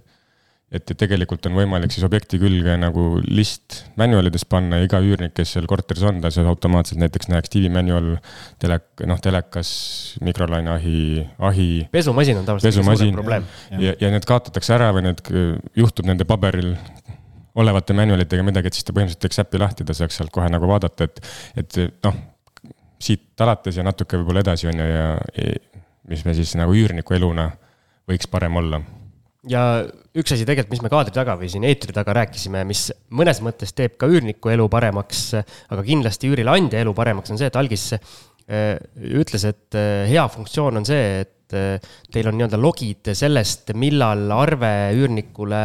et, 0.71 0.83
et 0.83 0.97
tegelikult 0.97 1.45
on 1.49 1.57
võimalik 1.59 1.91
siis 1.91 2.05
objekti 2.07 2.39
külge 2.39 2.77
nagu 2.79 3.05
list 3.25 3.81
manualidest 3.99 4.47
panna 4.51 4.79
ja 4.79 4.87
iga 4.87 5.01
üürnik, 5.03 5.33
kes 5.35 5.55
seal 5.57 5.67
korteris 5.69 6.05
on, 6.07 6.21
ta 6.23 6.31
siis 6.31 6.47
automaatselt 6.47 7.01
näiteks 7.01 7.27
näeks 7.31 7.51
TV 7.51 7.71
manual, 7.73 8.13
telek-, 8.61 9.03
noh, 9.09 9.19
telekas, 9.23 9.71
mikrolaineahi, 10.23 11.01
ahi. 11.49 11.69
pesumasin 11.91 12.39
on 12.39 12.47
tavaliselt 12.47 12.71
pesumasin, 12.71 13.13
probleem. 13.19 13.47
ja, 13.83 13.95
ja 13.99 14.13
need 14.13 14.27
kaotatakse 14.29 14.75
ära 14.77 14.91
või 14.95 15.09
need 15.09 15.23
juhtub 15.77 16.07
nende 16.07 16.27
paberil 16.29 16.73
olevate 17.59 17.95
manualitega 17.97 18.45
midagi, 18.47 18.71
et 18.71 18.79
siis 18.79 18.87
ta 18.87 18.95
põhimõtteliselt 18.95 19.27
teeks 19.27 19.43
äpi 19.43 19.59
lahti, 19.59 19.87
ta 19.87 19.95
saaks 19.97 20.21
sealt 20.21 20.31
kohe 20.31 20.47
nagu 20.47 20.69
vaadata, 20.71 21.09
et, 21.09 21.19
et 21.59 21.81
noh, 22.07 22.15
siit 23.01 23.43
alates 23.43 23.75
ja 23.75 23.83
natuke 23.83 24.19
võib-olla 24.21 24.45
edasi 24.45 24.71
on 24.71 24.79
ju 24.79 24.87
ja, 24.87 25.05
ja 25.35 25.51
mis 26.07 26.23
me 26.23 26.35
siis 26.37 26.55
nagu 26.59 26.73
üürniku 26.75 27.15
eluna 27.17 27.49
võiks 28.09 28.29
parem 28.31 28.55
olla 28.61 28.79
ja 29.49 29.63
üks 30.17 30.35
asi 30.35 30.45
tegelikult, 30.45 30.75
mis 30.75 30.83
me 30.85 30.91
kaadri 30.93 31.13
taga 31.15 31.35
või 31.39 31.49
siin 31.51 31.65
eetri 31.67 31.95
taga 31.95 32.13
rääkisime, 32.21 32.63
mis 32.67 32.89
mõnes 33.17 33.41
mõttes 33.43 33.73
teeb 33.77 33.97
ka 34.01 34.09
üürniku 34.11 34.53
elu 34.53 34.67
paremaks, 34.71 35.31
aga 35.71 35.85
kindlasti 35.85 36.29
üürileandja 36.31 36.81
elu 36.83 36.93
paremaks, 36.97 37.33
on 37.33 37.41
see, 37.41 37.49
et 37.49 37.59
algis 37.59 37.91
äh, 37.95 38.75
ütles, 39.17 39.45
et 39.49 39.77
äh, 39.77 40.09
hea 40.11 40.27
funktsioon 40.29 40.81
on 40.81 40.85
see, 40.85 41.23
et 41.23 41.57
äh, 41.57 41.93
teil 42.13 42.29
on 42.29 42.37
nii-öelda 42.37 42.59
logid 42.61 43.11
sellest, 43.17 43.73
millal 43.81 44.29
arve 44.35 44.71
üürnikule 44.99 45.61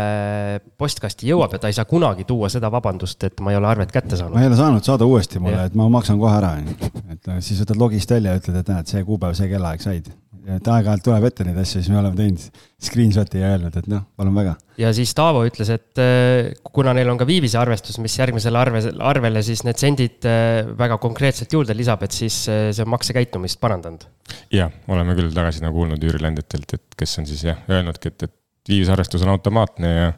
postkasti 0.81 1.29
jõuab 1.29 1.59
ja 1.59 1.61
ta 1.61 1.69
ei 1.73 1.77
saa 1.77 1.89
kunagi 1.91 2.25
tuua 2.29 2.49
seda 2.53 2.73
vabandust, 2.73 3.29
et 3.29 3.45
ma 3.45 3.53
ei 3.53 3.61
ole 3.61 3.69
arvet 3.75 3.93
kätte 3.93 4.17
saanud. 4.17 4.39
ma 4.39 4.47
ei 4.47 4.53
ole 4.53 4.61
saanud 4.61 4.89
saada 4.89 5.09
uuesti 5.09 5.43
mulle, 5.43 5.69
et 5.69 5.77
ma 5.77 5.91
maksan 5.93 6.23
kohe 6.23 6.39
ära, 6.39 6.57
onju. 6.63 6.95
et 7.13 7.35
siis 7.45 7.61
võtad 7.61 7.83
logist 7.85 8.17
välja 8.17 8.33
ja 8.33 8.41
ütled, 8.41 8.63
et 8.63 8.73
näed, 8.73 8.95
see 8.95 9.05
kuupäev, 9.05 9.37
see 9.37 9.53
kellaaeg 9.53 9.85
said 9.85 10.09
et 10.55 10.69
aeg-ajalt 10.71 11.05
tuleb 11.07 11.27
ette 11.29 11.47
neid 11.47 11.59
asju, 11.61 11.81
siis 11.81 11.91
me 11.93 11.99
oleme 12.01 12.19
teinud 12.19 12.63
screenshot'i 12.87 13.41
ja 13.43 13.51
öelnud, 13.55 13.77
et 13.81 13.89
noh, 13.91 14.05
palun 14.19 14.37
väga. 14.37 14.55
ja 14.81 14.93
siis 14.97 15.15
Taavo 15.17 15.43
ütles, 15.49 15.71
et 15.75 16.03
äh, 16.03 16.53
kuna 16.77 16.95
neil 16.97 17.11
on 17.13 17.21
ka 17.21 17.27
viivise 17.29 17.59
arvestus, 17.61 17.99
mis 18.03 18.17
järgmisele 18.21 18.61
arve, 18.61 18.83
arvele 19.11 19.43
siis 19.47 19.65
need 19.67 19.81
sendid 19.83 20.29
äh, 20.29 20.63
väga 20.79 21.01
konkreetselt 21.03 21.53
juurde 21.57 21.77
lisab, 21.77 22.07
et 22.07 22.17
siis 22.17 22.45
äh, 22.53 22.69
see 22.77 22.87
on 22.87 22.93
maksekäitumist 22.95 23.61
parandanud. 23.63 24.07
jah, 24.55 24.73
oleme 24.93 25.19
küll 25.19 25.35
tagasi 25.35 25.65
nagu 25.65 25.81
kuulnud 25.81 26.03
üürileandjatelt, 26.11 26.79
et 26.79 26.99
kes 26.99 27.19
on 27.23 27.29
siis 27.29 27.47
jah 27.49 27.63
öelnudki, 27.71 28.15
et, 28.15 28.29
et 28.29 28.37
viivisarvestus 28.69 29.23
on 29.25 29.33
automaatne 29.35 29.93
ja, 29.93 30.13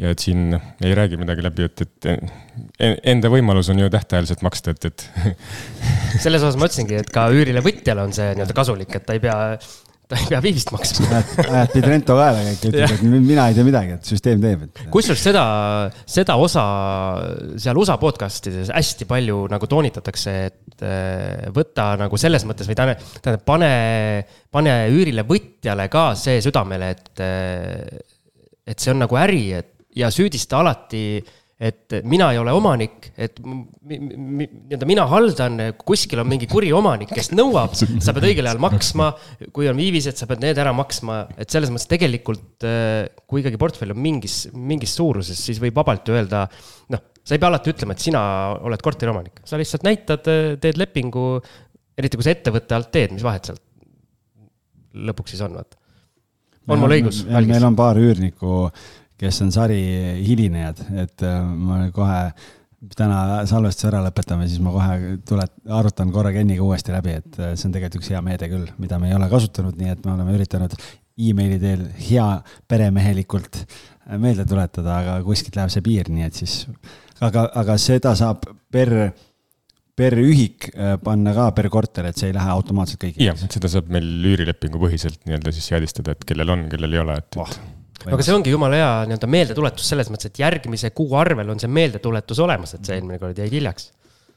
ja 0.00 0.12
et 0.14 0.22
siin 0.24 0.52
ei 0.54 0.94
räägi 0.96 1.18
midagi 1.20 1.44
läbi, 1.44 1.68
et, 1.68 1.84
et 1.84 2.98
enda 3.12 3.30
võimalus 3.32 3.70
on 3.72 3.82
ju 3.82 3.90
tähtajaliselt 3.92 4.44
maksta, 4.46 4.74
et, 4.74 4.90
et. 4.90 5.06
selles 6.24 6.42
osas 6.42 6.58
ma 6.60 6.68
ütlesingi, 6.70 7.00
et 7.02 7.12
ka 7.12 7.28
üürilevõtjale 7.34 8.04
on 8.04 8.14
see 8.16 8.32
nii-öelda 8.32 8.56
kasulik, 8.56 8.96
et 8.96 9.06
ta 9.08 9.16
ei 9.16 9.22
pea 9.22 9.38
ta 10.10 10.18
ei 10.18 10.28
pea 10.28 10.40
viivist 10.44 10.72
maksma. 10.74 11.20
ajad 11.42 11.72
Pidrento 11.72 12.16
kaela 12.18 12.42
kõik, 12.44 12.64
ütled, 12.68 12.94
et 12.96 13.04
mina 13.12 13.46
ei 13.48 13.56
tea 13.56 13.66
midagi, 13.66 13.96
et 13.96 14.10
süsteem 14.12 14.42
teeb, 14.42 14.66
et. 14.66 14.82
kusjuures 14.92 15.24
seda, 15.28 15.44
seda 16.04 16.36
osa 16.42 16.64
seal 17.62 17.80
USA 17.80 17.98
podcast 18.02 18.50
ides 18.50 18.72
hästi 18.74 19.08
palju 19.08 19.44
nagu 19.52 19.68
toonitatakse, 19.70 20.36
et 20.50 20.86
äh, 20.86 21.50
võta 21.54 21.92
nagu 22.00 22.20
selles 22.20 22.46
mõttes 22.48 22.68
või 22.70 22.78
tähendab, 22.78 23.04
tähendab, 23.20 23.44
pane, 23.48 23.72
pane 24.52 24.78
üürile 24.92 25.26
võtjale 25.28 25.88
ka 25.92 26.10
see 26.18 26.42
südamele, 26.44 26.92
et, 26.96 27.12
äh, 27.24 28.66
et 28.68 28.82
see 28.82 28.92
on 28.94 29.04
nagu 29.06 29.20
äri, 29.22 29.46
et 29.60 29.72
ja 29.96 30.08
süüdista 30.12 30.60
alati 30.62 31.20
et 31.62 31.94
mina 32.08 32.32
ei 32.34 32.40
ole 32.40 32.50
omanik, 32.56 33.12
et 33.14 33.36
nii-öelda 33.38 34.88
mina 34.88 35.04
haldan, 35.10 35.60
kuskil 35.86 36.22
on 36.22 36.26
mingi 36.30 36.48
kuri 36.50 36.72
omanik, 36.74 37.12
kes 37.14 37.30
nõuab, 37.36 37.76
sa 37.78 38.14
pead 38.16 38.26
õigel 38.32 38.50
ajal 38.50 38.62
maksma. 38.62 39.12
kui 39.54 39.68
on 39.70 39.78
viivised, 39.78 40.18
sa 40.18 40.26
pead 40.30 40.42
need 40.42 40.58
ära 40.58 40.74
maksma, 40.74 41.22
et 41.38 41.54
selles 41.54 41.70
mõttes 41.70 41.88
tegelikult, 41.90 42.66
äh, 42.66 43.06
kui 43.30 43.44
ikkagi 43.44 43.60
portfell 43.62 43.94
on 43.94 44.02
mingis, 44.02 44.44
mingis 44.52 44.96
suuruses, 44.98 45.38
siis 45.38 45.60
võib 45.62 45.78
vabalt 45.78 46.08
ju 46.08 46.18
öelda, 46.18 46.44
noh, 46.92 47.04
sa 47.22 47.36
ei 47.36 47.42
pea 47.42 47.52
alati 47.52 47.70
ütlema, 47.70 47.94
et 47.94 48.02
sina 48.02 48.22
oled 48.58 48.82
korteriomanik, 48.82 49.44
sa 49.46 49.60
lihtsalt 49.60 49.86
näitad, 49.86 50.26
teed 50.62 50.80
lepingu, 50.80 51.26
eriti 51.98 52.18
kui 52.18 52.26
sa 52.26 52.34
ettevõtte 52.34 52.74
alt 52.74 52.90
teed, 52.94 53.14
mis 53.14 53.26
vahet 53.26 53.52
sealt 53.52 53.62
lõpuks 54.92 55.34
siis 55.34 55.44
on, 55.44 55.54
vaata. 55.56 55.78
on 56.68 56.82
mul 56.82 56.96
õigus? 56.98 57.22
meil 57.28 57.68
on 57.68 57.78
paar 57.78 58.00
üürnikku, 58.00 58.66
kes 59.22 59.42
on 59.44 59.52
sari 59.54 59.78
hilinejad, 60.22 60.82
et 61.04 61.24
äh, 61.26 61.38
ma 61.42 61.84
kohe 61.94 62.18
täna 62.98 63.42
salvestuse 63.46 63.92
ära 63.92 64.00
lõpetame, 64.08 64.48
siis 64.50 64.62
ma 64.62 64.72
kohe 64.74 65.16
tulet-, 65.28 65.54
arutan 65.70 66.10
korra 66.14 66.32
Kenniga 66.34 66.64
uuesti 66.66 66.94
läbi, 66.94 67.14
et 67.22 67.38
äh, 67.38 67.54
see 67.54 67.68
on 67.68 67.76
tegelikult 67.76 68.00
üks 68.00 68.10
hea 68.14 68.22
meede 68.24 68.50
küll, 68.50 68.66
mida 68.82 68.98
me 68.98 69.12
ei 69.12 69.16
ole 69.18 69.30
kasutanud, 69.30 69.78
nii 69.78 69.94
et 69.94 70.04
me 70.06 70.16
oleme 70.16 70.34
üritanud 70.38 70.74
emaili 71.22 71.58
teel 71.62 71.84
hea 72.08 72.28
peremehelikult 72.70 73.60
äh, 73.62 74.16
meelde 74.18 74.46
tuletada, 74.48 74.98
aga 74.98 75.18
kuskilt 75.26 75.58
läheb 75.58 75.74
see 75.74 75.84
piir, 75.86 76.10
nii 76.10 76.26
et 76.26 76.40
siis, 76.42 76.64
aga, 77.22 77.46
aga 77.62 77.78
seda 77.80 78.16
saab 78.18 78.48
per 78.72 79.12
per 79.92 80.14
ühik 80.16 80.70
panna 81.04 81.34
ka 81.36 81.50
per 81.52 81.66
korter, 81.70 82.06
et 82.08 82.16
see 82.16 82.30
ei 82.30 82.34
lähe 82.34 82.48
automaatselt 82.48 82.96
kõigile. 83.02 83.26
jah, 83.28 83.36
seda 83.44 83.68
saab 83.68 83.92
meil 83.92 84.08
üürilepingu 84.32 84.80
põhiselt 84.80 85.20
nii-öelda 85.28 85.52
siis 85.52 85.68
seadistada, 85.68 86.16
et 86.16 86.24
kellel 86.26 86.48
on, 86.54 86.64
kellel 86.72 86.96
ei 86.96 87.02
ole, 87.04 87.18
et 87.20 87.38
oh.. 87.38 87.52
No 88.06 88.16
aga 88.16 88.26
see 88.26 88.36
ongi 88.36 88.52
jumala 88.52 88.78
hea 88.78 88.92
nii-öelda 89.10 89.30
meeldetuletus 89.30 89.88
selles 89.92 90.12
mõttes, 90.12 90.30
et 90.30 90.42
järgmise 90.42 90.92
kuu 90.96 91.16
arvel 91.18 91.52
on 91.54 91.60
see 91.62 91.70
meeldetuletus 91.72 92.40
olemas, 92.44 92.76
et 92.76 92.86
sa 92.86 92.96
eelmine 92.96 93.20
kord 93.22 93.38
jäid 93.38 93.52
hiljaks. 93.54 93.90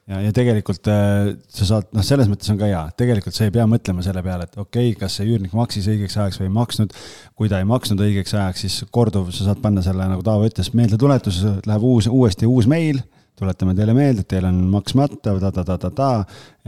Ja, 0.06 0.20
ja 0.22 0.30
tegelikult 0.38 0.86
äh, 0.92 1.32
sa 1.50 1.66
saad, 1.66 1.88
noh, 1.98 2.04
selles 2.06 2.30
mõttes 2.30 2.52
on 2.54 2.60
ka 2.60 2.68
hea, 2.70 2.82
tegelikult 3.00 3.34
sa 3.34 3.48
ei 3.48 3.54
pea 3.56 3.64
mõtlema 3.70 4.04
selle 4.06 4.22
peale, 4.26 4.46
et 4.46 4.60
okei 4.62 4.92
okay,, 4.92 5.00
kas 5.02 5.18
see 5.18 5.26
üürnik 5.32 5.56
maksis 5.58 5.88
õigeks 5.90 6.20
ajaks 6.20 6.38
või 6.42 6.46
ei 6.52 6.54
maksnud. 6.60 6.94
kui 7.34 7.50
ta 7.50 7.58
ei 7.58 7.66
maksnud 7.66 8.04
õigeks 8.06 8.36
ajaks, 8.38 8.68
siis 8.68 8.92
korduv, 8.94 9.32
sa 9.34 9.48
saad 9.48 9.64
panna 9.64 9.82
selle, 9.86 10.06
nagu 10.12 10.22
Taavo 10.26 10.46
ütles, 10.46 10.70
meeldetuletus, 10.78 11.42
läheb 11.66 11.88
uus, 11.90 12.10
uuesti 12.12 12.46
uus 12.46 12.70
meil 12.70 13.02
tuletame 13.36 13.76
teile 13.76 13.96
meelde, 13.96 14.24
et 14.24 14.30
teil 14.32 14.48
on 14.48 14.62
maksmata 14.72 15.36
ta-ta-ta-ta-ta, 15.42 16.10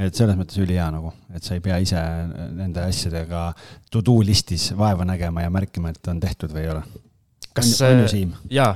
et 0.08 0.18
selles 0.18 0.38
mõttes 0.40 0.60
ülihea 0.62 0.90
nagu, 0.94 1.14
et 1.36 1.46
sa 1.46 1.56
ei 1.56 1.64
pea 1.64 1.80
ise 1.84 2.02
nende 2.58 2.84
asjadega 2.84 3.48
to 3.94 4.04
do 4.06 4.20
listis 4.26 4.70
vaeva 4.78 5.08
nägema 5.08 5.46
ja 5.46 5.54
märkima, 5.54 5.94
et 5.96 6.12
on 6.12 6.20
tehtud 6.24 6.54
või 6.54 6.66
ei 6.66 6.74
ole. 6.76 6.84
kas, 7.58 7.74
jaa, 8.54 8.72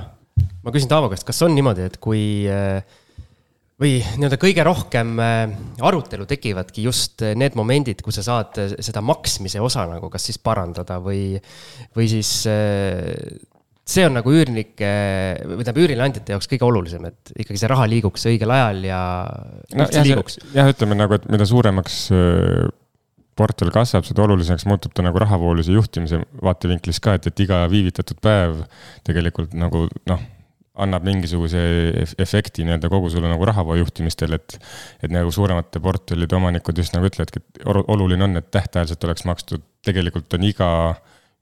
ma 0.64 0.74
küsin 0.74 0.90
Taavo 0.90 1.12
käest, 1.12 1.26
kas 1.28 1.44
on 1.44 1.54
niimoodi, 1.56 1.86
et 1.90 2.00
kui 2.02 2.24
või 3.82 3.98
nii-öelda 4.00 4.38
kõige 4.40 4.64
rohkem 4.66 5.16
arutelu 5.82 6.26
tekivadki 6.30 6.84
just 6.86 7.24
need 7.36 7.56
momendid, 7.58 8.02
kus 8.04 8.20
sa 8.20 8.26
saad 8.26 8.60
seda 8.78 9.02
maksmise 9.04 9.60
osa 9.62 9.84
nagu 9.90 10.10
kas 10.12 10.28
siis 10.30 10.38
parandada 10.42 11.00
või, 11.02 11.34
või 11.96 12.10
siis 12.10 12.30
see 13.88 14.04
on 14.06 14.14
nagu 14.14 14.30
üürnike 14.30 14.90
või 15.42 15.64
tähendab 15.64 15.80
üürileandjate 15.82 16.36
jaoks 16.36 16.50
kõige 16.50 16.68
olulisem, 16.68 17.06
et 17.10 17.32
ikkagi 17.34 17.58
see 17.60 17.70
raha 17.72 17.88
liiguks 17.90 18.28
õigel 18.30 18.52
ajal 18.54 18.84
ja 18.86 19.00
no, 19.74 19.86
üldse 19.86 20.04
liiguks. 20.06 20.38
jah, 20.54 20.70
ütleme 20.70 20.98
nagu, 20.98 21.18
et 21.18 21.26
mida 21.32 21.46
suuremaks 21.48 21.96
äh, 22.14 22.68
portfell 23.38 23.72
kasvab, 23.74 24.06
seda 24.06 24.22
olulisemaks 24.26 24.68
muutub 24.70 24.94
ta 24.94 25.04
nagu 25.04 25.18
rahavoolise 25.22 25.74
juhtimise 25.74 26.22
vaatevinklist 26.44 27.02
ka, 27.02 27.16
et, 27.18 27.26
et 27.32 27.42
iga 27.46 27.64
viivitatud 27.72 28.22
päev 28.22 28.62
tegelikult 29.08 29.56
nagu 29.58 29.88
noh, 30.10 30.22
annab 30.82 31.04
mingisuguse 31.04 31.62
efekti 32.22 32.64
nii-öelda 32.64 32.88
kogu 32.92 33.10
sulle 33.12 33.28
nagu 33.28 33.44
rahavoo 33.44 33.74
juhtimistel, 33.76 34.38
et. 34.38 34.56
et 35.02 35.12
nagu 35.12 35.32
suuremate 35.34 35.82
portfellide 35.84 36.38
omanikud 36.38 36.78
just 36.78 36.94
nagu 36.96 37.08
ütlevadki, 37.10 37.42
et 37.42 37.66
oluline 37.66 38.24
on, 38.24 38.38
et 38.40 38.48
tähtajaliselt 38.54 39.04
oleks 39.08 39.26
makstud, 39.28 39.64
tegelikult 39.84 40.32
on 40.38 40.46
iga 40.48 40.70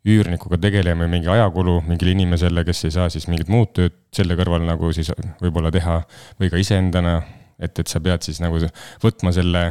üürnikuga 0.08 0.56
tegelema 0.60 1.08
mingi 1.10 1.28
ajakulu 1.28 1.80
mingile 1.84 2.14
inimesele, 2.14 2.64
kes 2.64 2.86
ei 2.88 2.94
saa 2.94 3.10
siis 3.12 3.26
mingit 3.28 3.50
muud 3.52 3.74
tööd 3.76 3.98
selle 4.16 4.36
kõrval 4.38 4.64
nagu 4.64 4.92
siis 4.96 5.12
võib-olla 5.42 5.72
teha 5.74 6.00
või 6.40 6.50
ka 6.52 6.60
iseendana. 6.60 7.20
et, 7.60 7.78
et 7.78 7.88
sa 7.88 8.00
pead 8.00 8.24
siis 8.24 8.40
nagu 8.40 8.56
võtma 9.02 9.32
selle 9.36 9.66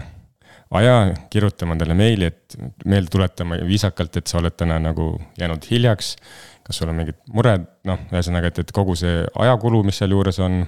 aja, 0.78 1.16
kirjutama 1.34 1.76
talle 1.80 1.96
meili, 1.98 2.30
et 2.30 2.58
meelde 2.86 3.10
tuletama 3.10 3.58
viisakalt, 3.66 4.18
et 4.18 4.28
sa 4.28 4.38
oled 4.38 4.54
täna 4.54 4.78
nagu 4.80 5.16
jäänud 5.40 5.66
hiljaks. 5.72 6.16
kas 6.64 6.78
sul 6.78 6.92
on 6.92 7.00
mingid 7.02 7.18
mured, 7.34 7.66
noh, 7.90 7.98
ühesõnaga, 8.14 8.52
et, 8.52 8.60
et 8.62 8.72
kogu 8.72 8.94
see 8.96 9.24
ajakulu, 9.42 9.82
mis 9.84 9.98
sealjuures 9.98 10.40
on. 10.46 10.62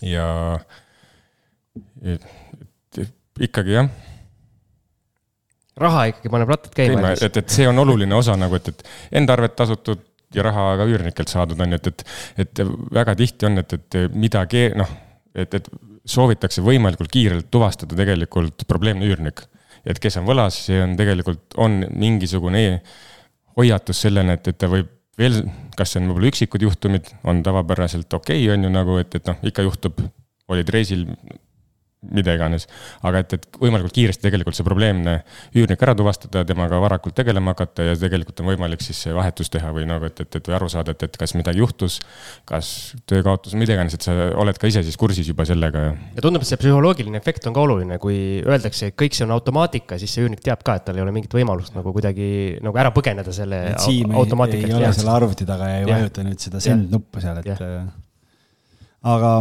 ja 0.00 0.26
et, 2.00 2.24
et 2.96 3.44
ikkagi 3.48 3.76
jah 3.76 3.92
raha 5.80 6.04
ikkagi 6.10 6.32
paneb 6.32 6.52
rattad 6.52 6.76
käima. 6.76 7.14
et, 7.14 7.40
et 7.42 7.52
see 7.52 7.66
on 7.68 7.78
oluline 7.84 8.14
osa 8.16 8.36
nagu, 8.38 8.58
et, 8.58 8.70
et 8.72 9.18
enda 9.20 9.36
arvet 9.36 9.56
tasutud 9.58 10.04
ja 10.34 10.44
raha 10.46 10.68
ka 10.80 10.86
üürnikelt 10.88 11.30
saadud 11.30 11.60
on 11.62 11.74
ju, 11.74 11.80
et, 11.80 11.90
et, 12.36 12.46
et 12.46 12.64
väga 12.94 13.14
tihti 13.18 13.48
on, 13.48 13.60
et, 13.62 13.76
et 13.76 13.98
midagi 14.14 14.68
noh, 14.78 14.90
et, 15.36 15.54
et 15.60 15.68
soovitakse 16.06 16.64
võimalikult 16.64 17.12
kiirelt 17.12 17.50
tuvastada 17.52 17.98
tegelikult 17.98 18.66
probleemne 18.68 19.06
üürnik. 19.08 19.44
et 19.86 19.98
kes 20.02 20.18
on 20.18 20.26
võlas, 20.26 20.56
see 20.66 20.80
on 20.82 20.96
tegelikult, 20.98 21.54
on 21.62 21.82
mingisugune 21.94 22.82
hoiatus 23.56 24.00
sellena, 24.06 24.34
et, 24.36 24.48
et 24.48 24.58
ta 24.58 24.70
võib 24.70 24.90
veel, 25.18 25.40
kas 25.76 25.92
see 25.92 26.02
on 26.02 26.10
võib-olla 26.10 26.30
üksikud 26.32 26.64
juhtumid, 26.66 27.10
on 27.24 27.42
tavapäraselt 27.44 28.12
okei 28.18 28.42
okay,, 28.44 28.52
on 28.54 28.66
ju 28.66 28.72
nagu, 28.72 28.98
et, 29.00 29.14
et 29.16 29.30
noh, 29.30 29.38
ikka 29.48 29.64
juhtub, 29.66 30.00
olid 30.52 30.72
reisil, 30.72 31.06
mida 32.14 32.34
iganes. 32.36 32.66
aga 33.06 33.22
et, 33.24 33.36
et 33.36 33.58
võimalikult 33.60 33.94
kiiresti 33.96 34.24
tegelikult 34.26 34.56
see 34.58 34.66
probleemne 34.66 35.18
üürnik 35.56 35.82
ära 35.82 35.94
tuvastada, 35.98 36.44
temaga 36.48 36.80
varakult 36.82 37.16
tegelema 37.16 37.54
hakata 37.54 37.90
ja 37.90 37.96
tegelikult 38.00 38.42
on 38.42 38.50
võimalik 38.52 38.84
siis 38.84 39.00
see 39.06 39.14
vahetus 39.16 39.50
teha 39.52 39.72
või 39.74 39.86
nagu, 39.88 40.08
et, 40.08 40.20
et, 40.24 40.38
et 40.40 40.50
või 40.50 40.56
aru 40.58 40.70
saada, 40.72 40.94
et, 40.96 41.06
et 41.08 41.18
kas 41.20 41.34
midagi 41.38 41.62
juhtus. 41.62 41.98
kas 42.46 42.70
töökaotus, 43.10 43.56
mida 43.58 43.76
iganes, 43.76 43.96
et 43.96 44.06
sa 44.06 44.14
oled 44.38 44.58
ka 44.60 44.70
ise 44.70 44.82
siis 44.86 44.98
kursis 45.00 45.28
juba 45.28 45.46
sellega. 45.48 45.86
ja 46.16 46.24
tundub, 46.24 46.44
et 46.44 46.50
see 46.50 46.60
psühholoogiline 46.60 47.20
efekt 47.20 47.46
on 47.50 47.56
ka 47.56 47.64
oluline, 47.66 48.00
kui 48.02 48.18
öeldakse, 48.44 48.92
et 48.92 48.98
kõik 48.98 49.16
see 49.16 49.26
on 49.26 49.34
automaatika, 49.36 50.00
siis 50.00 50.14
see 50.14 50.24
üürnik 50.24 50.42
teab 50.44 50.64
ka, 50.66 50.78
et 50.78 50.86
tal 50.88 50.98
ei 50.98 51.04
ole 51.04 51.14
mingit 51.14 51.32
võimalust 51.34 51.76
nagu 51.76 51.92
kuidagi 51.96 52.30
nagu 52.64 52.80
ära 52.80 52.92
põgeneda 52.94 53.34
selle 53.34 53.62
automaatika. 53.76 54.70
ei 54.70 54.78
ole 54.80 54.92
selle 54.96 55.14
arvuti 55.14 55.48
taga 55.48 55.70
ja 55.72 55.82
ei 55.82 55.88
vajuta 55.90 56.26
nüüd 56.26 56.42
seda 56.42 56.62
send 56.62 56.92
nuppu 56.92 57.22
seal, 57.22 57.42
et. 57.42 57.62
Äh, 57.62 57.86
aga 59.06 59.32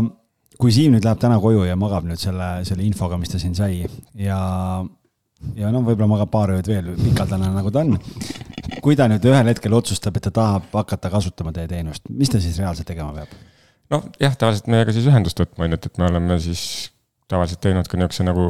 kui 0.61 0.73
Siim 0.75 0.95
nüüd 0.95 1.05
läheb 1.05 1.21
täna 1.21 1.39
koju 1.43 1.65
ja 1.67 1.75
magab 1.79 2.05
nüüd 2.07 2.21
selle, 2.21 2.49
selle 2.67 2.85
infoga, 2.85 3.19
mis 3.21 3.31
ta 3.31 3.41
siin 3.41 3.55
sai 3.57 3.81
ja, 3.81 4.39
ja 5.57 5.71
noh, 5.73 5.83
võib-olla 5.85 6.09
magab 6.11 6.31
paar 6.33 6.55
ööd 6.55 6.69
veel 6.69 6.93
pikaldane, 6.99 7.51
nagu 7.55 7.73
ta 7.73 7.83
on. 7.83 7.97
kui 8.85 8.97
ta 8.97 9.09
nüüd 9.11 9.25
ühel 9.27 9.51
hetkel 9.51 9.75
otsustab, 9.77 10.17
et 10.17 10.27
ta 10.29 10.33
tahab 10.35 10.71
hakata 10.73 11.11
kasutama 11.13 11.53
teie 11.55 11.69
teenust, 11.71 12.07
mis 12.09 12.31
ta 12.31 12.41
siis 12.43 12.59
reaalselt 12.61 12.87
tegema 12.89 13.13
peab? 13.15 13.37
noh, 13.93 14.05
jah, 14.21 14.35
tavaliselt 14.35 14.69
meiega 14.71 14.95
siis 14.95 15.07
ühendust 15.11 15.39
võtma, 15.41 15.67
on 15.67 15.75
ju, 15.75 15.79
et, 15.81 15.89
et 15.91 16.01
me 16.01 16.09
oleme 16.09 16.39
siis 16.43 16.65
tavaliselt 17.31 17.61
teinud 17.63 17.87
ka 17.89 17.97
niisuguse 17.97 18.25
nagu 18.25 18.45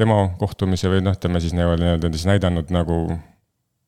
demo 0.00 0.22
kohtumise 0.40 0.90
või 0.92 1.04
noh, 1.04 1.16
ütleme 1.16 1.42
siis 1.44 1.54
nii-öelda 1.56 2.12
siis 2.14 2.26
näidanud 2.28 2.72
nagu 2.72 3.02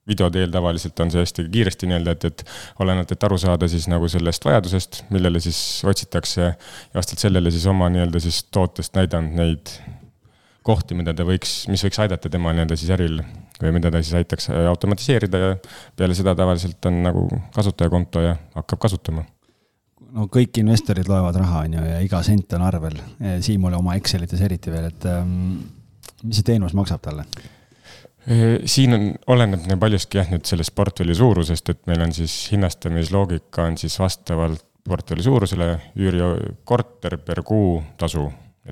video 0.08 0.28
teel 0.30 0.52
tavaliselt 0.52 1.00
on 1.00 1.10
see 1.12 1.22
hästi 1.24 1.46
kiiresti 1.52 1.88
nii-öelda, 1.88 2.14
et, 2.16 2.24
et 2.30 2.44
olenevalt, 2.84 3.14
et 3.14 3.26
aru 3.28 3.38
saada 3.40 3.68
siis 3.70 3.88
nagu 3.90 4.08
sellest 4.10 4.44
vajadusest, 4.44 5.02
millele 5.14 5.40
siis 5.40 5.58
otsitakse. 5.88 6.40
ja 6.42 6.54
vastavalt 6.98 7.26
sellele 7.26 7.52
siis 7.54 7.66
oma 7.70 7.88
nii-öelda 7.92 8.20
siis 8.20 8.44
tootest 8.52 8.96
näidanud 8.98 9.36
neid 9.40 9.74
kohti, 10.64 10.96
mida 10.96 11.14
ta 11.16 11.26
võiks, 11.28 11.64
mis 11.72 11.84
võiks 11.84 12.00
aidata 12.04 12.32
tema 12.32 12.52
nii-öelda 12.52 12.76
siis 12.80 12.92
äril 12.96 13.20
või 13.62 13.76
mida 13.76 13.92
ta 13.92 14.02
siis 14.02 14.16
aitaks 14.20 14.50
automatiseerida 14.50 15.40
ja 15.40 15.54
peale 15.96 16.16
seda 16.16 16.34
tavaliselt 16.36 16.90
on 16.90 17.02
nagu 17.04 17.28
kasutajakonto 17.54 18.24
ja 18.24 18.36
hakkab 18.56 18.82
kasutama 18.86 19.24
no 20.14 20.28
kõik 20.32 20.60
investorid 20.62 21.08
loevad 21.10 21.36
raha, 21.42 21.64
on 21.66 21.76
ju, 21.78 21.84
ja 21.90 21.98
iga 22.04 22.20
sent 22.26 22.52
on 22.56 22.64
arvel. 22.66 22.96
Siimule 23.44 23.78
oma 23.78 23.96
Excelites 23.98 24.42
eriti 24.46 24.72
veel, 24.72 24.88
et 24.92 25.06
ähm, 25.10 25.58
mis 26.22 26.38
see 26.38 26.46
teenus 26.52 26.74
maksab 26.76 27.02
talle? 27.04 27.26
Siin 28.24 28.96
on, 28.96 29.08
oleneb 29.34 29.66
nii 29.68 29.80
paljuski 29.80 30.20
jah, 30.20 30.30
nüüd 30.32 30.46
sellest 30.48 30.74
portfelli 30.76 31.16
suurusest, 31.16 31.68
et 31.74 31.82
meil 31.90 32.04
on 32.06 32.14
siis 32.16 32.34
hinnastamisloogika 32.52 33.68
on 33.68 33.76
siis 33.80 33.98
vastavalt 34.00 34.64
portfelli 34.84 35.24
suurusele 35.24 35.68
üürikorter 35.96 37.18
per 37.24 37.40
kuu 37.46 37.78
tasu. 38.00 38.26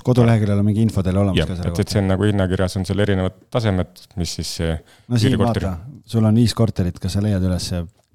koduleheküljel 0.04 0.60
on 0.60 0.64
mingi 0.64 0.84
info 0.84 1.02
teil 1.04 1.18
olemas 1.20 1.40
ja, 1.40 1.46
ka 1.48 1.56
selle 1.56 1.72
kohta? 1.72 1.84
et 1.84 1.94
see 1.94 2.00
on 2.02 2.06
nagu 2.12 2.28
hinnakirjas 2.28 2.78
on 2.80 2.86
seal 2.88 3.02
erinevad 3.04 3.40
tasemed, 3.52 4.04
mis 4.20 4.36
siis 4.38 4.54
see. 4.60 4.76
no 5.08 5.20
siin 5.20 5.36
vaata, 5.40 5.74
sul 6.08 6.28
on 6.28 6.40
viis 6.40 6.54
korterit, 6.56 7.00
kas 7.00 7.16
sa 7.16 7.24
leiad 7.24 7.44
üles? 7.48 7.68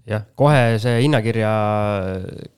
jah, 0.07 0.25
kohe 0.37 0.77
see 0.81 1.01
hinnakirja 1.03 1.51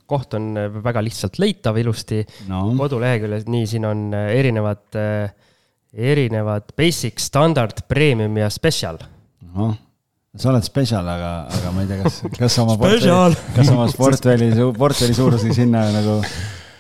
koht 0.10 0.36
on 0.40 0.52
väga 0.84 1.04
lihtsalt 1.04 1.40
leitav 1.40 1.80
ilusti 1.80 2.22
no. 2.52 2.66
koduleheküljes, 2.80 3.48
nii, 3.52 3.68
siin 3.68 3.88
on 3.88 4.08
erinevad 4.16 5.00
äh, 5.00 5.49
erinevad 5.94 6.74
basic, 6.78 7.20
standard, 7.22 7.86
premium 7.90 8.38
ja 8.38 8.50
special. 8.54 9.00
noh, 9.56 9.74
sa 10.38 10.52
oled 10.52 10.66
spetsial, 10.66 11.08
aga, 11.10 11.32
aga 11.50 11.74
ma 11.74 11.84
ei 11.84 11.90
tea, 11.90 12.02
kas, 12.06 12.20
kas 12.38 12.58
oma 12.62 12.78
portfelli, 12.82 13.40
kas 13.56 13.72
oma 13.74 13.88
portfelli, 13.98 14.50
portfelli 14.78 15.18
suurusega 15.18 15.58
sinna 15.58 15.86
nagu 15.96 16.20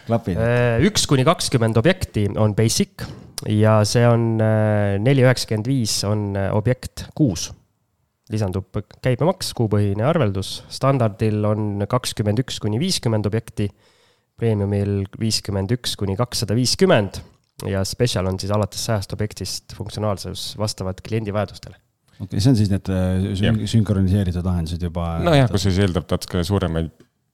klapid. 0.10 0.41
üks 0.86 1.07
kuni 1.10 1.26
kakskümmend 1.28 1.80
objekti 1.82 2.28
on 2.38 2.53
basic 2.57 3.05
ja 3.49 3.80
see 3.88 4.03
on 4.07 4.36
äh, 4.43 4.97
neli 5.01 5.24
üheksakümmend 5.26 5.70
viis 5.70 6.01
on 6.07 6.30
äh, 6.38 6.51
objekt 6.55 7.07
kuus. 7.18 7.49
lisandub 8.30 8.78
käibemaks, 9.01 9.55
kuupõhine 9.57 10.05
arveldus, 10.05 10.60
standardil 10.70 11.41
on 11.49 11.82
kakskümmend 11.89 12.43
üks 12.43 12.60
kuni 12.62 12.78
viiskümmend 12.78 13.26
objekti, 13.26 13.66
premiumil 14.38 15.07
viiskümmend 15.18 15.74
üks 15.74 15.95
kuni 15.97 16.14
kakssada 16.20 16.53
viiskümmend 16.53 17.24
ja 17.68 17.84
special 17.88 18.30
on 18.32 18.39
siis 18.39 18.51
alates 18.55 18.84
sajast 18.89 19.14
objektist 19.16 19.76
funktsionaalsus 19.78 20.53
vastavalt 20.60 21.01
kliendi 21.05 21.34
vajadustele. 21.36 21.76
okei 22.20 22.28
okay,, 22.28 22.43
see 22.43 22.51
on 22.53 22.60
siis 22.60 22.74
need 22.74 22.91
äh, 22.93 23.32
sün- 23.39 23.64
sünkroniseeritud 23.74 24.45
lahendused 24.45 24.84
juba. 24.84 25.18
nojah, 25.24 25.49
kus 25.51 25.68
siis 25.68 25.82
eeldab 25.84 26.07
natuke 26.12 26.43
suuremaid 26.47 26.91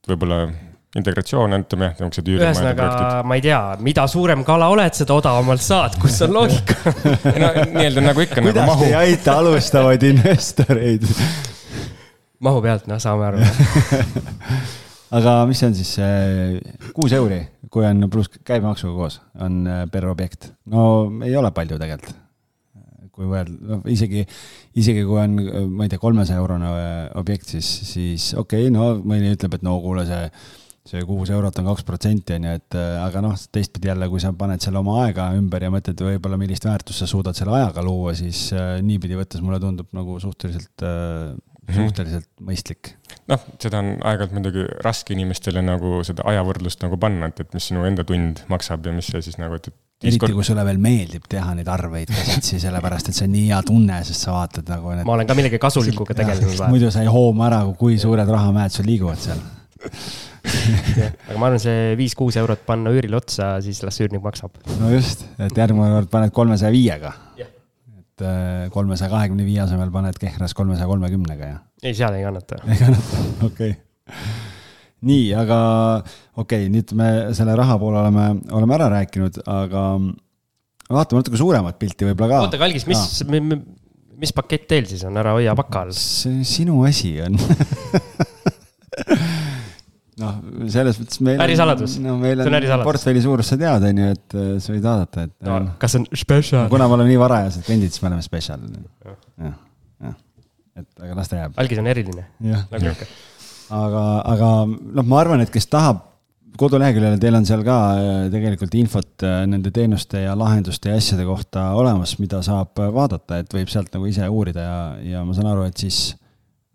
võib-olla 0.09 0.45
integratsioone, 0.95 1.59
ütleme 1.65 1.89
jah, 1.89 1.97
niisugused 1.99 2.39
ühesõnaga 2.39 2.77
projektid., 2.79 3.27
ma 3.27 3.37
ei 3.37 3.43
tea, 3.43 3.59
mida 3.83 4.05
suurem 4.11 4.45
kala 4.47 4.69
oled, 4.71 4.95
seda 4.95 5.17
odavamalt 5.17 5.63
saad, 5.63 5.97
kus 5.99 6.21
on 6.23 6.37
loogika? 6.37 6.77
no 7.43 7.51
nii-öelda 7.73 8.05
nagu 8.05 8.23
ikka 8.23 8.39
nagu 8.39 8.53
kuidas 8.53 8.69
mahu 8.69 8.85
te 8.85 8.93
ei, 8.93 8.95
aita 9.01 9.35
alustavaid 9.41 10.07
investoreid? 10.07 11.09
mahu 12.45 12.63
pealt, 12.63 12.87
noh, 12.91 13.01
saame 13.01 13.27
aru. 13.31 13.43
aga 15.15 15.37
mis 15.49 15.61
see 15.61 15.69
on 15.69 15.77
siis, 15.77 15.93
kuus 16.95 17.15
euri, 17.15 17.39
kui 17.71 17.87
on 17.87 18.09
pluss 18.11 18.31
käibemaksuga 18.45 18.93
koos, 18.97 19.19
on 19.43 19.63
äh, 19.69 19.85
per 19.91 20.07
objekt. 20.11 20.51
no 20.71 20.85
ei 21.25 21.35
ole 21.35 21.51
palju 21.55 21.79
tegelikult. 21.81 22.21
kui 23.15 23.29
võrrelda, 23.31 23.77
noh 23.77 23.85
isegi, 23.87 24.25
isegi 24.75 25.05
kui 25.07 25.21
on, 25.21 25.37
ma 25.71 25.85
ei 25.85 25.91
tea, 25.93 26.01
kolmesaja 26.01 26.41
eurone 26.41 26.71
äh, 26.75 26.93
objekt, 27.21 27.47
siis, 27.53 27.69
siis 27.93 28.33
okei 28.35 28.67
okay,, 28.67 28.75
no 28.75 28.91
mõni 28.99 29.31
ütleb, 29.31 29.55
et 29.55 29.63
no 29.63 29.77
kuule, 29.83 30.03
see 30.09 30.29
see 30.85 31.01
kuus 31.07 31.31
eurot 31.33 31.55
on 31.57 31.65
kaks 31.71 31.85
protsenti, 31.85 32.35
on 32.35 32.43
ju, 32.45 32.57
et 32.59 32.75
äh, 32.77 32.99
aga 33.01 33.23
noh, 33.25 33.33
teistpidi 33.55 33.89
jälle, 33.89 34.09
kui 34.11 34.21
sa 34.21 34.29
paned 34.37 34.61
selle 34.61 34.77
oma 34.83 34.99
aega 35.05 35.31
ümber 35.33 35.65
ja 35.65 35.71
mõtled 35.73 36.03
võib-olla, 36.05 36.37
millist 36.37 36.67
väärtust 36.67 37.01
sa 37.01 37.07
suudad 37.09 37.37
selle 37.37 37.55
ajaga 37.57 37.81
luua, 37.85 38.13
siis 38.17 38.47
äh, 38.53 38.75
niipidi 38.85 39.17
võttes 39.17 39.41
mulle 39.41 39.57
tundub 39.63 39.89
nagu 39.97 40.19
suhteliselt 40.21 40.85
äh,, 40.85 41.33
suhteliselt 41.73 42.27
mõistlik. 42.45 42.91
noh, 43.31 43.41
seda 43.61 43.81
on 43.81 43.95
aeg-ajalt 43.95 44.35
muidugi 44.35 44.65
raske 44.85 45.15
inimestele 45.15 45.63
nagu 45.65 46.01
seda 46.07 46.25
ajavõrdlust 46.31 46.83
nagu 46.85 46.99
panna, 47.01 47.31
et, 47.31 47.41
et 47.41 47.57
mis 47.57 47.71
sinu 47.71 47.85
enda 47.87 48.05
tund 48.07 48.43
maksab 48.51 48.85
ja 48.85 48.93
mis 48.95 49.09
see 49.11 49.23
siis 49.25 49.39
nagu, 49.41 49.57
et, 49.57 49.71
et. 49.71 49.77
eriti 50.11 50.31
kui 50.35 50.45
sulle 50.45 50.65
veel 50.67 50.81
meeldib 50.81 51.25
teha 51.31 51.55
neid 51.57 51.71
arveid 51.71 52.11
käsitsi, 52.13 52.59
sellepärast 52.65 53.09
et 53.09 53.17
see 53.17 53.27
on 53.29 53.35
nii 53.37 53.47
hea 53.49 53.63
tunne, 53.67 54.03
sest 54.07 54.27
sa 54.27 54.37
vaatad 54.37 54.69
nagu 54.73 54.93
need. 54.93 55.07
ma 55.07 55.17
olen 55.17 55.31
ka 55.31 55.37
millegi 55.37 55.61
kasulikuga 55.61 56.17
tegelenud 56.17 56.67
muidu 56.69 56.93
sa 56.93 57.05
ei 57.05 57.11
hooma 57.11 57.49
ära, 57.49 57.63
kui 57.79 57.99
suured 58.01 58.29
rahamäed 58.37 58.75
sul 58.75 58.89
liiguvad 58.89 59.21
seal. 59.25 59.41
aga 60.45 61.39
ma 61.41 61.49
arvan, 61.49 61.59
see 61.61 61.95
viis-kuus 61.97 62.37
eurot 62.37 62.61
panna 62.67 62.93
üürile 62.93 63.17
otsa, 63.17 63.55
siis 63.65 63.81
las 63.85 63.97
üürnik 64.03 64.21
maksab. 64.25 64.53
no 64.77 64.93
just, 64.93 65.25
et 65.41 65.57
järgmine 65.57 65.89
kord 65.97 66.13
paned 66.13 66.35
kolmesaja 66.35 66.73
viiega. 66.75 67.15
Jah. 67.39 67.54
Et 68.15 68.71
kolmesaja 68.71 69.11
kahekümne 69.11 69.45
viie 69.47 69.61
asemel 69.63 69.91
paned 69.91 70.17
Kehras 70.19 70.53
kolmesaja 70.55 70.87
kolmekümnega 70.87 71.49
ja. 71.49 71.57
ei, 71.83 71.93
seal 71.97 72.15
ei 72.15 72.23
kannata. 72.23 72.61
ei 72.63 72.77
kannata, 72.79 73.23
okei 73.49 73.73
okay.. 73.73 73.73
nii, 75.09 75.33
aga 75.35 75.57
okei 76.37 76.65
okay,, 76.65 76.71
nüüd 76.71 76.95
me 76.97 77.09
selle 77.37 77.55
raha 77.59 77.77
poole 77.81 77.99
oleme, 78.03 78.27
oleme 78.55 78.77
ära 78.77 78.91
rääkinud, 78.97 79.41
aga 79.43 79.87
vaatame 80.89 81.21
natuke 81.21 81.41
suuremat 81.41 81.79
pilti 81.81 82.07
võib-olla 82.07 82.31
ka. 82.31 82.43
oota, 82.47 82.61
Kalgis, 82.61 82.87
mis, 82.87 83.03
mis 84.15 84.35
pakett 84.35 84.69
teil 84.71 84.87
siis 84.89 85.03
on, 85.07 85.17
ära 85.19 85.35
hoia 85.35 85.55
paka 85.57 85.85
all. 85.85 85.95
see 85.97 86.45
sinu 86.47 86.83
asi 86.87 87.17
on 87.25 87.35
noh, 90.21 90.39
selles 90.71 90.99
mõttes 91.01 91.21
meil. 91.27 91.41
Ärisaladus. 91.45 91.97
no 92.03 92.15
meil 92.21 92.39
See 92.39 92.47
on 92.47 92.53
on 92.53 92.59
ärisaladus. 92.61 92.87
portfelli 92.87 93.23
suurus 93.25 93.51
sa 93.51 93.59
tead, 93.59 93.85
on 93.89 94.01
ju, 94.03 94.15
et 94.15 94.35
äh, 94.39 94.49
sa 94.63 94.73
võid 94.73 94.87
vaadata, 94.87 95.27
et 95.27 95.35
No, 95.49 95.59
no.. 95.67 95.75
kas 95.81 95.97
on 95.99 96.07
special? 96.13 96.67
kuna 96.71 96.87
me 96.89 96.97
oleme 96.99 97.13
nii 97.13 97.21
varajased 97.21 97.67
kliendid, 97.67 97.93
siis 97.93 98.03
me 98.05 98.11
oleme 98.13 98.25
spetsial. 98.25 98.65
jah, 99.05 99.55
jah, 100.07 100.17
et 100.81 101.05
aga 101.07 101.19
las 101.21 101.31
ta 101.31 101.43
jääb. 101.43 101.55
algis 101.63 101.83
on 101.83 101.93
eriline, 101.93 102.27
jah, 102.51 102.67
nagu 102.71 102.91
ikka. 102.95 103.07
aga, 103.83 104.03
aga 104.35 104.51
noh, 104.71 105.07
ma 105.07 105.23
arvan, 105.23 105.43
et 105.45 105.53
kes 105.53 105.67
tahab 105.71 106.03
koduleheküljel 106.55 107.17
teil 107.19 107.35
on 107.35 107.45
seal 107.47 107.63
ka 107.67 107.77
äh, 107.99 108.11
tegelikult 108.31 108.75
infot 108.79 109.25
äh, 109.27 109.41
nende 109.49 109.71
teenuste 109.75 110.21
ja 110.23 110.35
lahenduste 110.39 110.91
ja 110.91 110.99
asjade 110.99 111.25
kohta 111.27 111.71
olemas, 111.75 112.15
mida 112.21 112.39
saab 112.45 112.79
äh, 112.79 112.91
vaadata, 112.95 113.41
et 113.43 113.51
võib 113.51 113.71
sealt 113.71 113.91
nagu 113.95 114.07
ise 114.07 114.27
uurida 114.31 114.63
ja, 114.63 114.77
ja 115.15 115.23
ma 115.27 115.35
saan 115.35 115.49
aru, 115.51 115.65
et 115.67 115.83
siis 115.83 116.13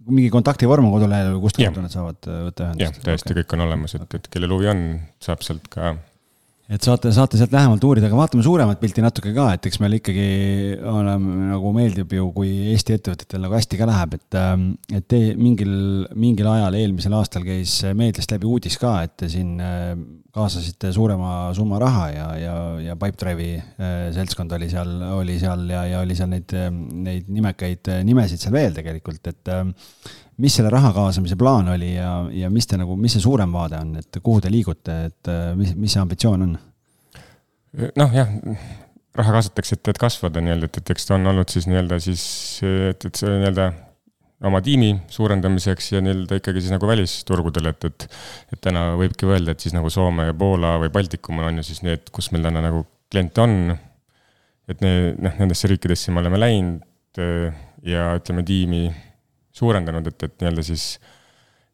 mingi 0.09 0.31
kontaktivorm 0.33 0.87
on 0.89 0.95
kodulehel, 0.95 1.35
kust 1.43 1.61
Jah. 1.61 1.75
nad 1.77 1.93
saavad 1.93 2.29
äh, 2.29 2.45
võtta 2.49 2.71
jah, 2.71 2.79
ühendust. 2.79 3.05
täiesti 3.07 3.37
kõik 3.41 3.57
on 3.57 3.67
olemas, 3.67 3.97
et, 3.99 4.17
et 4.19 4.31
kellel 4.33 4.55
huvi 4.57 4.71
on, 4.73 4.85
saab 5.23 5.45
sealt 5.47 5.69
ka 5.73 5.95
et 6.71 6.87
saate, 6.87 7.11
saate 7.15 7.39
sealt 7.39 7.51
lähemalt 7.55 7.83
uurida, 7.87 8.07
aga 8.07 8.19
vaatame 8.19 8.45
suuremat 8.47 8.79
pilti 8.79 9.03
natuke 9.03 9.33
ka, 9.35 9.49
et 9.57 9.67
eks 9.67 9.81
meil 9.83 9.97
ikkagi 9.99 10.27
oleme 10.87 11.49
nagu 11.51 11.73
meeldib 11.75 12.15
ju, 12.15 12.29
kui 12.37 12.51
Eesti 12.71 12.95
ettevõtetel 12.95 13.43
nagu 13.43 13.57
hästi 13.57 13.81
ka 13.81 13.89
läheb, 13.91 14.15
et, 14.21 14.39
et 15.01 15.09
te 15.11 15.21
mingil, 15.39 15.73
mingil 16.15 16.51
ajal 16.53 16.79
eelmisel 16.79 17.17
aastal 17.19 17.47
käis 17.47 17.81
meediast 17.99 18.31
läbi 18.31 18.47
uudis 18.47 18.79
ka, 18.79 19.01
et 19.09 19.17
te 19.19 19.31
siin 19.33 19.59
äh, 19.59 19.93
kaasasite 20.31 20.93
suurema 20.95 21.51
summa 21.59 21.81
raha 21.83 22.07
ja, 22.15 22.29
ja, 22.39 22.57
ja 22.87 22.99
Pipedrive'i 23.01 23.57
äh, 23.59 23.99
seltskond 24.15 24.55
oli 24.55 24.71
seal, 24.71 24.95
oli 25.19 25.41
seal 25.43 25.67
ja, 25.75 25.85
ja 25.91 26.05
oli 26.07 26.19
seal 26.19 26.31
neid, 26.31 26.55
neid 27.11 27.31
nimekaid 27.35 27.97
äh, 27.97 28.03
nimesid 28.07 28.47
seal 28.47 28.55
veel 28.55 28.79
tegelikult, 28.79 29.27
et 29.27 29.55
mis 30.41 30.57
selle 30.57 30.71
raha 30.73 30.93
kaasamise 30.97 31.37
plaan 31.41 31.69
oli 31.75 31.95
ja, 31.95 32.13
ja 32.35 32.51
mis 32.53 32.69
te 32.69 32.79
nagu, 32.81 32.97
mis 33.01 33.17
see 33.17 33.25
suurem 33.25 33.53
vaade 33.55 33.81
on, 33.81 33.97
et 34.01 34.21
kuhu 34.23 34.43
te 34.43 34.53
liigute, 34.53 34.97
et 35.11 35.31
äh, 35.33 35.51
mis, 35.59 35.75
mis 35.79 35.97
see 35.97 36.03
ambitsioon 36.03 36.47
on? 36.47 36.55
noh, 37.99 38.15
jah, 38.15 38.31
raha 39.19 39.37
kaasatakse, 39.37 39.79
et, 39.79 39.93
et 39.93 40.01
kasvada 40.01 40.43
nii-öelda, 40.43 40.71
et, 40.71 40.81
et 40.83 40.93
eks 40.95 41.07
ta 41.07 41.17
on 41.19 41.31
olnud 41.33 41.53
siis 41.53 41.69
nii-öelda 41.71 42.01
siis, 42.03 42.25
et, 42.67 43.07
et 43.07 43.21
see 43.23 43.31
nii-öelda 43.31 43.71
oma 44.49 44.63
tiimi 44.65 44.95
suurendamiseks 45.13 45.93
ja 45.93 46.01
nii-öelda 46.05 46.41
ikkagi 46.41 46.63
siis 46.65 46.73
nagu 46.73 46.89
välisturgudel, 46.89 47.71
et, 47.75 47.85
et 47.91 48.07
et 48.55 48.63
täna 48.65 48.91
võibki 48.99 49.29
öelda, 49.29 49.53
et 49.53 49.63
siis 49.63 49.77
nagu 49.77 49.91
Soome 49.93 50.31
ja 50.31 50.37
Poola 50.37 50.77
või 50.81 50.93
Baltikum 50.95 51.43
on 51.45 51.61
ju 51.61 51.67
siis 51.71 51.85
need, 51.87 52.09
kus 52.15 52.31
meil 52.33 52.47
täna 52.49 52.65
nagu 52.65 52.87
kliente 53.13 53.45
on. 53.45 53.77
et 54.71 54.83
need, 54.85 55.19
noh, 55.19 55.35
nendesse 55.43 55.69
riikidesse 55.69 56.13
me 56.15 56.23
oleme 56.23 56.39
läinud 56.39 57.21
ja 57.83 58.13
ütleme, 58.17 58.45
tiimi 58.47 58.85
suurendanud, 59.61 60.07
et, 60.11 60.29
et 60.29 60.37
nii-öelda 60.41 60.67
siis 60.67 60.93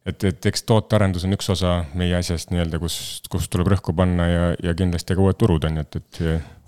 et, 0.07 0.24
et 0.28 0.49
eks 0.51 0.62
tootearendus 0.66 1.26
on 1.26 1.34
üks 1.34 1.49
osa 1.53 1.72
meie 1.99 2.14
asjast 2.18 2.53
nii-öelda, 2.53 2.78
kus, 2.82 2.97
kus 3.30 3.49
tuleb 3.53 3.72
rõhku 3.74 3.95
panna 3.97 4.28
ja, 4.30 4.45
ja 4.68 4.74
kindlasti 4.78 5.16
ka 5.16 5.24
uued 5.24 5.39
turud 5.41 5.66
on 5.68 5.80
ju, 5.80 5.87
et, 5.87 5.99
et 6.01 6.20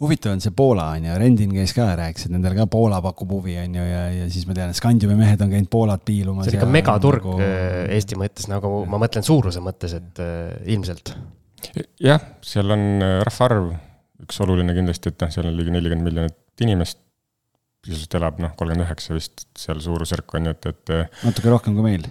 huvitav 0.03 0.35
on 0.35 0.43
see 0.43 0.55
Poola 0.59 0.89
on 0.97 1.09
ju, 1.09 1.17
Rendin 1.23 1.55
käis 1.55 1.75
ka 1.77 1.91
ja 1.93 1.97
rääkis, 2.01 2.29
et 2.29 2.35
nendel 2.35 2.57
ka 2.59 2.69
Poola 2.71 3.01
pakub 3.05 3.35
huvi 3.39 3.59
on 3.63 3.79
ju 3.79 3.87
ja, 3.87 4.05
ja 4.15 4.29
siis 4.33 4.47
ma 4.49 4.57
tean, 4.59 4.75
et 4.75 4.79
Scandiumi 4.79 5.19
mehed 5.19 5.43
on 5.45 5.53
käinud 5.55 5.71
Poolat 5.73 6.05
piilumas. 6.09 6.49
see 6.49 6.57
on 6.57 6.61
ikka 6.63 6.71
megaturg 6.79 7.27
nagu... 7.27 7.51
Eesti 7.99 8.19
mõttes, 8.21 8.49
nagu 8.51 8.73
ma 8.91 9.03
mõtlen 9.03 9.27
suuruse 9.27 9.63
mõttes, 9.65 9.95
et 9.99 10.23
äh, 10.23 10.57
ilmselt. 10.75 11.15
jah, 12.03 12.25
seal 12.45 12.75
on 12.75 12.89
äh, 13.05 13.19
rahvaarv 13.27 13.71
üks 14.27 14.41
oluline 14.43 14.75
kindlasti, 14.75 15.13
et 15.13 15.23
noh, 15.23 15.31
seal 15.35 15.47
on 15.51 15.59
ligi 15.59 15.75
nelikümmend 15.75 16.11
miljonit 16.11 16.65
inimest. 16.65 17.01
Sisuliselt 17.89 18.19
elab 18.21 18.41
noh, 18.43 18.55
kolmkümmend 18.59 18.87
üheksa 18.87 19.17
vist 19.17 19.47
seal 19.59 19.81
suurusjärk 19.83 20.35
on 20.39 20.51
ju, 20.51 20.57
et, 20.57 20.71
et 20.73 21.23
natuke 21.25 21.53
rohkem 21.53 21.77
kui 21.79 21.87
meil. 21.87 22.07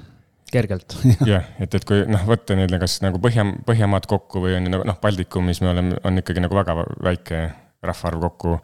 kergelt. 0.52 0.98
jah, 1.32 1.48
et, 1.62 1.78
et 1.78 1.88
kui 1.88 2.04
noh, 2.10 2.26
võtta 2.28 2.58
nii-öelda 2.58 2.82
kas 2.82 3.00
nagu 3.06 3.22
Põhja, 3.24 3.46
Põhjamaad 3.68 4.10
kokku 4.10 4.44
või 4.44 4.58
on 4.58 4.68
ju 4.68 4.74
nagu 4.74 4.88
noh, 4.88 5.00
Baltikumis 5.04 5.62
me 5.64 5.72
oleme, 5.74 6.02
on 6.08 6.22
ikkagi 6.24 6.44
nagu 6.44 6.58
väga 6.58 6.78
väike 7.06 7.42
rahvaarv 7.88 8.24
kokku 8.26 8.56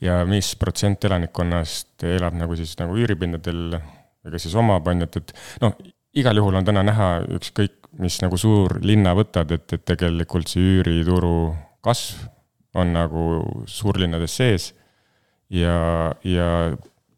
ja 0.00 0.22
mis 0.28 0.54
protsent 0.56 1.04
elanikkonnast 1.04 2.06
elab 2.08 2.36
nagu 2.38 2.56
siis 2.56 2.72
nagu 2.80 2.96
üüripindadel 2.96 3.76
või 3.76 4.34
kas 4.34 4.46
siis 4.46 4.56
omab, 4.58 4.86
on 4.88 5.02
ju, 5.02 5.10
et, 5.10 5.18
et 5.20 5.64
noh, 5.64 5.76
igal 6.18 6.38
juhul 6.38 6.60
on 6.60 6.66
täna 6.66 6.84
näha 6.86 7.08
ükskõik, 7.38 7.78
mis 8.00 8.18
nagu 8.22 8.38
suur 8.40 8.78
linna 8.84 9.12
võtad, 9.16 9.50
et, 9.52 9.66
et 9.74 9.84
tegelikult 9.84 10.48
see 10.48 10.78
üürituru 10.78 11.52
kasv 11.84 12.28
on 12.78 12.94
nagu 12.94 13.24
suurlinnades 13.68 14.38
sees 14.38 14.70
ja, 15.52 15.76
ja 16.24 16.48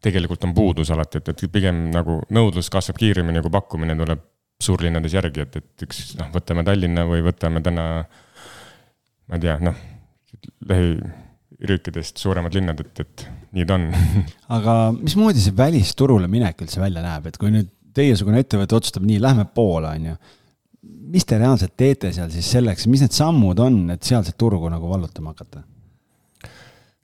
tegelikult 0.05 0.45
on 0.45 0.53
puudus 0.55 0.91
alati, 0.93 1.21
et, 1.21 1.33
et 1.33 1.51
pigem 1.51 1.89
nagu 1.93 2.19
nõudlus 2.35 2.69
kasvab 2.73 2.99
kiiremini, 3.01 3.41
kui 3.43 3.53
pakkumine 3.53 3.97
tuleb 3.97 4.23
suurlinnades 4.61 5.15
järgi, 5.15 5.45
et, 5.45 5.59
et 5.59 5.85
üks 5.87 6.13
noh, 6.19 6.29
võtame 6.33 6.63
Tallinna 6.67 7.05
või 7.09 7.23
võtame 7.25 7.61
täna, 7.65 7.85
ma 9.27 9.39
ei 9.39 9.43
tea, 9.43 9.57
noh, 9.65 9.79
lähiriikidest 10.69 12.21
suuremad 12.21 12.55
linnad, 12.55 12.79
et, 12.85 13.01
et 13.03 13.25
nii 13.55 13.67
ta 13.67 13.79
on 13.79 13.89
aga 14.57 14.77
mismoodi 14.97 15.43
see 15.43 15.55
välisturule 15.57 16.29
minek 16.31 16.63
üldse 16.65 16.83
välja 16.83 17.03
näeb, 17.03 17.29
et 17.29 17.39
kui 17.41 17.51
nüüd 17.53 17.71
teiesugune 17.95 18.41
ettevõte 18.43 18.75
otsustab 18.77 19.05
nii, 19.07 19.21
lähme 19.23 19.47
Poola, 19.55 19.93
on 19.95 20.11
ju. 20.11 20.17
mis 21.15 21.25
te 21.27 21.39
reaalselt 21.39 21.75
teete 21.79 22.11
seal 22.13 22.29
siis 22.33 22.49
selleks, 22.57 22.87
mis 22.91 23.03
need 23.03 23.15
sammud 23.15 23.59
on, 23.63 23.81
et 23.95 24.03
sealset 24.03 24.37
turgu 24.39 24.69
nagu 24.71 24.91
vallutama 24.91 25.33
hakata? 25.33 25.63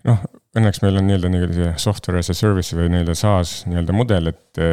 noh, 0.07 0.23
õnneks 0.57 0.81
meil 0.83 0.99
on 0.99 1.07
nii-öelda 1.07 1.29
nii-öelda 1.31 1.57
see 1.57 1.73
software 1.85 2.21
as 2.21 2.31
a 2.31 2.35
service 2.35 2.75
või 2.75 2.89
nii-öelda 2.91 3.15
SaaS 3.17 3.61
nii-öelda 3.69 3.95
mudel, 3.95 4.31
et, 4.33 4.63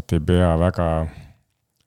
et 0.00 0.14
ei 0.16 0.22
pea 0.24 0.54
väga 0.60 0.86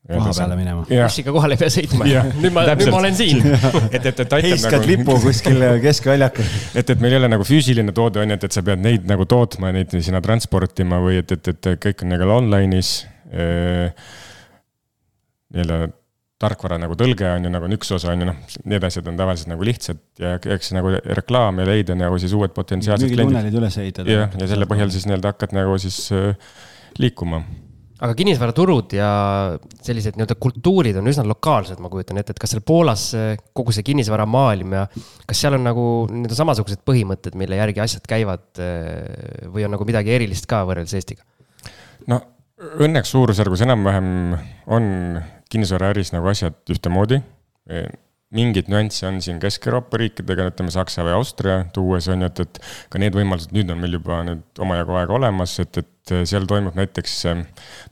koha 0.03 0.33
peale 0.35 0.57
minema. 0.59 0.83
bussiga 0.83 1.31
kohale 1.31 1.55
ei 1.55 1.61
pea 1.61 1.71
sõitma 1.71 2.05
nüüd 2.05 2.51
ma, 2.53 2.65
nüüd 2.75 2.91
ma 2.91 2.99
olen 2.99 3.15
siin. 3.15 3.39
et, 3.95 4.03
et, 4.03 4.11
et 4.11 4.19
aitab 4.21 4.45
heiskad 4.49 4.77
nagu, 4.77 4.89
lipu 4.91 5.15
kuskil 5.23 5.65
keskväljakul. 5.85 6.51
et, 6.75 6.93
et 6.93 7.03
meil 7.03 7.15
ei 7.15 7.21
ole 7.21 7.31
nagu 7.31 7.47
füüsiline 7.47 7.95
toode 7.95 8.21
on 8.21 8.33
ju, 8.33 8.37
et, 8.37 8.45
et 8.49 8.59
sa 8.59 8.65
pead 8.67 8.83
neid 8.83 9.07
nagu 9.09 9.25
tootma 9.29 9.71
ja 9.71 9.77
neid 9.79 9.95
sinna 10.03 10.21
transportima 10.25 10.99
või 11.03 11.21
et, 11.23 11.33
et, 11.37 11.51
et 11.55 11.73
kõik 11.87 12.05
on 12.05 12.13
nagu 12.13 12.37
online'is. 12.37 12.93
nii-öelda 15.53 15.77
tarkvara 16.43 16.77
nagu 16.81 16.97
tõlge 16.99 17.27
on 17.31 17.47
ju 17.47 17.53
nagu 17.53 17.69
on 17.69 17.77
üks 17.77 17.91
osa 17.95 18.13
on 18.13 18.23
ju 18.23 18.29
noh, 18.29 18.39
need 18.69 18.87
asjad 18.87 19.09
on 19.11 19.19
tavaliselt 19.19 19.51
nagu 19.53 19.67
lihtsad 19.67 19.99
ja 20.21 20.37
eks 20.57 20.73
nagu 20.77 20.93
reklaam 21.19 21.63
ja 21.63 21.67
leida 21.69 21.97
nagu 21.97 22.19
siis 22.21 22.35
uued 22.37 22.53
potentsiaalsed 22.55 23.11
kliendid. 23.13 23.59
üles 23.59 23.81
ehitada. 23.81 24.17
jah, 24.21 24.39
ja 24.39 24.49
selle 24.53 24.69
põhjal 24.69 24.93
siis 24.93 25.07
nii-öelda 25.09 25.33
hakkad 25.33 25.55
nagu 25.57 25.77
siis 25.81 26.05
äh, 26.15 26.33
liikuma 27.01 27.43
aga 28.03 28.15
kinnisvaraturud 28.17 28.95
ja 28.97 29.09
sellised 29.83 30.17
nii-öelda 30.17 30.35
kultuurid 30.41 30.97
on 30.99 31.07
üsna 31.07 31.23
lokaalsed, 31.27 31.79
ma 31.83 31.91
kujutan 31.91 32.19
ette, 32.19 32.35
et 32.35 32.41
kas 32.41 32.51
seal 32.53 32.63
Poolas 32.65 33.05
eh, 33.17 33.35
kogu 33.55 33.75
see 33.75 33.85
kinnisvaramaailm 33.87 34.75
ja 34.75 34.83
kas 35.29 35.43
seal 35.43 35.57
on 35.57 35.63
nagu 35.67 35.85
nii-öelda 36.09 36.39
samasugused 36.39 36.83
põhimõtted, 36.87 37.37
mille 37.39 37.59
järgi 37.59 37.83
asjad 37.83 38.07
käivad 38.09 38.63
eh, 38.63 39.47
või 39.53 39.67
on 39.67 39.75
nagu 39.77 39.87
midagi 39.87 40.15
erilist 40.17 40.49
ka 40.51 40.63
võrreldes 40.67 40.97
Eestiga? 40.99 41.23
no 42.11 42.19
õnneks 42.83 43.13
suurusjärgus 43.13 43.63
enam-vähem 43.65 44.09
on 44.71 44.89
kinnisvaraäris 45.51 46.13
nagu 46.15 46.29
asjad 46.31 46.57
ühtemoodi. 46.71 47.21
mingeid 48.33 48.67
nüansse 48.67 49.05
on 49.07 49.19
siin 49.21 49.37
Kesk-Euroopa 49.39 49.99
riikidega, 50.01 50.47
ütleme 50.49 50.71
Saksa 50.73 51.03
või 51.05 51.13
Austria 51.13 51.59
tuues 51.73 52.07
on 52.09 52.25
ju, 52.25 52.29
et, 52.31 52.39
et 52.41 52.57
ka 52.89 52.99
need 52.99 53.13
võimalused 53.13 53.53
nüüd 53.53 53.69
on 53.69 53.77
meil 53.79 53.93
juba 53.99 54.23
nüüd 54.25 54.61
omajagu 54.65 54.97
aega 54.97 55.13
olemas, 55.19 55.53
et, 55.61 55.77
et 55.77 56.13
seal 56.27 56.47
toimub 56.49 56.75
näiteks 56.75 57.17
eh, 57.29 57.43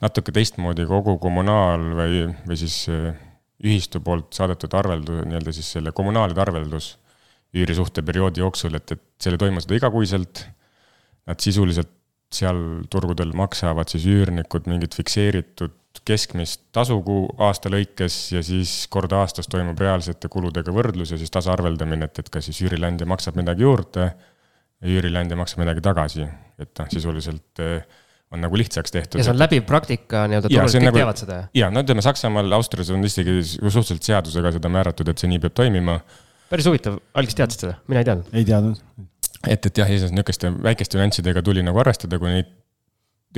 natuke 0.01 0.33
teistmoodi 0.35 0.87
kogu 0.89 1.19
kommunaal 1.21 1.85
või, 1.99 2.23
või 2.49 2.57
siis 2.59 2.81
eh, 2.89 3.13
ühistu 3.61 4.01
poolt 4.01 4.33
saadetud 4.33 4.73
arveldus, 4.75 5.21
nii-öelda 5.29 5.53
siis 5.55 5.69
selle 5.77 5.93
kommunaalide 5.95 6.41
arveldus 6.41 6.95
üürisuhteperioodi 7.55 8.41
jooksul, 8.41 8.75
et, 8.79 8.95
et 8.95 9.03
seal 9.21 9.35
ei 9.35 9.41
toimu 9.45 9.61
seda 9.63 9.77
igakuiselt. 9.77 10.45
Nad 11.29 11.43
sisuliselt 11.43 11.91
seal 12.36 12.59
turgudel 12.91 13.34
maksavad 13.38 13.91
siis 13.91 14.07
üürnikud 14.09 14.69
mingit 14.71 14.95
fikseeritud 14.97 15.77
keskmist 16.07 16.63
tasu 16.73 16.97
kuu 17.05 17.25
aasta 17.43 17.69
lõikes 17.69 18.17
ja 18.34 18.41
siis 18.45 18.86
kord 18.91 19.11
aastas 19.13 19.49
toimub 19.51 19.79
reaalsete 19.79 20.32
kuludega 20.32 20.73
võrdlus 20.73 21.11
ja 21.13 21.19
siis 21.19 21.34
tasaarveldamine, 21.34 22.07
et, 22.07 22.21
et 22.23 22.29
kas 22.32 22.47
siis 22.47 22.61
üürileandja 22.65 23.07
maksab 23.09 23.38
midagi 23.39 23.67
juurde 23.67 24.07
ja 24.07 24.93
üürileandja 24.95 25.38
maksab 25.38 25.61
midagi 25.65 25.84
tagasi, 25.86 26.25
et 26.61 26.71
noh, 26.79 26.89
sisuliselt 26.95 27.61
eh, 27.61 27.84
on 28.32 28.41
nagu 28.41 28.57
lihtsaks 28.57 28.95
tehtud 28.95 29.19
ja 29.19 29.27
see 29.27 29.36
on 29.36 29.41
läbiv 29.41 29.67
praktika 29.67 30.23
nii-öelda 30.32 30.49
Jaa, 30.49 30.63
turul, 30.63 30.73
see 30.73 30.82
kõik 30.82 30.89
nagu- 30.89 31.01
teavad 31.01 31.21
seda. 31.21 31.39
ja 31.59 31.69
no 31.73 31.84
ütleme, 31.84 32.03
Saksamaal, 32.05 32.57
Austrias 32.57 32.89
on 32.95 33.03
isegi 33.05 33.38
suhteliselt 33.51 34.07
seadusega 34.07 34.55
seda 34.57 34.71
määratud, 34.71 35.11
et 35.11 35.21
see 35.21 35.29
nii 35.29 35.43
peab 35.43 35.59
toimima 35.59 35.99
päris 36.51 36.67
huvitav, 36.67 36.99
algis 37.17 37.38
teadsid 37.38 37.65
seda, 37.65 37.77
mina 37.91 38.01
ei 38.03 38.07
teadnud. 38.07 38.36
ei 38.36 38.47
teadnud. 38.47 38.82
et, 39.47 39.65
et 39.65 39.77
jah, 39.77 39.89
niisuguste 39.89 40.51
väikeste 40.63 40.99
nüanssidega 40.99 41.43
tuli 41.45 41.63
nagu 41.65 41.79
arvestada, 41.81 42.19
kui 42.21 42.31
neid 42.33 42.51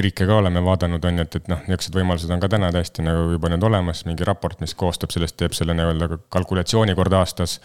riike 0.03 0.25
ka 0.25 0.39
oleme 0.41 0.63
vaadanud, 0.65 1.03
on 1.05 1.19
ju, 1.19 1.25
et, 1.27 1.35
et 1.37 1.49
noh, 1.51 1.59
niisugused 1.67 1.97
võimalused 1.97 2.31
on 2.33 2.41
ka 2.41 2.49
täna 2.49 2.71
täiesti 2.73 3.05
nagu 3.05 3.27
juba 3.35 3.51
nüüd 3.53 3.65
olemas, 3.67 4.03
mingi 4.09 4.25
raport, 4.25 4.61
mis 4.63 4.73
koostab 4.77 5.13
sellest, 5.13 5.37
teeb 5.37 5.53
selle 5.57 5.75
nii-öelda 5.77 6.17
kalkulatsiooni 6.33 6.95
kord 6.97 7.13
aastas. 7.19 7.59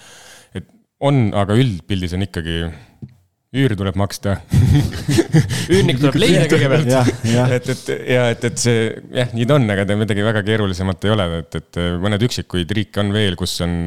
et 0.55 0.69
on, 1.01 1.31
aga 1.37 1.57
üldpildis 1.57 2.15
on 2.19 2.27
ikkagi, 2.27 2.69
üüri 3.57 3.77
tuleb 3.81 3.97
maksta. 3.97 4.35
üürnik 5.73 6.01
tuleb 6.03 6.19
leida 6.23 6.45
kõigepealt. 6.51 6.91
et, 7.57 7.71
et 7.73 7.93
ja 8.13 8.27
et, 8.35 8.45
et 8.45 8.61
see 8.61 8.83
jah, 9.15 9.31
nii 9.33 9.47
ta 9.49 9.57
on, 9.57 9.69
aga 9.73 9.87
ta 9.89 9.97
midagi 9.97 10.27
väga 10.27 10.43
keerulisemat 10.45 11.07
ei 11.09 11.15
ole, 11.15 11.29
et, 11.41 11.59
et 11.63 11.81
mõned 12.03 12.27
üksikuid 12.29 12.75
riike 12.77 13.01
on 13.05 13.15
veel, 13.17 13.39
kus 13.41 13.57
on. 13.65 13.79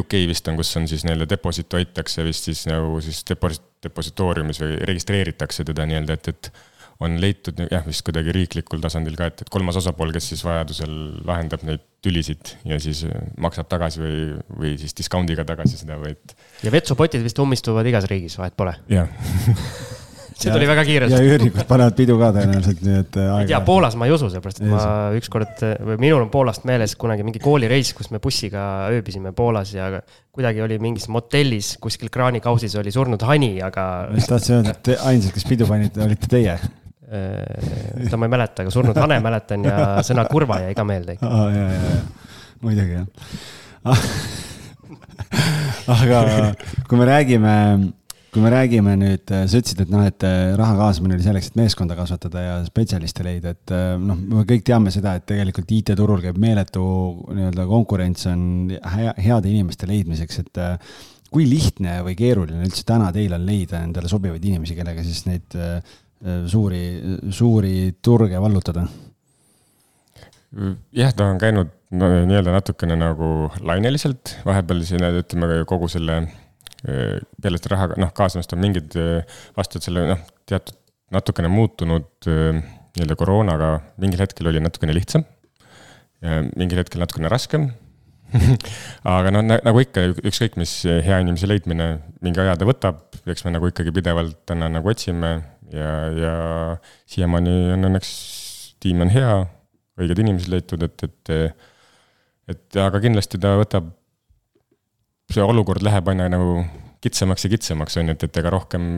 UK 0.00 0.18
vist 0.30 0.48
on, 0.50 0.58
kus 0.58 0.72
on 0.78 0.88
siis 0.90 1.04
nii-öelda 1.06 1.28
deposit 1.30 1.78
hoitakse 1.78 2.24
vist 2.26 2.50
siis 2.50 2.64
nagu 2.70 2.98
siis 3.04 3.22
deposit, 3.28 3.62
depositooriumis 3.84 4.60
või 4.62 4.74
registreeritakse 4.90 5.64
teda 5.68 5.86
nii-öelda, 5.88 6.18
et, 6.18 6.34
et 6.34 6.50
on 7.00 7.16
leitud 7.20 7.62
jah, 7.64 7.84
vist 7.86 8.04
kuidagi 8.06 8.34
riiklikul 8.36 8.82
tasandil 8.82 9.16
ka, 9.18 9.30
et, 9.30 9.44
et 9.44 9.52
kolmas 9.52 9.78
osapool, 9.80 10.12
kes 10.14 10.32
siis 10.32 10.42
vajadusel 10.44 10.92
lahendab 11.28 11.64
neid 11.68 11.86
tülisid 12.04 12.54
ja 12.68 12.80
siis 12.80 13.04
maksab 13.40 13.68
tagasi 13.72 14.02
või, 14.02 14.18
või 14.56 14.74
siis 14.80 14.96
discount'iga 14.96 15.46
tagasi 15.48 15.80
seda 15.80 15.96
või 16.00 16.14
et 16.16 16.36
ja 16.64 16.72
vetsupotid 16.74 17.24
vist 17.24 17.40
ummistuvad 17.40 17.88
igas 17.88 18.08
riigis, 18.10 18.36
vahet 18.40 18.56
pole. 18.56 18.76
jah. 18.92 19.08
see 20.40 20.52
tuli 20.52 20.68
väga 20.68 20.84
kiirelt 20.88 21.12
ja. 21.12 21.20
üürnikud 21.24 21.66
panevad 21.68 21.96
pidu 21.98 22.16
ka 22.20 22.30
tõenäoliselt, 22.36 22.80
nii 22.84 22.98
et 23.02 23.18
äh, 23.20 23.30
ei 23.42 23.48
tea. 23.50 23.60
Poolas 23.66 23.96
ma 24.00 24.08
ei 24.08 24.14
usu, 24.14 24.30
sellepärast 24.32 24.62
et 24.62 24.70
ma 24.70 24.84
ükskord, 25.18 25.64
või 25.88 25.98
minul 26.00 26.24
on 26.24 26.32
Poolast 26.32 26.64
meeles 26.68 26.96
kunagi 27.00 27.26
mingi 27.26 27.42
koolireis, 27.42 27.92
kus 27.96 28.08
me 28.14 28.22
bussiga 28.22 28.64
ööbisime 28.94 29.34
Poolas 29.36 29.74
ja 29.76 29.90
kuidagi 30.32 30.64
oli 30.64 30.80
mingis 30.82 31.08
motellis 31.12 31.74
kuskil 31.82 32.12
kraanikausis 32.12 32.76
oli 32.80 32.92
surnud 32.94 33.24
hani, 33.28 33.56
aga 33.64 33.86
ma 34.08 34.20
just 34.20 34.32
tahtsin 34.32 34.60
öelda, 34.60 34.76
et 34.76 34.84
te 34.88 35.00
ainsad, 35.10 35.34
kes 35.36 35.48
pidu 35.48 35.68
panite, 35.68 36.04
olite 36.06 36.30
teie. 36.30 36.56
Äh, 37.10 38.02
seda 38.04 38.20
ma 38.20 38.28
ei 38.28 38.34
mäleta, 38.36 38.64
aga 38.64 38.74
surnud 38.74 39.00
hane 39.02 39.20
mäletan 39.24 39.66
ja 39.66 39.76
sõna 40.06 40.26
kurva 40.30 40.62
jäi 40.64 40.76
ka 40.78 40.86
meelde 40.88 41.18
ikka. 41.18 41.30
aa, 41.30 41.48
ja, 41.54 41.70
ja, 41.74 41.94
ja, 41.94 42.02
muidugi 42.64 42.98
jah. 42.98 43.08
aga 45.94 46.52
kui 46.88 47.00
me 47.00 47.08
räägime, 47.08 47.54
kui 48.30 48.42
me 48.44 48.50
räägime 48.52 48.94
nüüd, 49.00 49.24
sa 49.26 49.60
ütlesid, 49.60 49.84
et 49.84 49.92
noh, 49.92 50.02
et 50.06 50.26
äh, 50.26 50.52
raha 50.58 50.76
kaasamine 50.78 51.16
oli 51.16 51.24
selleks, 51.24 51.50
et 51.50 51.58
meeskonda 51.58 51.96
kasvatada 51.98 52.42
ja 52.44 52.58
spetsialiste 52.66 53.26
leida, 53.26 53.54
et 53.56 53.74
äh, 53.74 53.94
noh, 53.98 54.18
me 54.18 54.44
kõik 54.48 54.64
teame 54.66 54.92
seda, 54.94 55.16
et 55.18 55.26
tegelikult 55.28 55.72
IT-turul 55.76 56.22
käib 56.24 56.38
meeletu 56.40 56.84
nii-öelda 57.30 57.66
konkurents 57.70 58.28
on 58.30 58.44
hea, 58.70 59.14
heade 59.18 59.50
inimeste 59.50 59.88
leidmiseks, 59.90 60.42
et 60.44 60.62
äh, 60.62 60.76
kui 61.30 61.46
lihtne 61.48 62.00
või 62.06 62.16
keeruline 62.18 62.64
üldse 62.66 62.84
täna 62.86 63.10
teil 63.14 63.34
on 63.36 63.44
leida 63.46 63.84
endale 63.86 64.10
sobivaid 64.10 64.44
inimesi, 64.44 64.76
kellega 64.78 65.04
siis 65.06 65.24
neid 65.28 65.58
äh, 65.58 65.98
suuri, 66.50 66.82
suuri 67.32 67.94
turge 68.02 68.40
vallutada? 68.42 68.84
jah, 70.96 71.12
ta 71.14 71.28
on 71.30 71.38
käinud 71.38 71.70
no, 71.94 72.08
nii-öelda 72.26 72.52
natukene 72.56 72.96
nagu 72.98 73.50
laineliselt, 73.62 74.34
vahepeal 74.44 74.82
siin 74.84 75.06
ütleme 75.06 75.60
kogu 75.70 75.88
selle 75.88 76.24
peale 76.80 77.60
seda 77.60 77.74
raha 77.74 77.98
noh, 78.00 78.12
kaasamist 78.16 78.54
on 78.56 78.62
mingid 78.62 78.96
eh, 78.98 79.38
vastavalt 79.56 79.86
selle 79.86 80.06
noh, 80.14 80.24
teatud 80.48 80.76
natukene 81.14 81.50
muutunud 81.50 82.26
nii-öelda 82.26 83.16
koroonaga, 83.18 83.70
mingil 84.02 84.22
hetkel 84.22 84.50
oli 84.50 84.62
natukene 84.62 84.94
lihtsam. 84.94 85.24
mingil 86.54 86.78
hetkel 86.78 87.00
natukene 87.02 87.30
raskem. 87.32 87.70
aga 89.16 89.32
noh, 89.34 89.42
nagu 89.42 89.82
ikka, 89.82 90.04
ükskõik 90.22 90.54
mis 90.60 90.72
hea 90.86 91.18
inimese 91.22 91.48
leidmine 91.50 91.88
mingi 92.22 92.42
aja 92.42 92.54
ta 92.58 92.68
võtab, 92.68 93.00
eks 93.26 93.42
me 93.46 93.54
nagu 93.56 93.70
ikkagi 93.70 93.94
pidevalt 93.94 94.38
täna 94.46 94.68
nagu 94.70 94.92
otsime 94.92 95.32
ja, 95.74 95.94
ja 96.16 96.34
siiamaani 97.10 97.56
on 97.76 97.88
õnneks 97.90 98.12
tiim 98.80 99.02
on 99.04 99.12
hea 99.12 99.32
õiged 100.00 100.22
inimesed 100.22 100.52
leitud, 100.52 100.84
et, 100.86 101.06
et, 101.06 101.32
et 102.54 102.78
aga 102.80 103.00
kindlasti 103.02 103.40
ta 103.40 103.54
võtab, 103.60 103.90
see 105.30 105.44
olukord 105.44 105.84
läheb 105.86 106.08
aina 106.10 106.28
nagu 106.32 106.62
kitsamaks 107.04 107.46
ja 107.46 107.52
kitsamaks 107.54 107.98
on 108.00 108.10
ju, 108.10 108.16
et, 108.16 108.26
et 108.28 108.40
ega 108.40 108.52
rohkem 108.52 108.90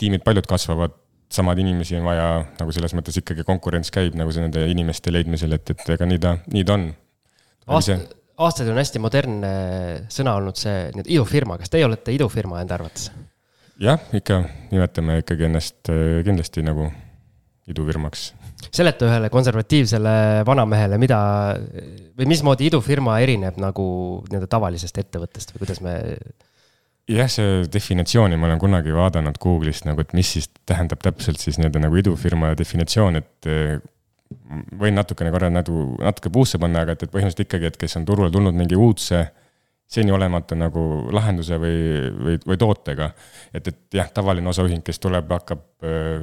tiimid 0.00 0.24
paljud 0.26 0.48
kasvavad, 0.48 0.94
samad 1.30 1.60
inimesi 1.62 1.98
on 1.98 2.06
vaja 2.08 2.28
nagu 2.58 2.72
selles 2.74 2.94
mõttes 2.98 3.20
ikkagi 3.20 3.44
konkurents 3.46 3.92
käib 3.94 4.16
nagu 4.18 4.32
see 4.34 4.44
nende 4.44 4.64
inimeste 4.70 5.12
leidmisel, 5.14 5.54
et, 5.56 5.74
et 5.74 5.92
ega 5.96 6.08
nii 6.08 6.22
ta, 6.22 6.34
nii 6.50 6.66
ta 6.66 6.76
on. 6.76 6.88
aasta, 7.70 7.98
aastaid 8.40 8.70
on 8.72 8.80
hästi 8.80 9.02
modernne 9.02 9.52
sõna 10.12 10.36
olnud 10.40 10.58
see 10.58 10.88
nii-öelda 10.90 11.14
idufirma, 11.16 11.58
kas 11.60 11.72
teie 11.72 11.86
olete 11.86 12.14
idufirma 12.16 12.62
enda 12.64 12.78
arvates? 12.80 13.10
jah, 13.80 14.02
ikka 14.16 14.42
nimetame 14.70 15.20
ikkagi 15.22 15.48
ennast 15.48 15.90
äh, 15.92 16.20
kindlasti 16.26 16.64
nagu 16.66 16.90
idufirmaks. 17.70 18.30
Seleta 18.70 19.06
ühele 19.08 19.30
konservatiivsele 19.32 20.44
vanamehele, 20.46 20.98
mida 21.00 21.18
või 22.18 22.28
mismoodi 22.28 22.68
idufirma 22.68 23.16
erineb 23.24 23.56
nagu 23.62 23.84
nii-öelda 24.28 24.50
tavalisest 24.50 25.00
ettevõttest 25.00 25.54
või 25.54 25.62
kuidas 25.62 25.80
me, 25.84 25.94
jah, 27.08 27.30
see 27.32 27.62
definitsiooni 27.72 28.36
ma 28.36 28.50
olen 28.50 28.60
kunagi 28.60 28.92
vaadanud 28.94 29.38
Google'ist 29.40 29.88
nagu, 29.88 30.04
et 30.04 30.12
mis 30.16 30.34
siis 30.36 30.50
tähendab 30.68 31.00
täpselt 31.04 31.40
siis 31.40 31.58
nii-öelda 31.60 31.86
nagu 31.86 32.00
idufirma 32.02 32.52
definitsioon, 32.58 33.20
et 33.22 33.48
eh, 33.50 33.78
võin 34.80 34.98
natukene 34.98 35.32
korra 35.34 35.50
nagu 35.52 35.86
natuke 35.98 36.32
puusse 36.34 36.60
panna, 36.60 36.84
aga 36.84 36.98
et, 36.98 37.06
et 37.06 37.12
põhimõtteliselt 37.12 37.46
ikkagi, 37.48 37.72
et 37.72 37.80
kes 37.80 37.96
on 37.98 38.06
turule 38.08 38.30
tulnud 38.34 38.56
mingi 38.56 38.78
uudse 38.78 39.24
seniolemata 39.90 40.54
nagu 40.54 40.82
lahenduse 41.14 41.58
või, 41.58 41.78
või, 42.14 42.36
või 42.46 42.58
tootega. 42.60 43.10
et, 43.54 43.68
et 43.68 43.98
jah, 43.98 44.10
tavaline 44.14 44.50
osaühing, 44.52 44.84
kes 44.86 45.00
tuleb, 45.02 45.30
hakkab 45.34 45.64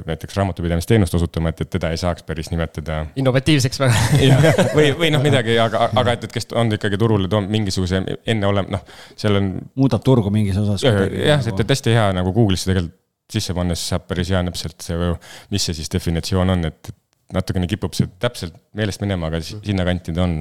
näiteks 0.08 0.36
raamatupidamisteenust 0.38 1.14
osutama, 1.18 1.52
et, 1.52 1.60
et 1.64 1.70
teda 1.76 1.90
ei 1.92 2.00
saaks 2.00 2.24
päris 2.24 2.48
nimetada 2.52 3.02
innovatiivseks 3.20 3.82
väga. 3.82 4.04
jah, 4.30 4.62
või, 4.76 4.92
või 4.98 5.10
noh, 5.12 5.24
midagi, 5.24 5.58
aga, 5.60 5.90
aga 5.92 6.16
et, 6.16 6.28
et 6.28 6.36
kes 6.38 6.48
on 6.56 6.72
ikkagi 6.78 7.00
turule 7.00 7.28
toonud 7.28 7.52
mingisuguse 7.52 8.00
enneolem-, 8.26 8.70
noh, 8.72 8.86
seal 9.18 9.36
on 9.40 9.50
muudab 9.76 10.06
turgu 10.06 10.32
mingis 10.32 10.56
osas. 10.60 10.86
jah, 10.86 11.42
et, 11.44 11.52
et 11.52 11.76
hästi 11.76 11.96
hea 11.96 12.08
nagu 12.16 12.32
Google'isse 12.36 12.70
tegelikult 12.72 12.96
sisse 13.28 13.52
pannes 13.52 13.82
saab 13.90 14.06
päris 14.08 14.30
hea 14.32 14.40
täpselt 14.46 14.80
see, 14.80 15.10
mis 15.52 15.66
see 15.68 15.76
siis 15.76 15.90
definitsioon 15.92 16.48
on, 16.54 16.62
et 16.70 16.88
et 17.28 17.36
natukene 17.36 17.68
kipub 17.68 17.96
see 17.96 18.08
täpselt 18.22 18.56
meelest 18.78 19.02
minema, 19.04 19.28
aga 19.28 19.42
si- 19.44 19.58
sinnakanti 19.64 20.14
ta 20.16 20.24
on. 20.24 20.40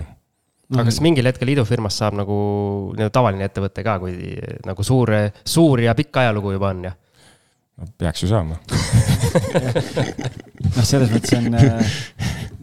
Aga 0.73 0.87
kas 0.89 1.01
mingil 1.03 1.29
hetkel 1.29 1.53
idufirmast 1.53 2.03
saab 2.03 2.17
nagu 2.19 2.37
nii-öelda 2.93 3.13
tavaline 3.15 3.47
ettevõte 3.47 3.85
ka, 3.87 3.97
kui 4.03 4.35
nagu 4.67 4.87
suur, 4.87 5.13
suur 5.47 5.83
ja 5.85 5.95
pikk 5.97 6.23
ajalugu 6.23 6.57
juba 6.57 6.73
on 6.75 6.89
ja? 6.89 6.95
no 7.77 7.87
peaks 8.01 8.23
ju 8.25 8.31
saama 8.31 8.57
noh, 10.75 10.83
selles 10.85 11.11
mõttes 11.13 11.33
on, 11.37 11.47
äh, 11.57 11.91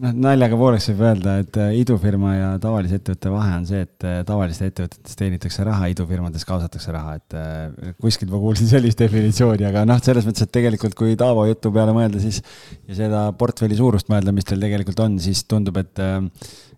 noh, 0.01 0.13
naljaga 0.27 0.57
pooleks 0.59 0.89
võib 0.91 1.03
öelda, 1.07 1.37
et 1.43 1.59
äh, 1.61 1.71
idufirma 1.79 2.33
ja 2.35 2.49
tavalise 2.61 2.99
ettevõtte 2.99 3.31
vahe 3.33 3.53
on 3.59 3.67
see, 3.69 3.85
et 3.87 4.07
äh, 4.07 4.19
tavalistes 4.27 4.69
ettevõtetes 4.69 5.19
teenitakse 5.19 5.65
raha, 5.67 5.89
idufirmades 5.93 6.45
kaasatakse 6.47 6.95
raha, 6.95 7.15
et 7.21 7.95
kuskilt 8.03 8.31
ma 8.33 8.41
kuulsin 8.43 8.69
sellist 8.73 9.01
definitsiooni, 9.01 9.67
aga 9.69 9.85
noh, 9.87 10.01
selles 10.03 10.27
mõttes, 10.27 10.45
et 10.45 10.53
tegelikult 10.59 10.97
kui 10.99 11.17
Taavo 11.19 11.47
jutu 11.49 11.71
peale 11.75 11.95
mõelda, 11.95 12.21
siis 12.23 12.41
ja 12.85 12.99
seda 12.99 13.25
portfelli 13.39 13.77
suurust 13.79 14.11
mõelda, 14.11 14.35
mis 14.35 14.47
teil 14.47 14.63
tegelikult 14.63 14.99
on, 15.07 15.19
siis 15.23 15.45
tundub, 15.49 15.79
et 15.81 16.05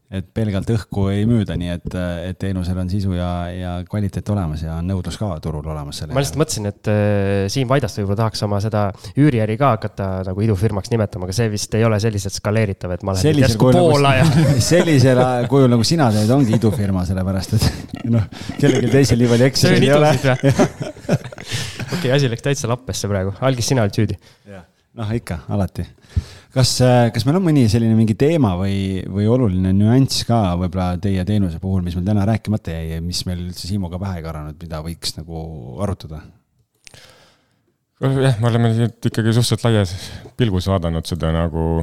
et 0.07 0.27
pelgalt 0.31 0.69
õhku 0.71 1.09
ei 1.11 1.25
müüda, 1.27 1.57
nii 1.59 1.71
et, 1.73 1.95
et 2.29 2.37
teenusel 2.39 2.77
on 2.79 2.87
sisu 2.87 3.11
ja, 3.17 3.31
ja 3.51 3.71
kvaliteet 3.89 4.29
olemas 4.31 4.61
ja 4.63 4.77
on 4.79 4.87
nõudlus 4.87 5.17
ka 5.19 5.33
turul 5.43 5.65
olemas. 5.67 5.99
ma 6.07 6.21
lihtsalt 6.23 6.39
mõtlesin, 6.39 6.69
et 6.69 6.89
äh, 6.91 7.47
Siim 7.51 7.67
Vaidast 7.67 7.99
võib-olla 7.99 8.21
tahaks 8.21 8.45
oma 8.47 8.61
seda 8.63 8.85
üüriäri 9.19 9.57
ka 9.59 9.73
hakata 9.75 10.07
nagu 10.29 10.45
idufirmaks 10.45 10.93
nimetama, 10.93 11.27
aga 11.27 11.35
see 11.35 11.51
vist 11.51 11.75
ei 11.75 11.83
ole 11.83 11.99
selliselt 11.99 12.37
skaleeritav, 12.37 12.95
et 12.95 13.03
ma 13.03 13.17
sellisel 13.19 13.49
järsku 13.49 13.73
Poola 13.75 14.13
ja. 14.21 14.29
sellisel 14.71 15.21
kujul 15.51 15.75
nagu 15.75 15.87
sina 15.87 16.07
teed, 16.15 16.31
ongi 16.37 16.55
idufirma, 16.55 17.03
sellepärast 17.09 17.57
et 17.59 17.67
noh, 18.15 18.31
kellelgi 18.55 18.93
teisel 18.95 19.19
nii 19.19 19.31
palju 19.33 19.49
Excelit 19.51 19.89
ei 19.89 19.95
ole. 19.97 20.13
okei, 21.97 22.15
asi 22.15 22.31
läks 22.31 22.47
täitsa 22.47 22.71
lappesse 22.71 23.11
praegu, 23.11 23.35
algis 23.43 23.73
sina 23.73 23.83
oled 23.83 23.99
süüdi. 23.99 24.15
noh, 24.95 25.15
ikka, 25.19 25.43
alati 25.51 25.83
kas, 26.57 26.71
äh, 26.83 27.09
kas 27.13 27.25
meil 27.27 27.37
on 27.39 27.45
mõni 27.45 27.65
selline 27.71 27.95
mingi 27.97 28.15
teema 28.19 28.53
või, 28.59 29.03
või 29.11 29.27
oluline 29.29 29.73
nüanss 29.75 30.25
ka 30.27 30.55
võib-olla 30.59 30.97
teie 31.01 31.23
teenuse 31.27 31.61
puhul, 31.63 31.83
mis 31.85 31.97
meil 31.97 32.07
täna 32.07 32.25
rääkimata 32.29 32.73
jäi 32.73 32.95
ja 32.95 33.03
mis 33.03 33.23
meil 33.27 33.45
üldse 33.47 33.69
Siimuga 33.69 33.99
pähe 34.01 34.21
ei 34.21 34.25
karanud, 34.25 34.57
mida 34.61 34.81
võiks 34.85 35.17
nagu 35.19 35.45
arutada? 35.83 36.23
jah, 38.01 38.37
me 38.41 38.51
oleme 38.51 38.73
ikkagi 38.85 39.33
suhteliselt 39.33 39.65
laias 39.65 39.95
pilgus 40.37 40.67
vaadanud 40.69 41.07
seda 41.09 41.31
nagu, 41.33 41.81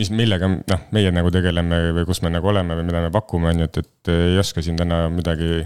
mis, 0.00 0.08
millega 0.12 0.48
noh, 0.48 0.86
meie 0.96 1.12
nagu 1.12 1.32
tegeleme 1.34 1.82
või 1.98 2.06
kus 2.08 2.22
me 2.24 2.32
nagu 2.32 2.48
oleme 2.48 2.78
või 2.78 2.88
mida 2.88 3.04
me 3.04 3.12
pakume, 3.12 3.52
on 3.52 3.64
ju, 3.64 3.68
et, 3.68 3.82
et 3.84 4.12
ei 4.14 4.40
oska 4.40 4.64
siin 4.64 4.80
täna 4.80 5.04
midagi 5.12 5.60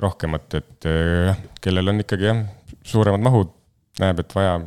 rohkemat, 0.00 0.60
et 0.60 0.88
jah, 1.28 1.38
kellel 1.60 1.92
on 1.92 2.04
ikkagi 2.04 2.30
jah, 2.30 2.42
suuremad 2.88 3.24
mahud, 3.24 3.52
näeb, 4.00 4.22
et 4.22 4.36
vaja 4.36 4.58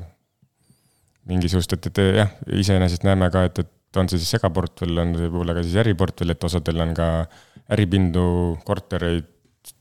mingisugust, 1.30 1.76
et, 1.78 1.92
et 1.92 2.02
jah, 2.22 2.32
iseenesest 2.62 3.06
näeme 3.08 3.30
ka, 3.34 3.46
et, 3.50 3.62
et 3.64 4.00
on 4.00 4.10
see 4.10 4.22
siis 4.22 4.38
segaportfell, 4.38 5.04
on 5.04 5.14
see 5.18 5.28
võib-olla 5.28 5.56
ka 5.58 5.66
siis 5.66 5.78
äriportfell, 5.84 6.34
et 6.34 6.48
osadel 6.48 6.82
on 6.86 6.96
ka 6.98 7.08
äripindu, 7.76 8.26
kortereid, 8.68 9.28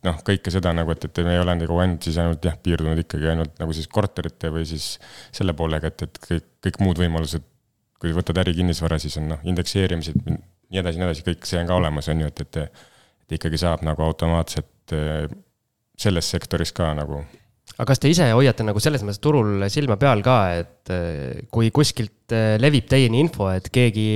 noh, 0.04 0.20
kõike 0.26 0.52
seda 0.52 0.74
nagu, 0.76 0.92
et, 0.92 1.06
et 1.08 1.22
me 1.24 1.34
ei 1.36 1.40
ole 1.40 1.54
nagu 1.56 1.80
ainult 1.80 2.04
siis 2.04 2.18
ainult 2.20 2.44
jah, 2.44 2.58
piirdunud 2.60 3.00
ikkagi 3.00 3.30
ainult 3.32 3.56
nagu 3.62 3.76
siis 3.76 3.88
korterite 3.88 4.52
või 4.52 4.66
siis 4.68 4.92
selle 5.32 5.56
poolega, 5.56 5.88
et, 5.88 6.04
et 6.08 6.22
kõik, 6.26 6.46
kõik 6.66 6.80
muud 6.84 7.00
võimalused, 7.00 7.46
kui 8.00 8.12
võtad 8.16 8.38
ärikinnisvara, 8.42 9.00
siis 9.00 9.16
on 9.20 9.30
noh, 9.32 9.42
indekseerimised, 9.48 10.20
nii 10.26 10.80
edasi, 10.82 11.00
nii 11.00 11.08
edasi, 11.08 11.24
kõik 11.26 11.48
see 11.48 11.60
on 11.62 11.68
ka 11.70 11.80
olemas, 11.80 12.08
on 12.12 12.24
ju, 12.24 12.32
et, 12.32 12.44
et 12.44 12.88
et 13.30 13.38
ikkagi 13.38 13.60
saab 13.62 13.84
nagu 13.86 14.02
automaatselt 14.02 14.94
eh, 14.96 15.30
selles 16.00 16.30
sektoris 16.34 16.72
ka 16.74 16.90
nagu 16.98 17.22
aga 17.76 17.86
kas 17.88 18.00
te 18.02 18.10
ise 18.12 18.26
hoiate 18.34 18.64
nagu 18.66 18.80
selles 18.82 19.02
mõttes 19.06 19.22
turul 19.22 19.64
silma 19.72 19.96
peal 20.00 20.20
ka, 20.24 20.36
et 20.60 20.90
eh, 20.92 21.44
kui 21.52 21.70
kuskilt 21.74 22.34
eh, 22.36 22.56
levib 22.60 22.88
teieni 22.90 23.22
info, 23.22 23.48
et 23.52 23.70
keegi 23.72 24.06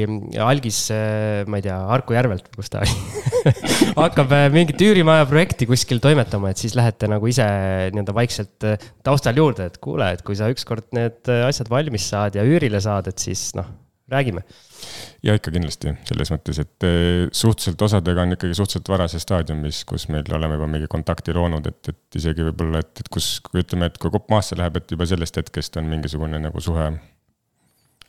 algis, 0.42 0.80
eh, 0.94 1.44
ma 1.48 1.60
ei 1.60 1.64
tea, 1.64 1.78
Harku 1.88 2.16
järvelt, 2.16 2.50
kus 2.56 2.72
ta 2.72 2.82
oli 2.84 3.54
hakkab 4.04 4.34
mingit 4.54 4.80
üürimaja 4.84 5.28
projekti 5.30 5.68
kuskil 5.70 6.02
toimetama, 6.04 6.52
et 6.52 6.60
siis 6.60 6.76
lähete 6.76 7.08
nagu 7.10 7.30
ise 7.30 7.46
nii-öelda 7.94 8.16
vaikselt 8.16 8.68
taustal 9.06 9.40
juurde, 9.40 9.70
et 9.70 9.80
kuule, 9.84 10.10
et 10.16 10.26
kui 10.26 10.36
sa 10.38 10.50
ükskord 10.52 10.90
need 10.96 11.32
asjad 11.44 11.72
valmis 11.72 12.10
saad 12.12 12.36
ja 12.36 12.44
üürile 12.44 12.82
saad, 12.84 13.08
et 13.12 13.22
siis 13.22 13.52
noh, 13.58 13.70
räägime 14.08 14.44
ja 15.24 15.34
ikka 15.38 15.52
kindlasti, 15.54 15.94
selles 16.08 16.30
mõttes, 16.34 16.60
et 16.60 16.86
eh, 16.86 17.24
suhteliselt 17.32 17.82
osadega 17.86 18.24
on 18.26 18.36
ikkagi 18.36 18.56
suhteliselt 18.56 18.90
varases 18.92 19.24
staadiumis, 19.24 19.82
kus 19.88 20.08
meil 20.12 20.28
oleme 20.36 20.58
juba 20.58 20.68
mingi 20.70 20.88
kontakti 20.90 21.34
loonud, 21.36 21.66
et, 21.70 21.92
et 21.92 22.20
isegi 22.20 22.44
võib-olla, 22.50 22.84
et, 22.84 22.92
et 23.00 23.10
kus, 23.12 23.38
kui 23.44 23.62
ütleme, 23.64 23.88
et 23.88 23.98
kui 24.00 24.12
kopp 24.12 24.28
maasse 24.34 24.58
läheb, 24.58 24.76
et 24.80 24.96
juba 24.96 25.08
sellest 25.08 25.40
hetkest 25.40 25.80
on 25.80 25.88
mingisugune 25.88 26.40
nagu 26.42 26.64
suhe 26.64 26.90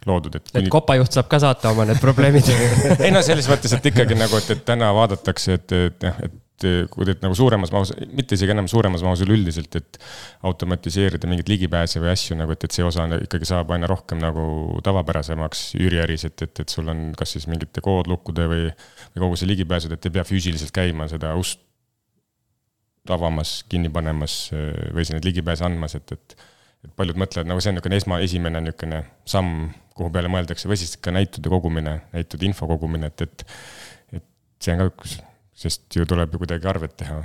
loodud, 0.05 0.35
et. 0.37 0.55
et 0.59 0.71
kopajuht 0.73 1.15
saab 1.15 1.29
ka 1.31 1.39
saata 1.41 1.71
oma 1.71 1.87
need 1.87 2.01
probleemid 2.03 2.51
ei 3.05 3.13
no 3.15 3.23
selles 3.25 3.47
mõttes, 3.51 3.77
et 3.77 3.91
ikkagi 3.93 4.17
nagu, 4.19 4.41
et, 4.41 4.51
et 4.57 4.65
täna 4.67 4.91
vaadatakse, 4.97 5.59
et, 5.61 5.77
et 5.79 6.09
jah, 6.09 6.19
et 6.27 6.35
et 6.35 6.44
kui 6.63 7.07
teed 7.07 7.19
nagu 7.23 7.35
suuremas 7.35 7.71
mahus, 7.73 7.91
mitte 8.15 8.37
isegi 8.37 8.53
enam 8.53 8.69
suuremas 8.71 9.03
mahus 9.03 9.23
üleüldiselt, 9.25 9.75
et 9.75 9.99
automatiseerida 10.47 11.27
mingeid 11.27 11.51
ligipääse 11.51 11.99
või 12.03 12.13
asju 12.13 12.37
nagu, 12.39 12.55
et, 12.55 12.63
et 12.63 12.75
see 12.75 12.85
osa 12.87 13.07
ikkagi 13.17 13.49
saab 13.49 13.73
aina 13.75 13.89
rohkem 13.91 14.21
nagu 14.23 14.79
tavapärasemaks 14.85 15.67
üüriäris, 15.81 16.25
et, 16.29 16.45
et, 16.47 16.63
et 16.63 16.71
sul 16.71 16.87
on 16.91 17.09
kas 17.17 17.35
siis 17.35 17.49
mingite 17.51 17.83
koodlukkude 17.83 18.47
või, 18.51 18.65
või 19.11 19.25
kogu 19.25 19.39
see 19.41 19.51
ligipääsud, 19.51 19.97
et 19.97 20.07
ei 20.07 20.15
pea 20.15 20.25
füüsiliselt 20.27 20.71
käima 20.75 21.09
seda 21.11 21.35
ust 21.39 21.59
avamas, 23.11 23.59
kinni 23.69 23.91
panemas 23.93 24.47
või 24.55 25.03
siis 25.03 25.17
neid 25.17 25.27
ligipääse 25.27 25.67
andmas, 25.67 25.99
et, 25.99 26.15
et 26.15 26.37
et 26.85 26.91
paljud 26.93 27.17
mõtlevad 27.17 27.49
nagu 27.49 27.61
see 27.63 27.71
on 27.71 27.79
niisugune 27.79 27.97
esma, 27.97 28.17
esimene 28.21 28.59
niisugune 28.61 28.99
samm, 29.25 29.69
kuhu 29.97 30.11
peale 30.13 30.29
mõeldakse, 30.29 30.69
või 30.69 30.77
siis 30.77 30.93
ka 31.01 31.13
näitude 31.15 31.49
kogumine, 31.49 31.95
näitude 32.13 32.45
info 32.45 32.69
kogumine, 32.69 33.09
et, 33.09 33.25
et 33.25 33.47
et 34.19 34.27
see 34.61 34.75
on 34.75 34.83
ka 34.83 34.91
üks 34.91 35.15
sest 35.55 35.95
ju 35.95 36.05
tuleb 36.07 36.33
ju 36.33 36.41
kuidagi 36.41 36.67
arvet 36.67 36.95
teha 36.99 37.21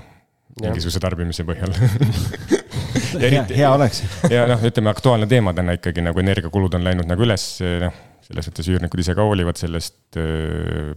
mingisuguse 0.61 1.01
tarbimise 1.03 1.45
põhjal 1.47 1.73
hea, 3.23 3.43
hea 3.45 3.71
oleks. 3.71 4.03
ja 4.35 4.45
noh, 4.51 4.63
ütleme 4.67 4.93
aktuaalne 4.93 5.29
teema 5.31 5.55
täna 5.57 5.77
ikkagi 5.79 6.05
nagu 6.05 6.23
energiakulud 6.23 6.77
on 6.79 6.87
läinud 6.87 7.09
nagu 7.11 7.27
üles, 7.27 7.47
noh, 7.85 7.97
selles 8.27 8.51
mõttes 8.51 8.71
üürnikud 8.73 9.03
ise 9.03 9.17
ka 9.19 9.27
hoolivad 9.27 9.59
sellest, 9.61 9.99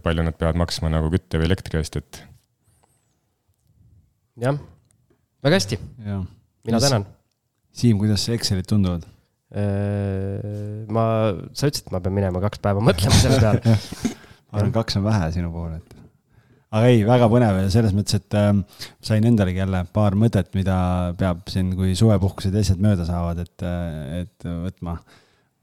palju 0.04 0.26
nad 0.26 0.38
peavad 0.38 0.58
maksma 0.60 0.92
nagu 0.92 1.10
kütte 1.12 1.40
või 1.40 1.48
elektri 1.50 1.80
eest, 1.80 1.98
et. 2.02 2.20
jah, 4.42 4.58
väga 5.44 5.60
hästi. 5.60 5.80
mina 6.04 6.82
tänan. 6.82 7.08
Siim, 7.74 7.98
kuidas 7.98 8.28
Excelid 8.30 8.68
tunduvad? 8.70 9.02
ma, 10.94 11.04
sa 11.54 11.68
ütlesid, 11.70 11.86
et 11.86 11.92
ma 11.94 12.00
pean 12.02 12.14
minema 12.16 12.40
kaks 12.42 12.62
päeva 12.62 12.82
mõtlema 12.82 13.14
selle 13.20 13.38
peale 13.38 13.74
ma 14.50 14.58
arvan, 14.58 14.72
kaks 14.74 14.98
on 14.98 15.04
vähe 15.06 15.28
sinu 15.36 15.52
puhul, 15.54 15.76
et 15.78 15.93
aga 16.74 16.90
ei, 16.90 17.02
väga 17.06 17.28
põnev 17.32 17.58
ja 17.62 17.66
selles 17.72 17.94
mõttes, 17.96 18.20
et 18.20 18.38
äh, 18.38 18.54
sain 19.04 19.26
endalegi 19.28 19.62
jälle 19.62 19.84
paar 19.94 20.16
mõtet, 20.18 20.50
mida 20.56 20.76
peab 21.18 21.44
siin, 21.50 21.74
kui 21.78 21.94
suvepuhkused 21.98 22.54
ja 22.54 22.64
asjad 22.64 22.80
mööda 22.82 23.06
saavad, 23.08 23.44
et, 23.44 23.66
äh, 23.66 24.24
et 24.24 24.48
võtma, 24.48 24.96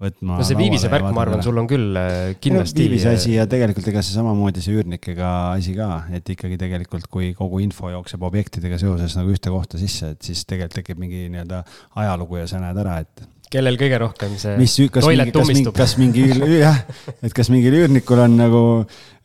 võtma. 0.02 0.38
no 0.40 0.48
see 0.48 0.60
viivise 0.60 0.92
värk, 0.92 1.10
ma 1.12 1.26
arvan, 1.26 1.44
sul 1.46 1.60
on 1.62 1.68
küll 1.70 2.00
äh, 2.00 2.32
kindlasti. 2.44 2.86
viivise 2.86 3.16
asi 3.18 3.36
ja 3.36 3.48
tegelikult 3.52 3.92
ega 3.92 4.04
see 4.06 4.16
samamoodi 4.16 4.64
see 4.64 4.78
üürnikega 4.78 5.34
asi 5.58 5.76
ka, 5.78 5.90
et 6.16 6.32
ikkagi 6.36 6.60
tegelikult, 6.62 7.10
kui 7.12 7.34
kogu 7.38 7.60
info 7.66 7.92
jookseb 7.92 8.24
objektidega 8.32 8.80
seoses 8.82 9.18
nagu 9.20 9.36
ühte 9.36 9.54
kohta 9.54 9.82
sisse, 9.82 10.14
et 10.16 10.32
siis 10.32 10.46
tegelikult 10.48 10.80
tekib 10.80 11.04
mingi 11.04 11.28
nii-öelda 11.34 11.66
ajalugu 12.00 12.40
ja 12.40 12.48
sa 12.50 12.64
näed 12.64 12.80
ära, 12.86 13.02
et 13.04 13.28
kellel 13.52 13.78
kõige 13.80 13.98
rohkem 14.00 14.36
see 14.40 14.56
mis, 14.60 14.76
kas 14.94 15.08
mingi, 15.08 15.32
kas 15.36 15.50
mingi, 15.50 15.72
kas 15.76 15.96
mingi, 16.00 16.28
jah, 16.62 16.78
et 17.20 17.34
kas 17.36 17.52
mingil 17.52 17.76
üürnikul 17.82 18.22
on 18.24 18.38
nagu 18.40 18.62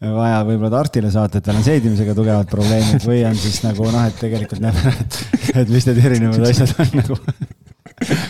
vaja 0.00 0.40
võib-olla 0.46 0.72
Tartile 0.74 1.12
saata, 1.14 1.40
et 1.40 1.46
tal 1.46 1.60
on 1.60 1.66
seedimisega 1.66 2.14
tugevad 2.16 2.50
probleemid 2.50 3.06
või 3.06 3.22
on 3.28 3.38
siis 3.38 3.62
nagu 3.64 3.86
noh, 3.86 4.08
et 4.08 4.18
tegelikult 4.20 4.64
näeb 4.64 4.80
et, 4.90 5.20
et 5.62 5.72
mis 5.72 5.86
need 5.88 6.02
erinevad 6.02 6.48
asjad 6.50 6.74
on 6.82 6.92
nagu. 7.00 7.20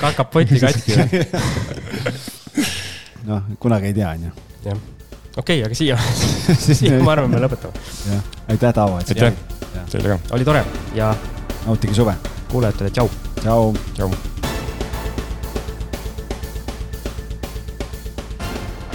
kakab 0.02 0.30
poti 0.34 0.60
katki 0.62 1.00
või? 1.00 1.24
noh, 3.30 3.50
kunagi 3.62 3.90
ei 3.90 3.96
tea, 3.96 4.12
on 4.12 4.28
ju. 4.28 4.36
jah, 4.68 4.86
okei 5.34 5.64
okay,, 5.64 5.66
aga 5.66 5.80
siia 5.80 5.98
siia 6.68 7.00
ma 7.00 7.16
arvan, 7.16 7.32
me 7.32 7.42
lõpetame. 7.42 7.84
jah, 8.12 8.32
aitäh, 8.52 8.76
Taavo. 8.76 9.00
aitäh, 9.02 9.44
teile 9.90 10.14
ka. 10.14 10.22
oli 10.36 10.46
tore 10.46 10.64
ja. 10.94 11.12
nautige 11.66 11.96
suve. 11.96 12.14
kuulajatele 12.52 12.94
tšau. 12.94 13.10
tšau. 13.42 13.70
tšau. 13.96 14.35